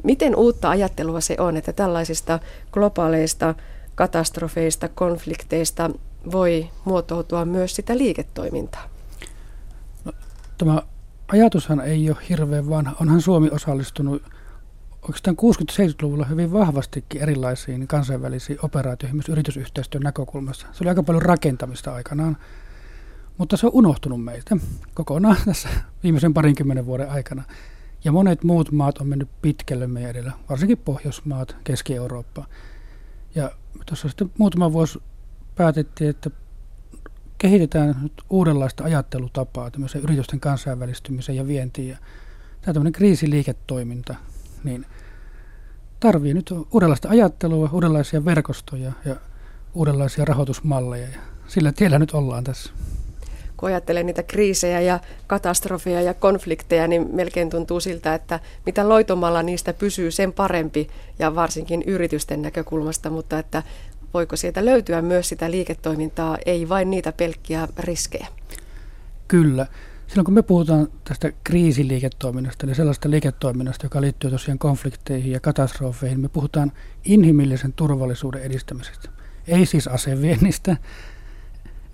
Miten 0.04 0.36
uutta 0.36 0.70
ajattelua 0.70 1.22
se 1.22 1.36
on, 1.40 1.58
että 1.58 1.74
tällaisista 1.74 2.40
globaaleista 2.72 3.56
katastrofeista, 3.96 4.90
konflikteista 4.90 5.90
voi 6.32 6.70
muotoutua 6.86 7.46
myös 7.46 7.76
sitä 7.76 7.98
liiketoimintaa? 7.98 8.90
No, 10.06 10.12
tämä 10.58 10.82
ajatushan 11.28 11.82
ei 11.82 12.10
ole 12.10 12.18
hirveän 12.30 12.70
vanha. 12.70 12.96
Onhan 13.02 13.22
Suomi 13.22 13.50
osallistunut 13.52 14.24
oikeastaan 15.02 15.36
60-70-luvulla 15.36 16.26
hyvin 16.26 16.54
vahvastikin 16.54 17.22
erilaisiin 17.22 17.88
kansainvälisiin 17.88 18.60
operaatioihin 18.62 19.16
myös 19.16 19.30
yritysyhteistyön 19.30 20.04
näkökulmassa. 20.04 20.68
Se 20.72 20.84
oli 20.84 20.90
aika 20.90 21.04
paljon 21.04 21.22
rakentamista 21.22 21.94
aikanaan, 21.94 22.38
mutta 23.38 23.58
se 23.58 23.66
on 23.66 23.74
unohtunut 23.76 24.24
meiltä 24.24 24.58
kokonaan 24.94 25.38
tässä 25.46 25.70
viimeisen 26.04 26.34
parinkymmenen 26.34 26.86
vuoden 26.86 27.10
aikana. 27.10 27.44
Ja 28.04 28.12
monet 28.12 28.44
muut 28.44 28.72
maat 28.72 28.98
on 28.98 29.08
mennyt 29.08 29.30
pitkälle 29.42 29.88
meidän 29.88 30.12
edellä, 30.12 30.32
varsinkin 30.50 30.78
Pohjoismaat, 30.78 31.56
Keski-Eurooppa. 31.64 32.46
Ja 33.36 33.52
tuossa 33.86 34.08
sitten 34.08 34.32
muutama 34.38 34.74
vuosi 34.74 35.00
päätettiin, 35.56 36.10
että 36.10 36.30
kehitetään 37.38 37.96
nyt 38.02 38.14
uudenlaista 38.30 38.84
ajattelutapaa 38.84 39.72
tämmöisen 39.72 40.02
yritysten 40.02 40.40
kansainvälistymiseen 40.40 41.36
ja 41.36 41.48
vientiin. 41.48 41.90
Ja 41.90 41.98
tämä 42.62 42.74
tämmöinen 42.74 42.94
kriisiliiketoiminta, 42.94 44.16
niin 44.64 44.86
tarvii 46.00 46.34
nyt 46.34 46.54
uudenlaista 46.72 47.10
ajattelua, 47.10 47.70
uudenlaisia 47.74 48.26
verkostoja 48.26 48.92
ja 49.06 49.16
uudenlaisia 49.74 50.26
rahoitusmalleja. 50.26 51.10
Ja 51.10 51.20
sillä 51.48 51.72
tiellä 51.72 52.00
nyt 52.00 52.12
ollaan 52.12 52.44
tässä 52.44 52.74
kun 53.58 53.70
ajattelee 53.70 54.04
niitä 54.04 54.24
kriisejä 54.24 54.82
ja 54.82 55.00
katastrofeja 55.28 56.02
ja 56.02 56.14
konflikteja, 56.14 56.88
niin 56.88 57.08
melkein 57.12 57.50
tuntuu 57.50 57.80
siltä, 57.80 58.14
että 58.14 58.40
mitä 58.66 58.90
loitomalla 58.90 59.44
niistä 59.44 59.74
pysyy, 59.74 60.12
sen 60.12 60.34
parempi 60.34 60.88
ja 61.20 61.36
varsinkin 61.36 61.84
yritysten 61.86 62.42
näkökulmasta, 62.42 63.10
mutta 63.10 63.40
että 63.40 63.64
voiko 64.14 64.36
sieltä 64.36 64.66
löytyä 64.66 65.02
myös 65.02 65.30
sitä 65.30 65.52
liiketoimintaa, 65.52 66.38
ei 66.46 66.70
vain 66.70 66.90
niitä 66.90 67.12
pelkkiä 67.12 67.68
riskejä? 67.80 68.28
Kyllä. 69.28 69.68
Silloin 70.08 70.26
kun 70.26 70.34
me 70.34 70.42
puhutaan 70.42 70.88
tästä 71.04 71.32
kriisiliiketoiminnasta, 71.44 72.66
eli 72.66 72.76
sellaista 72.76 73.10
liiketoiminnasta, 73.10 73.86
joka 73.86 74.02
liittyy 74.02 74.32
tosiaan 74.32 74.60
konflikteihin 74.60 75.32
ja 75.32 75.40
katastrofeihin, 75.40 76.20
me 76.20 76.30
puhutaan 76.30 76.72
inhimillisen 77.06 77.74
turvallisuuden 77.74 78.42
edistämisestä. 78.42 79.10
Ei 79.48 79.66
siis 79.66 79.88
aseviennistä, 79.88 80.78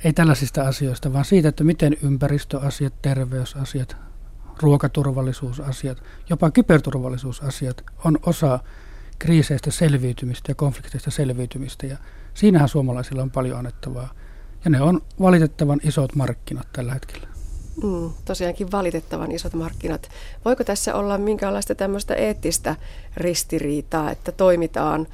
ei 0.04 0.14
tällaisista 0.14 0.62
asioista, 0.62 1.14
vaan 1.14 1.26
siitä, 1.26 1.49
että 1.49 1.64
miten 1.64 1.97
ympäristöasiat, 2.04 2.93
terveysasiat, 3.02 3.97
ruokaturvallisuusasiat, 4.62 6.04
jopa 6.30 6.52
kyberturvallisuusasiat 6.52 7.84
on 8.06 8.18
osa 8.26 8.60
kriiseistä 9.20 9.72
selviytymistä 9.72 10.52
ja 10.52 10.56
konflikteista 10.56 11.12
selviytymistä. 11.12 11.88
Ja 11.88 11.97
siinähän 12.34 12.70
suomalaisilla 12.70 13.22
on 13.22 13.32
paljon 13.32 13.58
annettavaa. 13.58 14.14
Ja 14.66 14.72
ne 14.72 14.82
on 14.82 15.02
valitettavan 15.22 15.80
isot 15.84 16.16
markkinat 16.16 16.68
tällä 16.74 16.93
hetkellä. 16.93 17.28
Mm, 17.84 18.10
tosiaankin 18.26 18.72
valitettavan 18.72 19.32
isot 19.32 19.54
markkinat. 19.54 20.10
Voiko 20.45 20.64
tässä 20.64 20.95
olla 20.95 21.18
minkäänlaista 21.18 21.76
tämmöistä 21.76 22.16
eettistä 22.16 22.76
ristiriitaa, 23.18 24.12
että 24.12 24.32
toimitaan 24.32 25.08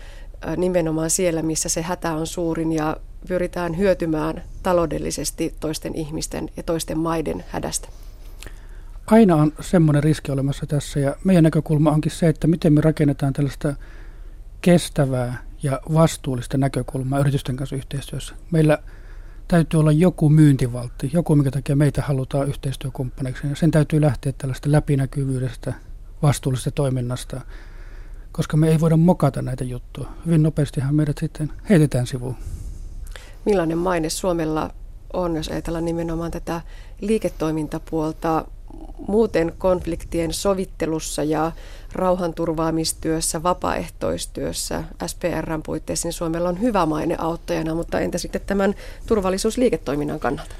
nimenomaan 0.58 1.10
siellä, 1.10 1.42
missä 1.42 1.70
se 1.70 1.82
hätä 1.82 2.14
on 2.14 2.28
suurin 2.28 2.72
ja 2.72 2.98
pyritään 3.28 3.78
hyötymään 3.78 4.44
taloudellisesti 4.64 5.56
toisten 5.60 5.96
ihmisten 5.96 6.50
ja 6.58 6.64
toisten 6.64 6.98
maiden 6.98 7.44
hädästä? 7.50 7.88
Aina 9.08 9.36
on 9.36 9.54
semmoinen 9.60 10.04
riski 10.04 10.32
olemassa 10.32 10.66
tässä 10.66 11.00
ja 11.00 11.16
meidän 11.24 11.44
näkökulma 11.44 11.92
onkin 11.92 12.12
se, 12.12 12.28
että 12.28 12.48
miten 12.48 12.74
me 12.74 12.82
rakennetaan 12.82 13.34
tällaista 13.34 13.76
kestävää 14.62 15.44
ja 15.64 15.82
vastuullista 15.94 16.58
näkökulmaa 16.58 17.20
yritysten 17.20 17.56
kanssa 17.56 17.76
yhteistyössä. 17.76 18.36
Meillä 18.52 18.78
täytyy 19.48 19.80
olla 19.80 19.92
joku 19.92 20.30
myyntivaltti, 20.30 21.10
joku, 21.14 21.36
minkä 21.36 21.52
takia 21.52 21.76
meitä 21.76 22.02
halutaan 22.02 22.48
yhteistyökumppaneiksi. 22.48 23.48
Ja 23.48 23.56
sen 23.56 23.72
täytyy 23.72 24.02
lähteä 24.02 24.34
tällaista 24.38 24.72
läpinäkyvyydestä, 24.72 25.74
vastuullisesta 26.22 26.72
toiminnasta, 26.72 27.42
koska 28.38 28.58
me 28.58 28.70
ei 28.70 28.80
voida 28.80 28.98
mokata 28.98 29.42
näitä 29.42 29.64
juttuja. 29.64 30.08
Hyvin 30.26 30.44
nopeastihan 30.44 30.96
meidät 30.96 31.18
sitten 31.18 31.54
heitetään 31.70 32.08
sivuun 32.08 32.36
millainen 33.48 33.78
maine 33.78 34.10
Suomella 34.10 34.70
on, 35.14 35.36
jos 35.36 35.48
ajatellaan 35.48 35.86
nimenomaan 35.86 36.32
tätä 36.32 36.62
liiketoimintapuolta 37.02 38.46
muuten 39.08 39.54
konfliktien 39.58 40.34
sovittelussa 40.34 41.24
ja 41.24 41.52
rauhanturvaamistyössä, 41.94 43.44
vapaaehtoistyössä, 43.44 44.84
SPRn 45.06 45.62
puitteissa, 45.66 46.08
niin 46.08 46.14
Suomella 46.14 46.50
on 46.50 46.62
hyvä 46.62 46.86
maine 46.86 47.16
auttajana, 47.20 47.76
mutta 47.76 48.00
entä 48.00 48.18
sitten 48.18 48.42
tämän 48.46 48.74
turvallisuusliiketoiminnan 49.06 50.20
kannalta? 50.20 50.56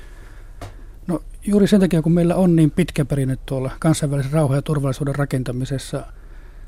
No 1.08 1.22
juuri 1.46 1.68
sen 1.68 1.80
takia, 1.80 2.02
kun 2.02 2.12
meillä 2.12 2.36
on 2.36 2.56
niin 2.56 2.72
pitkä 2.72 3.06
perinne 3.06 3.38
tuolla 3.46 3.72
kansainvälisen 3.80 4.32
rauhan 4.32 4.58
ja 4.58 4.62
turvallisuuden 4.62 5.16
rakentamisessa 5.16 6.06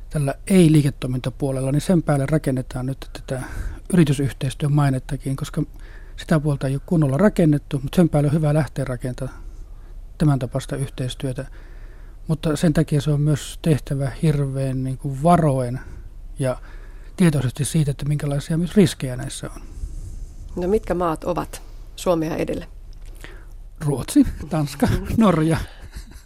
tällä 0.09 0.33
ei-liiketoimintapuolella, 0.47 1.71
niin 1.71 1.81
sen 1.81 2.03
päälle 2.03 2.25
rakennetaan 2.25 2.85
nyt 2.85 3.09
tätä 3.13 3.43
yritysyhteistyön 3.93 4.73
mainettakin, 4.73 5.35
koska 5.35 5.63
sitä 6.17 6.39
puolta 6.39 6.67
ei 6.67 6.73
ole 6.73 6.81
kunnolla 6.85 7.17
rakennettu, 7.17 7.79
mutta 7.83 7.95
sen 7.95 8.09
päälle 8.09 8.27
on 8.27 8.33
hyvä 8.33 8.53
lähteä 8.53 8.85
rakentamaan 8.85 9.39
tämän 10.17 10.39
tapasta 10.39 10.75
yhteistyötä. 10.75 11.45
Mutta 12.27 12.55
sen 12.55 12.73
takia 12.73 13.01
se 13.01 13.11
on 13.11 13.21
myös 13.21 13.59
tehtävä 13.61 14.11
hirveän 14.21 14.83
niin 14.83 14.97
kuin 14.97 15.23
varoen 15.23 15.79
ja 16.39 16.57
tietoisesti 17.17 17.65
siitä, 17.65 17.91
että 17.91 18.05
minkälaisia 18.05 18.57
myös 18.57 18.75
riskejä 18.75 19.15
näissä 19.15 19.49
on. 19.55 19.61
No 20.55 20.67
mitkä 20.67 20.93
maat 20.93 21.23
ovat 21.23 21.61
Suomea 21.95 22.35
edellä? 22.35 22.65
Ruotsi, 23.85 24.27
Tanska, 24.49 24.87
Norja. 25.17 25.57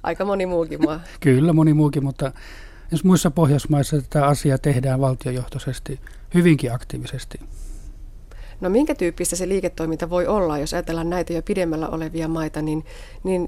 Aika 0.03 0.25
moni 0.25 0.45
muukin 0.45 0.83
maa. 0.85 0.99
Kyllä, 1.19 1.53
moni 1.53 1.73
muukin, 1.73 2.03
mutta 2.03 2.31
jos 2.93 3.03
muissa 3.03 3.31
Pohjoismaissa 3.31 4.01
tätä 4.01 4.25
asiaa 4.27 4.57
tehdään 4.57 5.01
valtiojohtoisesti 5.01 5.99
hyvinkin 6.33 6.73
aktiivisesti. 6.73 7.39
No 8.61 8.69
minkä 8.69 8.95
tyyppistä 8.95 9.35
se 9.35 9.49
liiketoiminta 9.49 10.09
voi 10.09 10.27
olla, 10.27 10.57
jos 10.57 10.73
ajatellaan 10.73 11.09
näitä 11.09 11.33
jo 11.33 11.41
pidemmällä 11.41 11.89
olevia 11.89 12.27
maita, 12.27 12.61
niin, 12.61 12.85
niin 13.23 13.47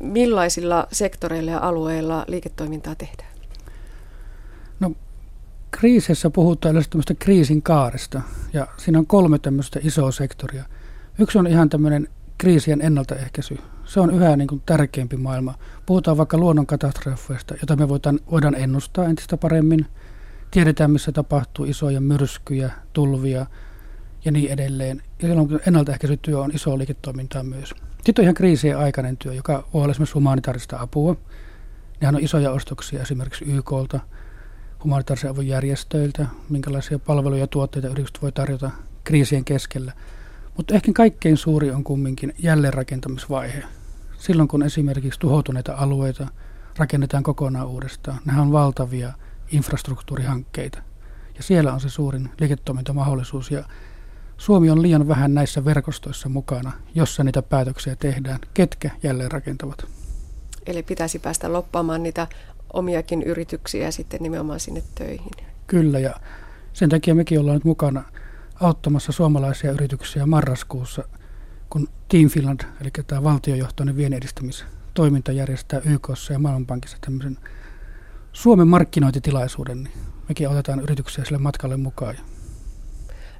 millaisilla 0.00 0.86
sektoreilla 0.92 1.50
ja 1.50 1.58
alueilla 1.58 2.24
liiketoimintaa 2.28 2.94
tehdään? 2.94 3.32
No 4.80 4.92
kriisissä 5.70 6.30
puhutaan 6.30 6.74
tämmöistä 6.90 7.14
kriisin 7.18 7.62
kaaresta 7.62 8.20
ja 8.52 8.66
siinä 8.76 8.98
on 8.98 9.06
kolme 9.06 9.38
tämmöistä 9.38 9.80
isoa 9.82 10.12
sektoria. 10.12 10.64
Yksi 11.18 11.38
on 11.38 11.46
ihan 11.46 11.68
tämmöinen 11.68 12.08
kriisien 12.38 12.82
ennaltaehkäisy. 12.82 13.58
Se 13.84 14.00
on 14.00 14.14
yhä 14.14 14.36
niin 14.36 14.48
kuin 14.48 14.62
tärkeämpi 14.66 15.16
maailma. 15.16 15.54
Puhutaan 15.86 16.16
vaikka 16.16 16.38
luonnonkatastrofeista, 16.38 17.54
jota 17.60 17.76
me 17.76 17.88
voidaan, 17.88 18.20
voidaan 18.30 18.54
ennustaa 18.54 19.04
entistä 19.04 19.36
paremmin. 19.36 19.86
Tiedetään, 20.50 20.90
missä 20.90 21.12
tapahtuu 21.12 21.64
isoja 21.64 22.00
myrskyjä, 22.00 22.72
tulvia 22.92 23.46
ja 24.24 24.32
niin 24.32 24.50
edelleen. 24.50 25.02
Ja 25.22 25.28
silloin 25.28 25.60
ennaltaehkäisytyö 25.66 26.38
on 26.38 26.50
iso 26.54 26.78
liiketoimintaa 26.78 27.42
myös. 27.42 27.74
Sitten 28.04 28.22
on 28.22 28.24
ihan 28.24 28.34
kriisien 28.34 28.78
aikainen 28.78 29.16
työ, 29.16 29.34
joka 29.34 29.52
voi 29.74 29.82
olla 29.82 29.90
esimerkiksi 29.90 30.14
humanitaarista 30.14 30.80
apua. 30.80 31.16
Nehän 32.00 32.14
on 32.14 32.24
isoja 32.24 32.50
ostoksia 32.50 33.02
esimerkiksi 33.02 33.44
YKlta, 33.44 34.00
humanitaarisen 34.84 35.30
avun 35.30 35.46
järjestöiltä, 35.46 36.26
minkälaisia 36.48 36.98
palveluja 36.98 37.40
ja 37.40 37.46
tuotteita 37.46 37.88
yritykset 37.88 38.22
voi 38.22 38.32
tarjota 38.32 38.70
kriisien 39.04 39.44
keskellä. 39.44 39.92
Mutta 40.56 40.74
ehkä 40.74 40.92
kaikkein 40.92 41.36
suuri 41.36 41.70
on 41.70 41.84
kumminkin 41.84 42.34
jälleenrakentamisvaihe. 42.38 43.62
Silloin 44.18 44.48
kun 44.48 44.62
esimerkiksi 44.62 45.20
tuhoutuneita 45.20 45.74
alueita 45.74 46.26
rakennetaan 46.78 47.22
kokonaan 47.22 47.68
uudestaan, 47.68 48.18
nehän 48.24 48.42
on 48.42 48.52
valtavia 48.52 49.12
infrastruktuurihankkeita. 49.52 50.78
Ja 51.36 51.42
siellä 51.42 51.72
on 51.72 51.80
se 51.80 51.88
suurin 51.88 52.30
liiketoimintamahdollisuus 52.40 53.50
ja 53.50 53.64
Suomi 54.36 54.70
on 54.70 54.82
liian 54.82 55.08
vähän 55.08 55.34
näissä 55.34 55.64
verkostoissa 55.64 56.28
mukana, 56.28 56.72
jossa 56.94 57.24
niitä 57.24 57.42
päätöksiä 57.42 57.96
tehdään. 57.96 58.38
Ketkä 58.54 58.90
jälleen 59.02 59.30
rakentavat? 59.30 59.86
Eli 60.66 60.82
pitäisi 60.82 61.18
päästä 61.18 61.52
loppaamaan 61.52 62.02
niitä 62.02 62.26
omiakin 62.72 63.22
yrityksiä 63.22 63.90
sitten 63.90 64.22
nimenomaan 64.22 64.60
sinne 64.60 64.82
töihin. 64.94 65.30
Kyllä, 65.66 65.98
ja 65.98 66.14
sen 66.72 66.88
takia 66.88 67.14
mekin 67.14 67.40
ollaan 67.40 67.56
nyt 67.56 67.64
mukana 67.64 68.02
auttamassa 68.62 69.12
suomalaisia 69.12 69.70
yrityksiä 69.70 70.26
marraskuussa, 70.26 71.04
kun 71.70 71.88
Team 72.08 72.28
Finland, 72.28 72.60
eli 72.80 72.90
tämä 73.06 73.24
valtiojohtoinen 73.24 73.96
viennin 73.96 74.18
edistämistoiminta 74.18 75.32
järjestää 75.32 75.80
YKssa 75.84 76.32
ja 76.32 76.38
Maailmanpankissa 76.38 76.96
tämmöisen 77.00 77.38
Suomen 78.32 78.68
markkinointitilaisuuden, 78.68 79.82
niin 79.84 79.94
mekin 80.28 80.48
otetaan 80.48 80.80
yrityksiä 80.80 81.24
sille 81.24 81.38
matkalle 81.38 81.76
mukaan. 81.76 82.16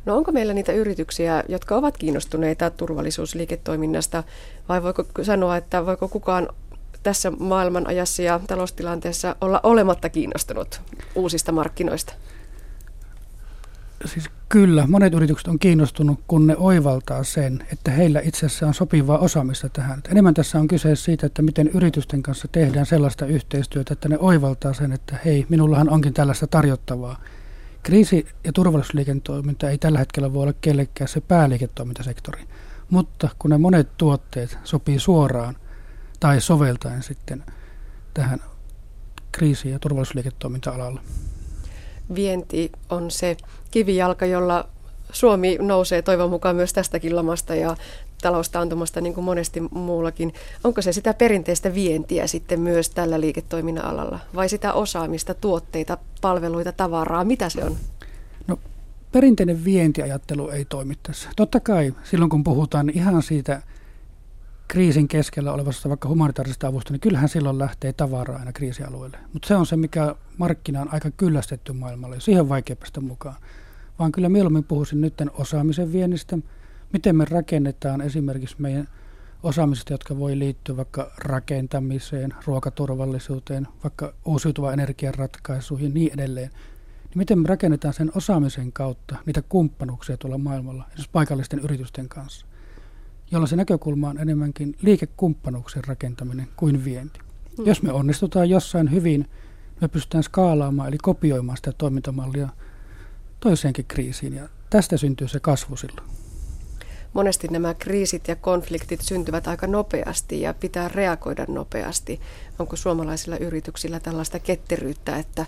No 0.05 0.17
onko 0.17 0.33
meillä 0.33 0.55
niitä 0.55 0.73
yrityksiä, 0.73 1.45
jotka 1.49 1.77
ovat 1.77 1.99
kiinnostuneita 1.99 2.71
turvallisuusliiketoiminnasta, 2.71 4.25
vai 4.69 4.83
voiko 4.83 5.05
sanoa, 5.23 5.57
että 5.57 5.87
voiko 5.87 6.09
kukaan 6.09 6.49
tässä 7.03 7.31
maailman 7.31 7.87
ajassa 7.87 8.23
ja 8.23 8.41
taloustilanteessa 8.47 9.37
olla 9.41 9.61
olematta 9.63 10.09
kiinnostunut 10.09 10.81
uusista 11.15 11.53
markkinoista? 11.53 12.13
Siis 14.05 14.31
kyllä, 14.49 14.87
monet 14.87 15.15
yritykset 15.15 15.49
on 15.49 15.59
kiinnostunut, 15.59 16.21
kun 16.29 16.47
ne 16.47 16.57
oivaltaa 16.57 17.25
sen, 17.25 17.67
että 17.73 17.91
heillä 17.91 18.21
itse 18.21 18.47
asiassa 18.47 18.67
on 18.67 18.75
sopivaa 18.75 19.19
osaamista 19.19 19.69
tähän. 19.69 19.99
Et 19.99 20.09
enemmän 20.11 20.35
tässä 20.35 20.59
on 20.59 20.69
kyse 20.69 20.97
siitä, 20.97 21.27
että 21.27 21.43
miten 21.43 21.69
yritysten 21.69 22.23
kanssa 22.23 22.49
tehdään 22.49 22.87
sellaista 22.87 23.27
yhteistyötä, 23.27 23.93
että 23.93 24.09
ne 24.09 24.19
oivaltaa 24.19 24.73
sen, 24.73 24.93
että 24.93 25.17
hei, 25.25 25.47
minullahan 25.49 25.89
onkin 25.89 26.15
tällaista 26.15 26.47
tarjottavaa. 26.47 27.21
Kriisi- 27.83 28.27
ja 28.45 28.53
turvallisuusliiketoiminta 28.53 29.71
ei 29.71 29.79
tällä 29.79 29.99
hetkellä 29.99 30.33
voi 30.33 30.43
olla 30.43 30.55
kellekään 30.61 31.09
se 31.09 31.21
pääliiketoimintasektori, 31.21 32.43
mutta 32.91 33.29
kun 33.39 33.51
ne 33.51 33.59
monet 33.59 33.89
tuotteet 33.97 34.59
sopii 34.65 34.99
suoraan 34.99 35.57
tai 36.21 36.41
soveltaen 36.41 37.03
sitten 37.03 37.45
tähän 38.15 38.41
kriisi- 39.33 39.71
ja 39.71 39.79
turvallisuusliiketoiminta-alalle. 39.79 41.01
Vienti 42.15 42.73
on 42.91 43.11
se 43.11 43.37
kivijalka, 43.71 44.27
jolla 44.27 44.69
Suomi 45.13 45.59
nousee 45.61 46.03
toivon 46.03 46.31
mukaan 46.31 46.57
myös 46.57 46.73
tästäkin 46.73 47.17
lamasta 47.17 47.55
ja 47.55 47.77
taloustaantumasta 48.23 49.01
niin 49.01 49.15
kuin 49.15 49.25
monesti 49.25 49.61
muullakin. 49.61 50.35
Onko 50.65 50.83
se 50.83 50.93
sitä 50.93 51.15
perinteistä 51.15 51.75
vientiä 51.75 52.27
sitten 52.27 52.61
myös 52.61 52.91
tällä 52.91 53.21
liiketoiminnan 53.21 53.85
alalla 53.85 54.19
vai 54.35 54.49
sitä 54.49 54.73
osaamista, 54.73 55.35
tuotteita, 55.35 55.99
palveluita, 56.21 56.73
tavaraa? 56.73 57.25
Mitä 57.25 57.49
se 57.49 57.65
on? 57.65 57.77
No, 58.47 58.59
perinteinen 59.13 59.65
vientiajattelu 59.65 60.49
ei 60.49 60.65
toimi 60.65 60.95
tässä. 61.03 61.29
Totta 61.37 61.61
kai 61.61 61.95
silloin 62.05 62.31
kun 62.31 62.45
puhutaan 62.45 62.91
ihan 62.91 63.23
siitä 63.23 63.63
kriisin 64.69 65.09
keskellä 65.09 65.53
olevasta 65.53 65.89
vaikka 65.89 66.09
humanitaarisesta 66.09 66.67
avusta, 66.67 66.93
niin 66.93 67.01
kyllähän 67.01 67.29
silloin 67.29 67.59
lähtee 67.59 67.93
tavaraa 67.93 68.39
aina 68.39 68.53
kriisialueelle. 68.53 69.19
Mutta 69.33 69.49
se 69.49 69.57
on 69.57 69.67
se, 69.67 69.77
mikä 69.77 70.15
markkina 70.39 70.81
on 70.81 70.93
aika 70.93 71.11
kyllästetty 71.11 71.73
maailmalle. 71.73 72.21
Siihen 72.21 72.43
on 72.43 72.49
vaikea 72.49 72.77
päästä 72.77 73.01
mukaan. 73.01 73.37
Vaan 73.99 74.13
kyllä 74.13 74.29
mieluummin 74.29 74.65
puhuisin 74.65 75.01
nyt 75.01 75.15
osaamisen 75.33 75.93
viennistä, 75.93 76.39
miten 76.93 77.17
me 77.17 77.25
rakennetaan 77.25 78.01
esimerkiksi 78.01 78.57
meidän 78.59 78.89
osaamista, 79.43 79.93
jotka 79.93 80.19
voi 80.19 80.39
liittyä 80.39 80.77
vaikka 80.77 81.11
rakentamiseen, 81.19 82.35
ruokaturvallisuuteen, 82.47 83.69
vaikka 83.85 84.15
uusiutuvan 84.25 84.73
energian 84.73 85.15
ratkaisuihin 85.15 85.89
ja 85.89 85.95
niin 85.95 86.13
edelleen. 86.13 86.51
Niin 87.03 87.19
miten 87.19 87.39
me 87.39 87.49
rakennetaan 87.49 87.95
sen 87.95 88.13
osaamisen 88.15 88.73
kautta 88.73 89.17
niitä 89.27 89.43
kumppanuuksia 89.49 90.17
tuolla 90.17 90.39
maailmalla, 90.39 90.83
esimerkiksi 90.85 91.11
paikallisten 91.13 91.59
yritysten 91.59 92.09
kanssa 92.09 92.47
jolla 93.33 93.47
se 93.47 93.57
näkökulma 93.57 94.09
on 94.09 94.19
enemmänkin 94.19 94.77
liikekumppanuuksien 94.83 95.85
rakentaminen 95.85 96.49
kuin 96.57 96.85
vienti. 96.85 97.21
Mm. 97.59 97.67
Jos 97.67 97.83
me 97.83 97.93
onnistutaan 97.93 98.51
jossain 98.51 98.91
hyvin, 98.91 99.29
me 99.81 99.89
pystytään 99.89 100.25
skaalaamaan 100.25 100.89
eli 100.89 100.99
kopioimaan 100.99 101.57
sitä 101.57 101.73
toimintamallia 101.73 102.49
toiseenkin 103.41 103.85
kriisiin 103.89 104.35
ja 104.35 104.49
tästä 104.71 104.97
syntyy 104.97 105.29
se 105.29 105.41
kasvu 105.41 105.77
silloin. 105.77 106.09
Monesti 107.13 107.49
nämä 107.49 107.75
kriisit 107.75 108.29
ja 108.29 108.37
konfliktit 108.37 109.01
syntyvät 109.01 109.49
aika 109.49 109.67
nopeasti 109.67 110.41
ja 110.41 110.55
pitää 110.55 110.89
reagoida 110.89 111.45
nopeasti. 111.49 112.21
Onko 112.59 112.77
suomalaisilla 112.77 113.37
yrityksillä 113.37 114.01
tällaista 114.01 114.39
ketteryyttä, 114.39 115.17
että, 115.17 115.47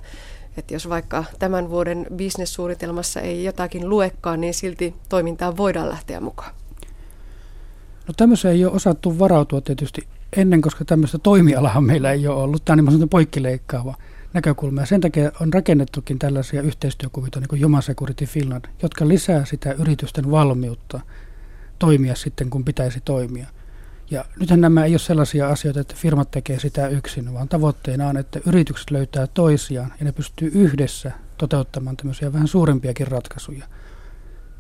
että 0.57 0.75
jos 0.75 0.89
vaikka 0.89 1.25
tämän 1.39 1.71
vuoden 1.71 2.07
bisnessuunnitelmassa 2.17 3.21
ei 3.21 3.45
jotakin 3.45 3.89
luekaan, 3.89 4.41
niin 4.41 4.55
silti 4.55 4.95
toimintaan 5.09 5.57
voidaan 5.57 5.89
lähteä 5.89 6.21
mukaan? 6.21 6.55
No 8.09 8.15
tämmöiseen 8.17 8.55
ei 8.55 8.65
ole 8.65 8.75
osattu 8.75 9.19
varautua 9.19 9.61
tietysti 9.61 10.09
ennen, 10.37 10.61
koska 10.61 10.85
tämmöistä 10.85 11.19
toimialahan 11.19 11.85
meillä 11.85 12.13
ei 12.13 12.27
ole 12.27 12.43
ollut. 12.43 12.65
Tämä 12.65 12.83
on 12.89 12.99
niin 12.99 13.09
poikkileikkaava 13.09 13.95
näkökulma. 14.33 14.81
Ja 14.81 14.87
sen 14.87 15.01
takia 15.01 15.33
on 15.41 15.53
rakennettukin 15.53 16.19
tällaisia 16.19 16.63
yhteistyökuvia 16.63 17.31
niin 17.37 17.49
kuin 17.49 17.61
Joma 17.61 17.81
Security 17.81 18.27
Finland, 18.27 18.65
jotka 18.83 19.09
lisää 19.09 19.45
sitä 19.45 19.73
yritysten 19.73 20.31
valmiutta 20.31 21.01
toimia 21.79 22.15
sitten, 22.15 22.51
kun 22.51 22.65
pitäisi 22.65 23.01
toimia. 23.05 23.47
Ja 24.11 24.25
nythän 24.41 24.61
nämä 24.61 24.85
ei 24.85 24.93
ole 24.93 24.99
sellaisia 24.99 25.49
asioita, 25.49 25.81
että 25.81 25.95
firmat 25.97 26.31
tekee 26.31 26.59
sitä 26.59 26.89
yksin, 26.89 27.35
vaan 27.35 27.49
tavoitteena 27.49 28.09
on, 28.09 28.17
että 28.17 28.41
yritykset 28.47 28.91
löytää 28.91 29.27
toisiaan 29.27 29.93
ja 29.99 30.05
ne 30.05 30.13
pystyy 30.13 30.51
yhdessä 30.55 31.13
toteuttamaan 31.39 31.97
tämmöisiä 31.97 32.33
vähän 32.33 32.49
suurempiakin 32.49 33.09
ratkaisuja 33.09 33.65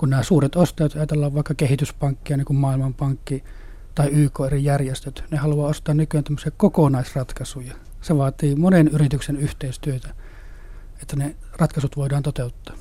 kun 0.04 0.10
nämä 0.10 0.22
suuret 0.22 0.56
ostajat, 0.56 0.94
ajatellaan 0.96 1.34
vaikka 1.34 1.54
kehityspankkia, 1.54 2.36
niin 2.36 2.44
kuin 2.44 2.56
Maailmanpankki 2.56 3.44
tai 3.94 4.08
YK 4.08 4.40
eri 4.46 4.64
järjestöt, 4.64 5.24
ne 5.30 5.36
haluaa 5.36 5.68
ostaa 5.68 5.94
nykyään 5.94 6.24
tämmöisiä 6.24 6.52
kokonaisratkaisuja. 6.56 7.74
Se 8.00 8.16
vaatii 8.16 8.56
monen 8.56 8.88
yrityksen 8.88 9.36
yhteistyötä, 9.36 10.08
että 11.02 11.16
ne 11.16 11.36
ratkaisut 11.58 11.96
voidaan 11.96 12.22
toteuttaa. 12.22 12.76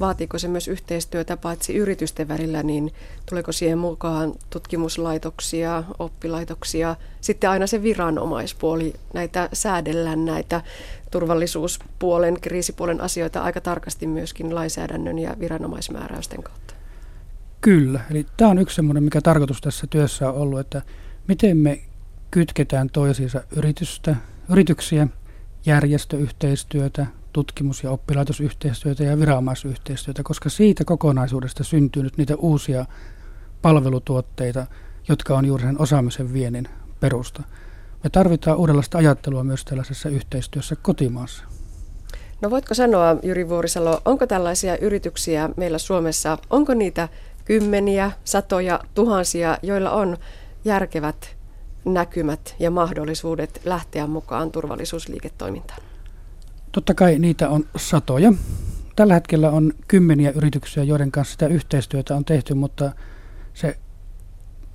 Vaatiiko 0.00 0.38
se 0.38 0.48
myös 0.48 0.68
yhteistyötä 0.68 1.36
paitsi 1.36 1.76
yritysten 1.76 2.28
välillä, 2.28 2.62
niin 2.62 2.92
tuleeko 3.28 3.52
siihen 3.52 3.78
mukaan 3.78 4.34
tutkimuslaitoksia, 4.50 5.84
oppilaitoksia, 5.98 6.96
sitten 7.20 7.50
aina 7.50 7.66
se 7.66 7.82
viranomaispuoli, 7.82 8.94
näitä 9.14 9.48
säädellään 9.52 10.24
näitä 10.24 10.62
turvallisuuspuolen, 11.10 12.40
kriisipuolen 12.40 13.00
asioita 13.00 13.42
aika 13.42 13.60
tarkasti 13.60 14.06
myöskin 14.06 14.54
lainsäädännön 14.54 15.18
ja 15.18 15.36
viranomaismääräysten 15.40 16.42
kautta. 16.42 16.74
Kyllä, 17.60 18.00
eli 18.10 18.26
tämä 18.36 18.50
on 18.50 18.58
yksi 18.58 18.76
semmoinen, 18.76 19.02
mikä 19.04 19.20
tarkoitus 19.20 19.60
tässä 19.60 19.86
työssä 19.90 20.30
on 20.30 20.36
ollut, 20.36 20.60
että 20.60 20.82
miten 21.28 21.56
me 21.56 21.80
kytketään 22.30 22.90
toisiinsa 22.90 23.42
yritystä, 23.56 24.16
yrityksiä, 24.50 25.08
järjestöyhteistyötä, 25.66 27.06
tutkimus- 27.36 27.82
ja 27.82 27.90
oppilaitosyhteistyötä 27.90 29.04
ja 29.04 29.18
viranomaisyhteistyötä, 29.18 30.22
koska 30.22 30.48
siitä 30.48 30.84
kokonaisuudesta 30.84 31.64
syntyy 31.64 32.02
nyt 32.02 32.16
niitä 32.16 32.36
uusia 32.36 32.86
palvelutuotteita, 33.62 34.66
jotka 35.08 35.36
on 35.36 35.44
juuri 35.44 35.62
sen 35.62 35.80
osaamisen 35.80 36.32
viennin 36.32 36.68
perusta. 37.00 37.42
Me 38.04 38.10
tarvitaan 38.10 38.56
uudenlaista 38.56 38.98
ajattelua 38.98 39.44
myös 39.44 39.64
tällaisessa 39.64 40.08
yhteistyössä 40.08 40.76
kotimaassa. 40.76 41.44
No 42.42 42.50
voitko 42.50 42.74
sanoa, 42.74 43.16
Jyri 43.22 43.48
Vuorisalo, 43.48 44.00
onko 44.04 44.26
tällaisia 44.26 44.78
yrityksiä 44.78 45.50
meillä 45.56 45.78
Suomessa, 45.78 46.38
onko 46.50 46.74
niitä 46.74 47.08
kymmeniä, 47.44 48.12
satoja, 48.24 48.80
tuhansia, 48.94 49.58
joilla 49.62 49.90
on 49.90 50.16
järkevät 50.64 51.36
näkymät 51.84 52.54
ja 52.58 52.70
mahdollisuudet 52.70 53.60
lähteä 53.64 54.06
mukaan 54.06 54.50
turvallisuusliiketoimintaan? 54.50 55.85
Totta 56.76 56.94
kai 56.94 57.18
niitä 57.18 57.48
on 57.48 57.64
satoja. 57.76 58.32
Tällä 58.96 59.14
hetkellä 59.14 59.50
on 59.50 59.72
kymmeniä 59.88 60.30
yrityksiä, 60.30 60.82
joiden 60.82 61.12
kanssa 61.12 61.32
sitä 61.32 61.46
yhteistyötä 61.46 62.16
on 62.16 62.24
tehty, 62.24 62.54
mutta 62.54 62.92
se 63.54 63.78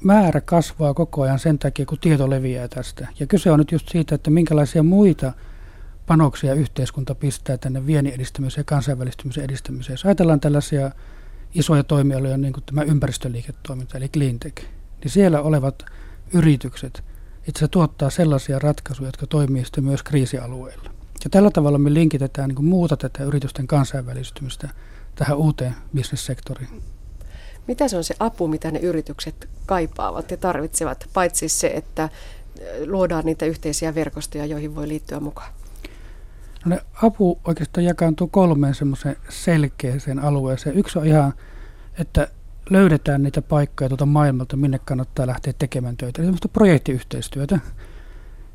määrä 0.03 0.41
kasvaa 0.41 0.93
koko 0.93 1.21
ajan 1.21 1.39
sen 1.39 1.59
takia, 1.59 1.85
kun 1.85 1.97
tieto 1.99 2.29
leviää 2.29 2.67
tästä. 2.67 3.07
Ja 3.19 3.27
kyse 3.27 3.51
on 3.51 3.59
nyt 3.59 3.71
just 3.71 3.89
siitä, 3.89 4.15
että 4.15 4.29
minkälaisia 4.29 4.83
muita 4.83 5.33
panoksia 6.05 6.53
yhteiskunta 6.53 7.15
pistää 7.15 7.57
tänne 7.57 7.85
viennin 7.85 8.13
edistämiseen 8.13 8.61
ja 8.61 8.65
kansainvälistymisen 8.65 9.43
edistämiseen. 9.43 9.93
Jos 9.93 10.05
ajatellaan 10.05 10.39
tällaisia 10.39 10.91
isoja 11.53 11.83
toimialoja, 11.83 12.37
niin 12.37 12.53
kuin 12.53 12.63
tämä 12.63 12.83
ympäristöliiketoiminta, 12.83 13.97
eli 13.97 14.09
cleantech, 14.09 14.63
niin 15.03 15.11
siellä 15.11 15.41
olevat 15.41 15.85
yritykset 16.33 17.03
itse 17.47 17.67
tuottaa 17.67 18.09
sellaisia 18.09 18.59
ratkaisuja, 18.59 19.07
jotka 19.07 19.27
toimii 19.27 19.65
sitten 19.65 19.83
myös 19.83 20.03
kriisialueilla. 20.03 20.90
Ja 21.23 21.29
tällä 21.29 21.51
tavalla 21.51 21.77
me 21.77 21.93
linkitetään 21.93 22.49
niin 22.49 22.65
muuta 22.65 22.97
tätä 22.97 23.23
yritysten 23.23 23.67
kansainvälistymistä 23.67 24.69
tähän 25.15 25.37
uuteen 25.37 25.75
bisnessektoriin. 25.95 26.81
Mitä 27.67 27.87
se 27.87 27.97
on 27.97 28.03
se 28.03 28.15
apu, 28.19 28.47
mitä 28.47 28.71
ne 28.71 28.79
yritykset 28.79 29.49
kaipaavat 29.65 30.31
ja 30.31 30.37
tarvitsevat, 30.37 31.09
paitsi 31.13 31.49
se, 31.49 31.67
että 31.67 32.09
luodaan 32.85 33.25
niitä 33.25 33.45
yhteisiä 33.45 33.95
verkostoja, 33.95 34.45
joihin 34.45 34.75
voi 34.75 34.87
liittyä 34.87 35.19
mukaan? 35.19 35.53
No 36.65 36.69
ne 36.75 36.81
apu 37.03 37.39
oikeastaan 37.45 37.83
jakaantuu 37.83 38.27
kolmeen 38.27 38.75
semmoiseen 38.75 39.15
selkeäseen 39.29 40.19
alueeseen. 40.19 40.77
Yksi 40.77 40.99
on 40.99 41.05
ihan, 41.05 41.33
että 41.99 42.27
löydetään 42.69 43.23
niitä 43.23 43.41
paikkoja 43.41 43.89
tuolta 43.89 44.05
maailmalta, 44.05 44.57
minne 44.57 44.79
kannattaa 44.79 45.27
lähteä 45.27 45.53
tekemään 45.59 45.97
töitä. 45.97 46.21
Eli 46.21 46.25
semmoista 46.25 46.47
projektiyhteistyötä. 46.47 47.59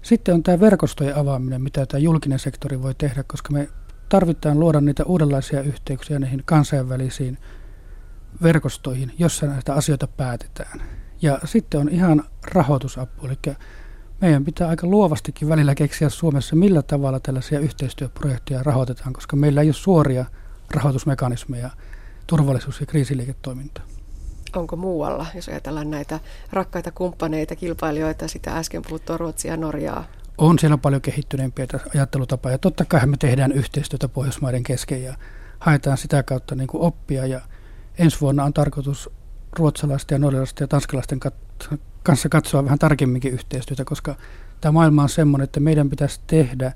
Sitten 0.06 0.34
on 0.34 0.42
tämä 0.42 0.60
verkostojen 0.60 1.16
avaaminen, 1.16 1.62
mitä 1.62 1.86
tämä 1.86 1.98
julkinen 1.98 2.38
sektori 2.38 2.82
voi 2.82 2.94
tehdä, 2.94 3.24
koska 3.26 3.52
me 3.52 3.68
tarvitaan 4.08 4.60
luoda 4.60 4.80
niitä 4.80 5.04
uudenlaisia 5.04 5.60
yhteyksiä 5.60 6.18
niihin 6.18 6.42
kansainvälisiin 6.44 7.38
verkostoihin, 8.42 9.12
jossa 9.18 9.46
näitä 9.46 9.74
asioita 9.74 10.06
päätetään. 10.06 10.82
Ja 11.22 11.38
sitten 11.44 11.80
on 11.80 11.88
ihan 11.88 12.24
rahoitusapu, 12.44 13.26
eli 13.26 13.56
meidän 14.20 14.44
pitää 14.44 14.68
aika 14.68 14.86
luovastikin 14.86 15.48
välillä 15.48 15.74
keksiä 15.74 16.08
Suomessa, 16.08 16.56
millä 16.56 16.82
tavalla 16.82 17.20
tällaisia 17.20 17.60
yhteistyöprojekteja 17.60 18.62
rahoitetaan, 18.62 19.12
koska 19.12 19.36
meillä 19.36 19.60
ei 19.60 19.68
ole 19.68 19.74
suoria 19.74 20.24
rahoitusmekanismeja 20.70 21.70
turvallisuus- 22.26 22.80
ja 22.80 22.86
kriisiliiketoimintaa. 22.86 23.95
Onko 24.56 24.76
muualla, 24.76 25.26
jos 25.34 25.48
ajatellaan 25.48 25.90
näitä 25.90 26.20
rakkaita 26.52 26.90
kumppaneita, 26.90 27.56
kilpailijoita, 27.56 28.28
sitä 28.28 28.56
äsken 28.56 28.82
puhuttua 28.82 29.16
Ruotsia 29.16 29.50
ja 29.52 29.56
Norjaa? 29.56 30.04
On 30.38 30.58
siellä 30.58 30.78
paljon 30.78 31.02
kehittyneempiä 31.02 31.66
ajattelutapaa 31.94 32.52
ja 32.52 32.58
totta 32.58 32.84
kai 32.84 33.06
me 33.06 33.16
tehdään 33.16 33.52
yhteistyötä 33.52 34.08
Pohjoismaiden 34.08 34.62
kesken 34.62 35.02
ja 35.02 35.14
haetaan 35.58 35.98
sitä 35.98 36.22
kautta 36.22 36.54
niin 36.54 36.68
kuin 36.68 36.82
oppia 36.82 37.26
ja 37.26 37.40
ensi 37.98 38.20
vuonna 38.20 38.44
on 38.44 38.52
tarkoitus 38.52 39.10
ruotsalaisten 39.52 40.16
ja 40.16 40.18
norjalaisten 40.18 40.64
ja 40.64 40.68
tanskalaisten 40.68 41.20
kat- 41.26 41.78
kanssa 42.02 42.28
katsoa 42.28 42.64
vähän 42.64 42.78
tarkemminkin 42.78 43.32
yhteistyötä, 43.32 43.84
koska 43.84 44.14
tämä 44.60 44.72
maailma 44.72 45.02
on 45.02 45.08
sellainen, 45.08 45.44
että 45.44 45.60
meidän 45.60 45.90
pitäisi 45.90 46.20
tehdä 46.26 46.72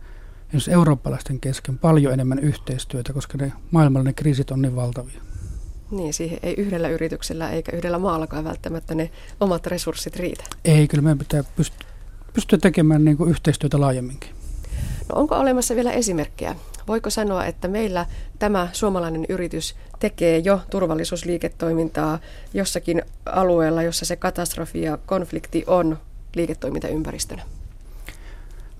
jos 0.52 0.68
eurooppalaisten 0.68 1.40
kesken 1.40 1.78
paljon 1.78 2.12
enemmän 2.12 2.38
yhteistyötä, 2.38 3.12
koska 3.12 3.38
ne 3.38 3.52
maailmallinen 3.70 4.14
kriisit 4.14 4.50
on 4.50 4.62
niin 4.62 4.76
valtavia. 4.76 5.20
Niin, 5.90 6.14
siihen 6.14 6.38
ei 6.42 6.54
yhdellä 6.54 6.88
yrityksellä 6.88 7.50
eikä 7.50 7.76
yhdellä 7.76 7.98
maallakaan 7.98 8.44
välttämättä 8.44 8.94
ne 8.94 9.10
omat 9.40 9.66
resurssit 9.66 10.16
riitä. 10.16 10.44
Ei, 10.64 10.88
kyllä 10.88 11.02
meidän 11.02 11.18
pitää 11.18 11.44
pystyä, 11.56 11.88
pystyä 12.32 12.58
tekemään 12.58 13.04
niin 13.04 13.16
kuin 13.16 13.30
yhteistyötä 13.30 13.80
laajemminkin. 13.80 14.30
No 15.08 15.20
onko 15.20 15.36
olemassa 15.36 15.76
vielä 15.76 15.92
esimerkkejä? 15.92 16.56
Voiko 16.88 17.10
sanoa, 17.10 17.46
että 17.46 17.68
meillä 17.68 18.06
tämä 18.38 18.68
suomalainen 18.72 19.26
yritys 19.28 19.74
tekee 19.98 20.38
jo 20.38 20.60
turvallisuusliiketoimintaa 20.70 22.18
jossakin 22.54 23.02
alueella, 23.26 23.82
jossa 23.82 24.04
se 24.04 24.16
katastrofi 24.16 24.82
ja 24.82 24.98
konflikti 25.06 25.64
on 25.66 25.98
liiketoimintaympäristönä? 26.34 27.42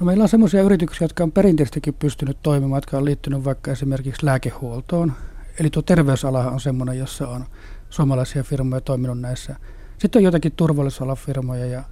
No 0.00 0.06
meillä 0.06 0.22
on 0.22 0.28
sellaisia 0.28 0.62
yrityksiä, 0.62 1.04
jotka 1.04 1.24
on 1.24 1.32
perinteisestikin 1.32 1.94
pystynyt 1.94 2.36
toimimaan, 2.42 2.76
jotka 2.76 2.98
on 2.98 3.04
liittynyt 3.04 3.44
vaikka 3.44 3.72
esimerkiksi 3.72 4.26
lääkehuoltoon. 4.26 5.12
Eli 5.60 5.70
tuo 5.70 5.82
terveysala 5.82 6.50
on 6.50 6.60
semmoinen, 6.60 6.98
jossa 6.98 7.28
on 7.28 7.46
suomalaisia 7.90 8.42
firmoja 8.42 8.80
toiminut 8.80 9.20
näissä. 9.20 9.56
Sitten 9.98 10.20
on 10.20 10.24
jotakin 10.24 10.52
turvallisuusalafirmoja. 10.52 11.66
Ja, 11.66 11.84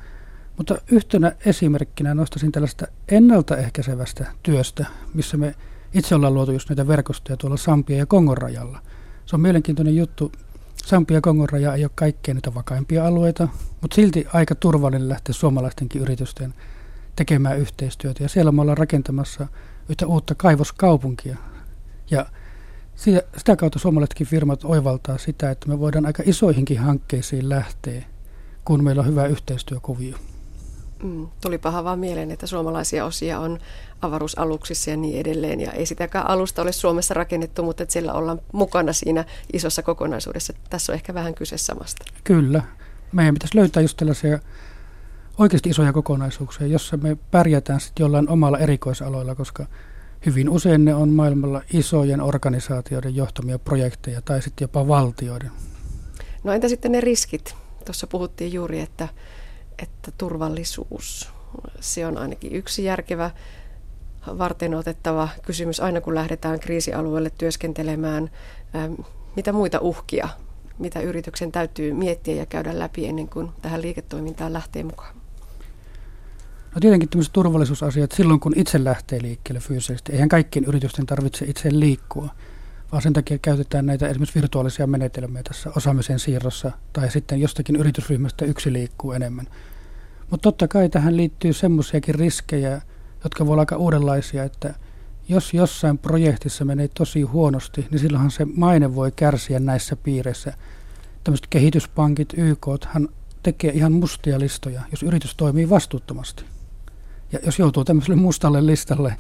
mutta 0.56 0.78
yhtenä 0.92 1.32
esimerkkinä 1.46 2.14
nostaisin 2.14 2.52
tällaista 2.52 2.86
ennaltaehkäisevästä 3.08 4.26
työstä, 4.42 4.86
missä 5.14 5.36
me 5.36 5.54
itse 5.94 6.14
ollaan 6.14 6.34
luotu 6.34 6.52
just 6.52 6.68
näitä 6.68 6.88
verkostoja 6.88 7.36
tuolla 7.36 7.56
Sampia 7.56 7.96
ja 7.96 8.06
Kongon 8.06 8.38
rajalla. 8.38 8.82
Se 9.26 9.36
on 9.36 9.40
mielenkiintoinen 9.40 9.96
juttu. 9.96 10.32
Sampia 10.84 11.16
ja 11.16 11.20
Kongon 11.20 11.48
raja 11.48 11.74
ei 11.74 11.84
ole 11.84 11.90
kaikkein 11.94 12.34
niitä 12.34 12.54
vakaimpia 12.54 13.06
alueita, 13.06 13.48
mutta 13.80 13.94
silti 13.94 14.26
aika 14.32 14.54
turvallinen 14.54 15.08
lähteä 15.08 15.32
suomalaistenkin 15.32 16.02
yritysten 16.02 16.54
tekemään 17.16 17.58
yhteistyötä. 17.58 18.22
Ja 18.22 18.28
siellä 18.28 18.52
me 18.52 18.60
ollaan 18.60 18.78
rakentamassa 18.78 19.46
yhtä 19.88 20.06
uutta 20.06 20.34
kaivoskaupunkia. 20.34 21.36
Ja 22.10 22.26
sitä 23.36 23.56
kautta 23.58 23.78
suomalaisetkin 23.78 24.26
firmat 24.26 24.64
oivaltaa 24.64 25.18
sitä, 25.18 25.50
että 25.50 25.68
me 25.68 25.78
voidaan 25.78 26.06
aika 26.06 26.22
isoihinkin 26.26 26.78
hankkeisiin 26.78 27.48
lähteä, 27.48 28.02
kun 28.64 28.84
meillä 28.84 29.00
on 29.00 29.06
hyvä 29.06 29.26
yhteistyökuvio. 29.26 30.16
Mm, 31.02 31.26
tulipahan 31.40 31.84
vaan 31.84 31.98
mieleen, 31.98 32.30
että 32.30 32.46
suomalaisia 32.46 33.04
osia 33.04 33.40
on 33.40 33.58
avaruusaluksissa 34.02 34.90
ja 34.90 34.96
niin 34.96 35.20
edelleen. 35.20 35.60
Ja 35.60 35.72
ei 35.72 35.86
sitäkään 35.86 36.26
alusta 36.26 36.62
ole 36.62 36.72
Suomessa 36.72 37.14
rakennettu, 37.14 37.62
mutta 37.62 37.82
että 37.82 37.92
siellä 37.92 38.12
ollaan 38.12 38.40
mukana 38.52 38.92
siinä 38.92 39.24
isossa 39.52 39.82
kokonaisuudessa. 39.82 40.52
Tässä 40.70 40.92
on 40.92 40.94
ehkä 40.94 41.14
vähän 41.14 41.34
kyse 41.34 41.58
samasta. 41.58 42.04
Kyllä. 42.24 42.62
Meidän 43.12 43.34
pitäisi 43.34 43.56
löytää 43.56 43.82
just 43.82 43.96
tällaisia 43.96 44.38
oikeasti 45.38 45.70
isoja 45.70 45.92
kokonaisuuksia, 45.92 46.66
jossa 46.66 46.96
me 46.96 47.16
pärjätään 47.30 47.80
sitten 47.80 48.04
jollain 48.04 48.28
omalla 48.28 48.58
erikoisaloilla, 48.58 49.34
koska 49.34 49.66
hyvin 50.26 50.50
usein 50.50 50.84
ne 50.84 50.94
on 50.94 51.08
maailmalla 51.08 51.62
isojen 51.72 52.20
organisaatioiden 52.20 53.16
johtamia 53.16 53.58
projekteja 53.58 54.22
tai 54.22 54.42
sitten 54.42 54.64
jopa 54.64 54.88
valtioiden. 54.88 55.50
No 56.44 56.52
entä 56.52 56.68
sitten 56.68 56.92
ne 56.92 57.00
riskit? 57.00 57.54
Tuossa 57.84 58.06
puhuttiin 58.06 58.52
juuri, 58.52 58.80
että, 58.80 59.08
että 59.82 60.10
turvallisuus, 60.18 61.30
se 61.80 62.06
on 62.06 62.18
ainakin 62.18 62.52
yksi 62.52 62.84
järkevä 62.84 63.30
varten 64.26 64.74
otettava 64.74 65.28
kysymys 65.42 65.80
aina 65.80 66.00
kun 66.00 66.14
lähdetään 66.14 66.60
kriisialueelle 66.60 67.30
työskentelemään. 67.38 68.30
Mitä 69.36 69.52
muita 69.52 69.78
uhkia, 69.80 70.28
mitä 70.78 71.00
yrityksen 71.00 71.52
täytyy 71.52 71.92
miettiä 71.92 72.34
ja 72.34 72.46
käydä 72.46 72.78
läpi 72.78 73.06
ennen 73.06 73.28
kuin 73.28 73.50
tähän 73.62 73.82
liiketoimintaan 73.82 74.52
lähtee 74.52 74.82
mukaan? 74.82 75.17
No 76.78 76.80
tietenkin 76.80 77.08
tämmöiset 77.08 77.32
turvallisuusasiat 77.32 78.12
silloin, 78.12 78.40
kun 78.40 78.52
itse 78.56 78.84
lähtee 78.84 79.22
liikkeelle 79.22 79.60
fyysisesti. 79.60 80.12
Eihän 80.12 80.28
kaikkien 80.28 80.64
yritysten 80.64 81.06
tarvitse 81.06 81.44
itse 81.44 81.68
liikkua, 81.72 82.28
vaan 82.92 83.02
sen 83.02 83.12
takia 83.12 83.38
käytetään 83.38 83.86
näitä 83.86 84.08
esimerkiksi 84.08 84.40
virtuaalisia 84.40 84.86
menetelmiä 84.86 85.42
tässä 85.42 85.70
osaamisen 85.76 86.18
siirrossa 86.18 86.72
tai 86.92 87.10
sitten 87.10 87.40
jostakin 87.40 87.76
yritysryhmästä 87.76 88.44
yksi 88.44 88.72
liikkuu 88.72 89.12
enemmän. 89.12 89.46
Mutta 90.30 90.42
totta 90.42 90.68
kai 90.68 90.88
tähän 90.88 91.16
liittyy 91.16 91.52
semmoisiakin 91.52 92.14
riskejä, 92.14 92.82
jotka 93.24 93.46
voi 93.46 93.52
olla 93.52 93.62
aika 93.62 93.76
uudenlaisia, 93.76 94.44
että 94.44 94.74
jos 95.28 95.54
jossain 95.54 95.98
projektissa 95.98 96.64
menee 96.64 96.88
tosi 96.88 97.22
huonosti, 97.22 97.86
niin 97.90 97.98
silloinhan 97.98 98.30
se 98.30 98.44
maine 98.44 98.94
voi 98.94 99.12
kärsiä 99.16 99.60
näissä 99.60 99.96
piireissä. 99.96 100.52
Tämmöiset 101.24 101.46
kehityspankit, 101.50 102.34
YK, 102.36 102.66
hän 102.86 103.08
tekee 103.42 103.70
ihan 103.72 103.92
mustia 103.92 104.40
listoja, 104.40 104.82
jos 104.90 105.02
yritys 105.02 105.34
toimii 105.34 105.70
vastuuttomasti. 105.70 106.57
Ja 107.32 107.38
jos 107.46 107.58
joutuu 107.58 107.84
tämmöiselle 107.84 108.16
mustalle 108.16 108.66
listalle 108.66 109.16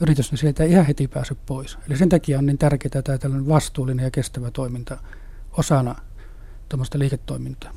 yritys, 0.00 0.30
niin 0.30 0.38
sieltä 0.38 0.64
ei 0.64 0.70
ihan 0.70 0.86
heti 0.86 1.08
pääse 1.08 1.36
pois. 1.46 1.78
Eli 1.88 1.96
sen 1.96 2.08
takia 2.08 2.38
on 2.38 2.46
niin 2.46 2.58
tärkeää 2.58 3.02
tämä 3.02 3.18
tällainen 3.18 3.48
vastuullinen 3.48 4.04
ja 4.04 4.10
kestävä 4.10 4.50
toiminta 4.50 4.98
osana 5.52 5.94
tuommoista 6.68 6.98
liiketoimintaa. 6.98 7.72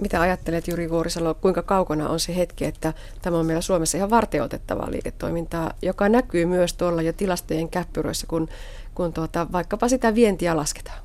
Mitä 0.00 0.20
ajattelet 0.20 0.68
Juri 0.68 0.90
Vuorisalo, 0.90 1.34
kuinka 1.34 1.62
kaukana 1.62 2.08
on 2.08 2.20
se 2.20 2.36
hetki, 2.36 2.64
että 2.64 2.94
tämä 3.22 3.38
on 3.38 3.46
meillä 3.46 3.60
Suomessa 3.60 3.98
ihan 3.98 4.10
varteutettavaa 4.10 4.90
liiketoimintaa, 4.90 5.72
joka 5.82 6.08
näkyy 6.08 6.46
myös 6.46 6.74
tuolla 6.74 7.02
jo 7.02 7.12
tilastojen 7.12 7.68
käppyröissä, 7.68 8.26
kun, 8.26 8.48
kun 8.94 9.12
tuota, 9.12 9.46
vaikkapa 9.52 9.88
sitä 9.88 10.14
vientiä 10.14 10.56
lasketaan? 10.56 10.98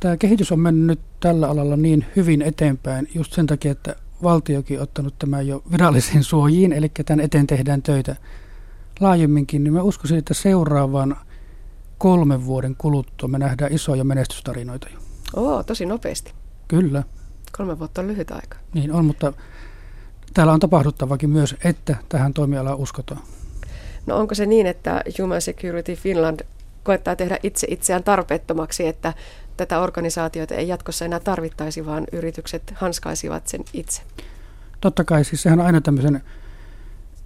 Tämä 0.00 0.16
kehitys 0.16 0.52
on 0.52 0.60
mennyt 0.60 0.86
nyt 0.86 1.00
tällä 1.20 1.48
alalla 1.48 1.76
niin 1.76 2.06
hyvin 2.16 2.42
eteenpäin 2.42 3.08
just 3.14 3.32
sen 3.32 3.46
takia, 3.46 3.72
että 3.72 3.96
valtiokin 4.24 4.80
ottanut 4.80 5.18
tämän 5.18 5.46
jo 5.46 5.62
virallisiin 5.72 6.24
suojiin, 6.24 6.72
eli 6.72 6.88
tämän 7.06 7.24
eteen 7.24 7.46
tehdään 7.46 7.82
töitä 7.82 8.16
laajemminkin, 9.00 9.64
niin 9.64 9.74
mä 9.74 9.82
uskoisin, 9.82 10.18
että 10.18 10.34
seuraavan 10.34 11.16
kolmen 11.98 12.46
vuoden 12.46 12.76
kuluttua 12.78 13.28
me 13.28 13.38
nähdään 13.38 13.72
isoja 13.72 14.04
menestystarinoita 14.04 14.88
jo. 14.92 14.98
Oo, 15.36 15.62
tosi 15.62 15.86
nopeasti. 15.86 16.32
Kyllä. 16.68 17.02
Kolme 17.56 17.78
vuotta 17.78 18.00
on 18.00 18.06
lyhyt 18.06 18.30
aika. 18.30 18.58
Niin 18.74 18.92
on, 18.92 19.04
mutta 19.04 19.32
täällä 20.34 20.52
on 20.52 20.60
tapahduttavakin 20.60 21.30
myös, 21.30 21.56
että 21.64 21.96
tähän 22.08 22.34
toimialaan 22.34 22.78
uskotaan. 22.78 23.20
No 24.06 24.16
onko 24.16 24.34
se 24.34 24.46
niin, 24.46 24.66
että 24.66 25.02
Human 25.20 25.42
Security 25.42 25.94
Finland 25.94 26.40
koettaa 26.82 27.16
tehdä 27.16 27.38
itse 27.42 27.66
itseään 27.70 28.04
tarpeettomaksi, 28.04 28.86
että 28.86 29.12
tätä 29.56 29.80
organisaatiota 29.80 30.54
ei 30.54 30.68
jatkossa 30.68 31.04
enää 31.04 31.20
tarvittaisi, 31.20 31.86
vaan 31.86 32.04
yritykset 32.12 32.74
hanskaisivat 32.76 33.48
sen 33.48 33.60
itse? 33.72 34.02
Totta 34.80 35.04
kai, 35.04 35.24
siis 35.24 35.42
sehän 35.42 35.60
on 35.60 35.66
aina 35.66 35.80
tämmöisen 35.80 36.22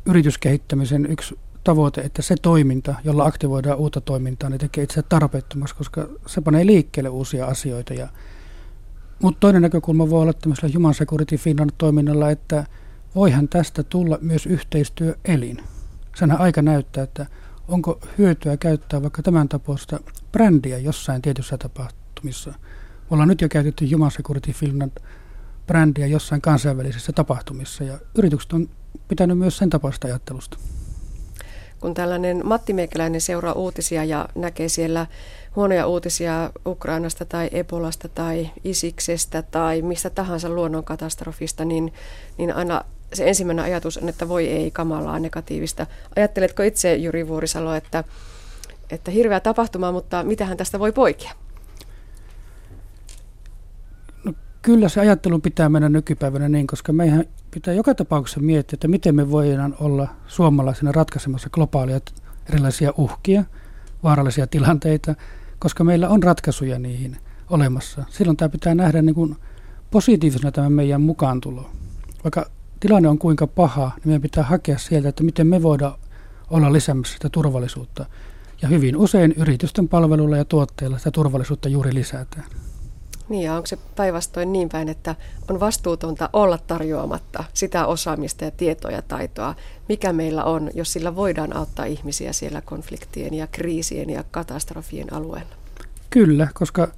yrityskehittämisen 0.07 1.07
yksi 1.11 1.39
tavoite, 1.65 2.01
että 2.01 2.23
se 2.23 2.35
toiminta, 2.43 2.95
jolla 3.05 3.25
aktivoidaan 3.25 3.79
uutta 3.79 4.01
toimintaa, 4.01 4.51
niin 4.51 4.61
tekee 4.61 4.85
itse 4.85 5.03
tarpeettomaksi, 5.03 5.75
koska 5.75 6.09
se 6.27 6.41
panee 6.41 6.67
liikkeelle 6.67 7.09
uusia 7.09 7.47
asioita. 7.47 7.95
Ja, 7.95 8.09
mutta 9.23 9.41
toinen 9.41 9.63
näkökulma 9.63 10.11
voi 10.11 10.23
olla 10.23 10.33
tämmöisellä 10.33 10.75
Human 10.75 10.95
Security 10.95 11.37
Finland 11.37 11.71
toiminnalla, 11.79 12.31
että 12.31 12.65
voihan 13.15 13.49
tästä 13.49 13.83
tulla 13.83 14.19
myös 14.21 14.47
yhteistyöelin. 14.47 15.63
Senhän 16.17 16.41
aika 16.41 16.63
näyttää, 16.63 17.05
että 17.05 17.27
onko 17.69 18.01
hyötyä 18.19 18.57
käyttää 18.57 19.03
vaikka 19.03 19.23
tämän 19.23 19.49
tapoista 19.49 20.01
brändiä 20.33 20.79
jossain 20.79 21.23
tietyssä 21.23 21.59
tapahtumissa. 22.19 22.51
Me 22.51 23.15
ollaan 23.15 23.29
nyt 23.29 23.41
jo 23.41 23.49
käytetty 23.49 23.93
Human 23.93 24.11
Security 24.11 24.53
Finland 24.53 24.93
brändiä 25.67 26.07
jossain 26.07 26.41
kansainvälisissä 26.41 27.13
tapahtumissa 27.13 27.85
ja 27.85 27.99
yritykset 28.15 28.53
on 28.53 28.69
pitänyt 29.09 29.39
myös 29.39 29.59
sen 29.59 29.71
tapaista 29.71 30.07
ajattelusta. 30.07 30.59
Kun 31.81 31.95
tällainen 31.95 32.41
Matti 32.45 32.73
Meikäläinen 32.73 33.21
seuraa 33.21 33.53
uutisia 33.53 34.05
ja 34.05 34.29
näkee 34.35 34.69
siellä 34.69 35.07
huonoja 35.57 35.87
uutisia 35.87 36.51
Ukrainasta 36.67 37.25
tai 37.25 37.49
Ebolasta 37.53 38.09
tai 38.09 38.51
Isiksestä 38.65 39.43
tai 39.43 39.83
mistä 39.83 40.11
tahansa 40.11 40.49
luonnonkatastrofista, 40.49 41.65
niin, 41.65 41.93
niin 42.39 42.55
aina 42.55 42.85
se 43.13 43.29
ensimmäinen 43.29 43.65
ajatus 43.65 43.97
on, 43.97 44.09
että 44.09 44.29
voi 44.29 44.47
ei, 44.49 44.71
kamalaa, 44.71 45.19
negatiivista. 45.19 45.87
Ajatteletko 46.17 46.63
itse, 46.63 46.97
Juri 46.97 47.29
Vuorisalo, 47.29 47.75
että, 47.75 48.05
että 48.91 49.11
hirveä 49.11 49.41
tapahtuma, 49.41 49.93
mutta 49.93 50.23
mitähän 50.23 50.57
tästä 50.57 50.79
voi 50.79 50.93
poikia? 50.93 51.33
No, 54.25 54.33
kyllä 54.63 54.89
se 54.89 55.01
ajattelu 55.01 55.39
pitää 55.39 55.69
mennä 55.69 55.89
nykypäivänä 55.89 56.49
niin, 56.49 56.67
koska 56.67 56.93
meidän 56.93 57.25
pitää 57.51 57.75
joka 57.75 57.95
tapauksessa 57.95 58.41
miettiä, 58.41 58.77
että 58.77 58.89
miten 58.89 59.15
me 59.15 59.31
voidaan 59.31 59.75
olla 59.81 60.09
suomalaisena 60.27 60.93
ratkaisemassa 60.93 61.51
globaalia 61.51 62.01
erilaisia 62.49 62.93
uhkia, 62.97 63.45
vaarallisia 64.03 64.47
tilanteita, 64.47 65.15
koska 65.59 65.85
meillä 65.85 66.09
on 66.09 66.23
ratkaisuja 66.23 66.79
niihin 66.79 67.17
olemassa. 67.51 68.05
Silloin 68.11 68.37
tämä 68.37 68.49
pitää 68.49 68.75
nähdä 68.75 69.03
niin 69.03 69.15
kuin 69.15 69.37
positiivisena 69.91 70.53
tämä 70.53 70.71
meidän 70.71 71.01
mukaantulo. 71.03 71.71
Vaikka 72.25 72.51
tilanne 72.81 73.09
on 73.09 73.19
kuinka 73.19 73.47
paha, 73.47 73.93
niin 73.97 74.09
meidän 74.09 74.23
pitää 74.23 74.45
hakea 74.45 74.79
sieltä, 74.79 75.09
että 75.09 75.23
miten 75.23 75.47
me 75.47 75.63
voidaan 75.63 75.95
olla 76.51 76.73
lisäämässä 76.73 77.15
sitä 77.15 77.29
turvallisuutta. 77.29 78.07
Ja 78.63 78.69
hyvin 78.69 78.97
usein 78.97 79.33
yritysten 79.37 79.89
palveluilla 79.89 80.37
ja 80.37 80.45
tuotteilla 80.45 80.99
sitä 80.99 81.11
turvallisuutta 81.11 81.69
juuri 81.69 81.95
lisätään. 81.95 82.45
Niin 83.29 83.43
ja 83.43 83.55
onko 83.55 83.67
se 83.67 83.79
päinvastoin 83.97 84.53
niin 84.53 84.69
päin, 84.69 84.89
että 84.89 85.15
on 85.51 85.61
vastuutonta 85.61 86.31
olla 86.33 86.59
tarjoamatta 86.59 87.45
sitä 87.55 87.87
osaamista 87.87 88.45
ja 88.45 88.51
tietoa 88.51 88.91
ja 88.91 89.03
taitoa, 89.03 89.55
mikä 89.89 90.13
meillä 90.13 90.45
on, 90.45 90.71
jos 90.75 90.93
sillä 90.93 91.17
voidaan 91.17 91.57
auttaa 91.57 91.85
ihmisiä 91.85 92.33
siellä 92.33 92.61
konfliktien 92.61 93.35
ja 93.35 93.47
kriisien 93.47 94.11
ja 94.11 94.25
katastrofien 94.31 95.13
alueella? 95.13 95.55
Kyllä, 96.11 96.49
koska 96.55 96.89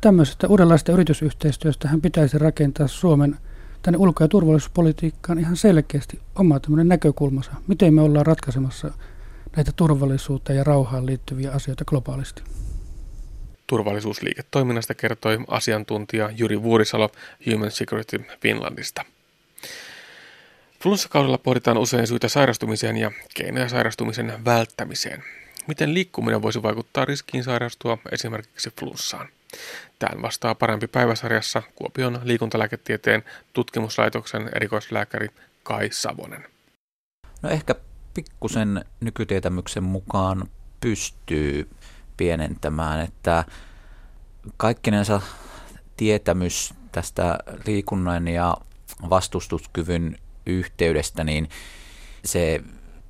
tämmöisestä 0.00 0.48
uudenlaista 0.48 0.92
yritysyhteistyöstä 0.92 1.88
hän 1.88 2.00
pitäisi 2.00 2.38
rakentaa 2.38 2.88
Suomen– 2.88 3.36
tänne 3.82 3.98
ulko- 3.98 4.24
ja 4.24 4.28
turvallisuuspolitiikkaan 4.28 5.38
ihan 5.38 5.56
selkeästi 5.56 6.20
oma 6.34 6.60
tämmöinen 6.60 6.88
näkökulmansa, 6.88 7.52
miten 7.66 7.94
me 7.94 8.02
ollaan 8.02 8.26
ratkaisemassa 8.26 8.90
näitä 9.56 9.72
turvallisuutta 9.76 10.52
ja 10.52 10.64
rauhaan 10.64 11.06
liittyviä 11.06 11.52
asioita 11.52 11.84
globaalisti. 11.84 12.42
Turvallisuusliiketoiminnasta 13.70 14.94
kertoi 14.94 15.38
asiantuntija 15.48 16.30
Juri 16.36 16.62
Vuorisalo 16.62 17.10
Human 17.46 17.70
Security 17.70 18.24
Finlandista. 18.40 19.04
Flunssakaudella 20.82 21.38
pohditaan 21.38 21.78
usein 21.78 22.06
syitä 22.06 22.28
sairastumiseen 22.28 22.96
ja 22.96 23.10
keinoja 23.34 23.68
sairastumisen 23.68 24.44
välttämiseen. 24.44 25.24
Miten 25.66 25.94
liikkuminen 25.94 26.42
voisi 26.42 26.62
vaikuttaa 26.62 27.04
riskiin 27.04 27.44
sairastua 27.44 27.98
esimerkiksi 28.12 28.70
flunssaan? 28.80 29.28
Tähän 29.98 30.22
vastaa 30.22 30.54
parempi 30.54 30.86
päiväsarjassa 30.86 31.62
Kuopion 31.74 32.20
liikuntalääketieteen 32.24 33.24
tutkimuslaitoksen 33.52 34.50
erikoislääkäri 34.54 35.28
Kai 35.62 35.88
Savonen. 35.92 36.44
No 37.42 37.50
ehkä 37.50 37.74
pikkusen 38.14 38.84
nykytietämyksen 39.00 39.82
mukaan 39.82 40.48
pystyy 40.80 41.68
pienentämään, 42.20 43.00
että 43.00 43.44
kaikkinensa 44.56 45.20
tietämys 45.96 46.74
tästä 46.92 47.38
liikunnan 47.66 48.28
ja 48.28 48.56
vastustuskyvyn 49.10 50.18
yhteydestä, 50.46 51.24
niin 51.24 51.48
se 52.24 52.64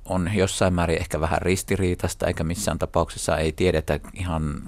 on 0.05 0.29
jossain 0.33 0.73
määrin 0.73 0.97
ehkä 0.97 1.19
vähän 1.19 1.41
ristiriitasta, 1.41 2.27
eikä 2.27 2.43
missään 2.43 2.79
tapauksessa 2.79 3.37
ei 3.37 3.51
tiedetä 3.51 3.99
ihan 4.13 4.61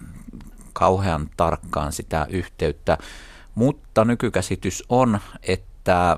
kauhean 0.74 1.30
tarkkaan 1.38 1.92
sitä 1.92 2.28
yhteyttä, 2.30 2.98
mutta 3.56 4.06
nykykäsitys 4.06 4.84
on, 4.90 5.20
että 5.44 6.18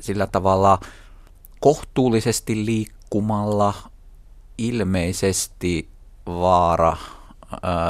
sillä 0.00 0.26
tavalla 0.26 0.80
kohtuullisesti 1.60 2.66
liikkumalla 2.66 3.74
ilmeisesti 4.58 5.88
vaara 6.26 6.96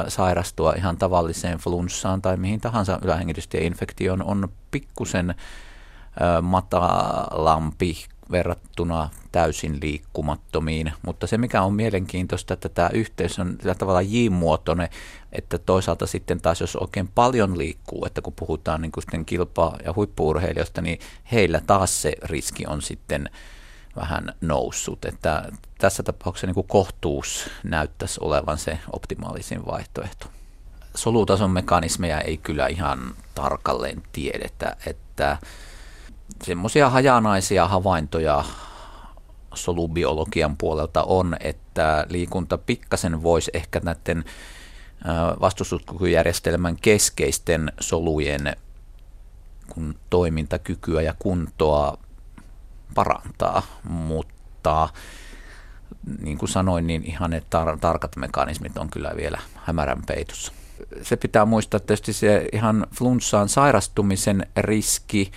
sairastua 0.07 0.73
ihan 0.77 0.97
tavalliseen 0.97 1.57
flunssaan 1.57 2.21
tai 2.21 2.37
mihin 2.37 2.61
tahansa 2.61 2.99
ylähengitystieinfektioon 3.03 4.23
on 4.23 4.49
pikkusen 4.71 5.35
matalampi 6.41 8.05
verrattuna 8.31 9.09
täysin 9.31 9.77
liikkumattomiin. 9.81 10.93
Mutta 11.05 11.27
se, 11.27 11.37
mikä 11.37 11.61
on 11.61 11.73
mielenkiintoista, 11.73 12.53
että 12.53 12.69
tämä 12.69 12.89
yhteys 12.93 13.39
on 13.39 13.55
sillä 13.61 13.75
tavalla 13.75 14.01
J-muotoinen, 14.01 14.89
että 15.31 15.57
toisaalta 15.57 16.07
sitten 16.07 16.41
taas 16.41 16.61
jos 16.61 16.75
oikein 16.75 17.07
paljon 17.07 17.57
liikkuu, 17.57 18.05
että 18.05 18.21
kun 18.21 18.33
puhutaan 18.33 18.81
niin 18.81 18.91
kuin 18.91 19.25
kilpa- 19.25 19.77
ja 19.85 19.93
huippuurheilijoista, 19.95 20.81
niin 20.81 20.99
heillä 21.31 21.61
taas 21.67 22.01
se 22.01 22.13
riski 22.23 22.65
on 22.67 22.81
sitten 22.81 23.29
vähän 23.97 24.33
noussut. 24.41 25.05
Että 25.05 25.51
tässä 25.77 26.03
tapauksessa 26.03 26.47
niin 26.47 26.53
kuin 26.55 26.67
kohtuus 26.67 27.49
näyttäisi 27.63 28.19
olevan 28.23 28.57
se 28.57 28.79
optimaalisin 28.93 29.65
vaihtoehto. 29.65 30.25
Solutason 30.95 31.51
mekanismeja 31.51 32.21
ei 32.21 32.37
kyllä 32.37 32.67
ihan 32.67 32.99
tarkalleen 33.35 34.03
tiedetä, 34.11 34.75
että 34.85 35.37
semmoisia 36.43 36.89
hajanaisia 36.89 37.67
havaintoja 37.67 38.43
solubiologian 39.53 40.57
puolelta 40.57 41.03
on, 41.03 41.35
että 41.39 42.05
liikunta 42.09 42.57
pikkasen 42.57 43.23
voisi 43.23 43.51
ehkä 43.53 43.79
näiden 43.83 44.25
vastustuskykyjärjestelmän 45.41 46.77
keskeisten 46.81 47.71
solujen 47.79 48.55
kun 49.69 49.95
toimintakykyä 50.09 51.01
ja 51.01 51.13
kuntoa 51.19 51.97
parantaa, 52.95 53.61
mutta 53.83 54.89
niin 56.21 56.37
kuin 56.37 56.49
sanoin, 56.49 56.87
niin 56.87 57.03
ihan 57.03 57.29
ne 57.29 57.39
tar- 57.39 57.79
tarkat 57.79 58.15
mekanismit 58.15 58.77
on 58.77 58.89
kyllä 58.89 59.11
vielä 59.15 59.39
hämärän 59.55 60.01
peitossa. 60.07 60.51
Se 61.01 61.15
pitää 61.15 61.45
muistaa 61.45 61.77
että 61.77 61.87
tietysti 61.87 62.13
se 62.13 62.47
ihan 62.53 62.87
flunssaan 62.93 63.49
sairastumisen 63.49 64.47
riski 64.57 65.31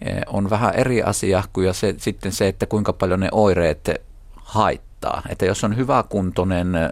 Eh, 0.00 0.22
on 0.26 0.50
vähän 0.50 0.74
eri 0.74 1.02
asia 1.02 1.44
kuin 1.52 1.74
se, 1.74 1.94
sitten 1.96 2.32
se, 2.32 2.48
että 2.48 2.66
kuinka 2.66 2.92
paljon 2.92 3.20
ne 3.20 3.28
oireet 3.32 3.90
haittaa. 4.34 5.22
Että 5.28 5.46
jos 5.46 5.64
on 5.64 5.76
hyväkuntoinen 5.76 6.74
eh, 6.74 6.90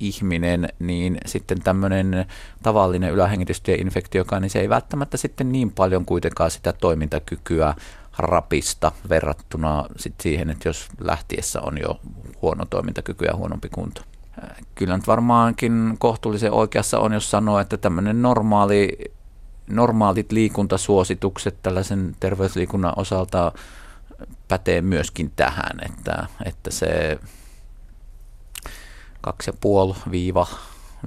ihminen, 0.00 0.68
niin 0.78 1.18
sitten 1.26 1.62
tämmöinen 1.62 2.26
tavallinen 2.62 3.12
ylähengitystieinfektiokaan, 3.12 4.42
niin 4.42 4.50
se 4.50 4.60
ei 4.60 4.68
välttämättä 4.68 5.16
sitten 5.16 5.52
niin 5.52 5.72
paljon 5.72 6.04
kuitenkaan 6.04 6.50
sitä 6.50 6.72
toimintakykyä 6.72 7.74
rapista 8.20 8.92
verrattuna 9.08 9.84
sit 9.96 10.14
siihen, 10.20 10.50
että 10.50 10.68
jos 10.68 10.88
lähtiessä 11.00 11.60
on 11.60 11.78
jo 11.78 12.00
huono 12.42 12.64
toimintakyky 12.64 13.24
ja 13.24 13.36
huonompi 13.36 13.68
kunto. 13.68 14.02
Eh, 14.42 14.66
kyllä 14.74 14.96
nyt 14.96 15.06
varmaankin 15.06 15.96
kohtuullisen 15.98 16.52
oikeassa 16.52 16.98
on, 16.98 17.12
jos 17.12 17.30
sanoo, 17.30 17.58
että 17.58 17.76
tämmöinen 17.76 18.22
normaali 18.22 18.98
normaalit 19.70 20.32
liikuntasuositukset 20.32 21.56
tällaisen 21.62 22.16
terveysliikunnan 22.20 22.92
osalta 22.96 23.52
pätee 24.48 24.82
myöskin 24.82 25.32
tähän, 25.36 25.80
että, 25.84 26.26
että 26.44 26.70
se 26.70 27.18
kaksi 29.20 29.50
ja 29.50 29.54
puoli 29.60 29.94
viiva 30.10 30.46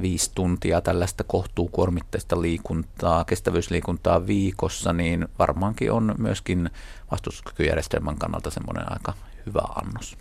viisi 0.02 0.32
tuntia 0.36 0.82
tällaista 0.82 1.24
kohtuukuormitteista 1.24 2.42
liikuntaa, 2.42 3.24
kestävyysliikuntaa 3.24 4.28
viikossa, 4.28 4.94
niin 4.94 5.28
varmaankin 5.40 5.92
on 5.92 6.16
myöskin 6.18 6.70
vastustuskykyjärjestelmän 7.12 8.18
kannalta 8.18 8.52
semmoinen 8.52 8.92
aika 8.92 9.14
hyvä 9.46 9.62
annos. 9.76 10.18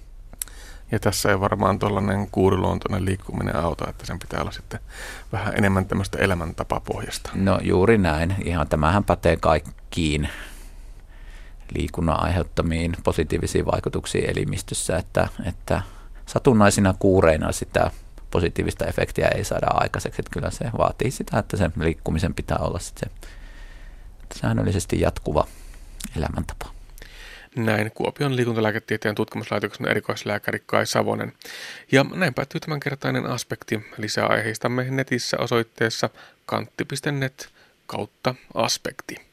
Ja 0.93 0.99
tässä 0.99 1.31
ei 1.31 1.41
varmaan 1.41 1.79
tuollainen 1.79 2.29
kuuriluontoinen 2.31 3.05
liikkuminen 3.05 3.57
auta, 3.57 3.91
että 3.91 4.07
sen 4.07 4.19
pitää 4.19 4.41
olla 4.41 4.51
sitten 4.51 4.81
vähän 5.33 5.55
enemmän 5.57 5.87
tämmöistä 5.87 6.19
elämäntapapohjasta. 6.19 7.31
No 7.35 7.59
juuri 7.63 7.99
näin. 7.99 8.35
Ihan 8.45 8.69
tämähän 8.69 9.05
pätee 9.05 9.37
kaikkiin 9.37 10.29
liikunnan 11.75 12.21
aiheuttamiin 12.21 12.97
positiivisiin 13.05 13.67
vaikutuksiin 13.67 14.31
elimistössä, 14.31 14.97
että, 14.97 15.29
että 15.47 15.83
satunnaisina 16.27 16.95
kuureina 16.99 17.53
sitä 17.53 17.91
positiivista 18.33 18.87
efektiä 18.87 19.29
ei 19.29 19.45
saada 19.45 19.67
aikaiseksi. 19.71 20.21
Että 20.21 20.33
kyllä 20.33 20.51
se 20.51 20.65
vaatii 20.79 21.11
sitä, 21.11 21.39
että 21.39 21.57
sen 21.57 21.73
liikkumisen 21.81 22.35
pitää 22.35 22.59
olla 22.61 22.79
sitten 22.79 23.11
se 24.35 24.41
säännöllisesti 24.41 25.01
jatkuva 25.01 25.47
elämäntapa. 26.17 26.73
Näin 27.57 27.91
Kuopion 27.95 28.37
liikuntalääketieteen 28.37 29.15
tutkimuslaitoksen 29.15 29.89
erikoislääkäri 29.89 30.63
Kai 30.67 30.87
Savonen. 30.87 31.33
Ja 31.93 32.05
näin 32.15 32.35
päättyy 32.35 32.61
tämänkertainen 32.61 33.27
aspekti. 33.27 33.87
Lisää 33.99 34.27
aiheistamme 34.27 34.85
netissä 34.91 35.37
osoitteessa 35.39 36.11
kantti.net 36.47 37.49
kautta 37.87 38.35
aspekti. 38.55 39.32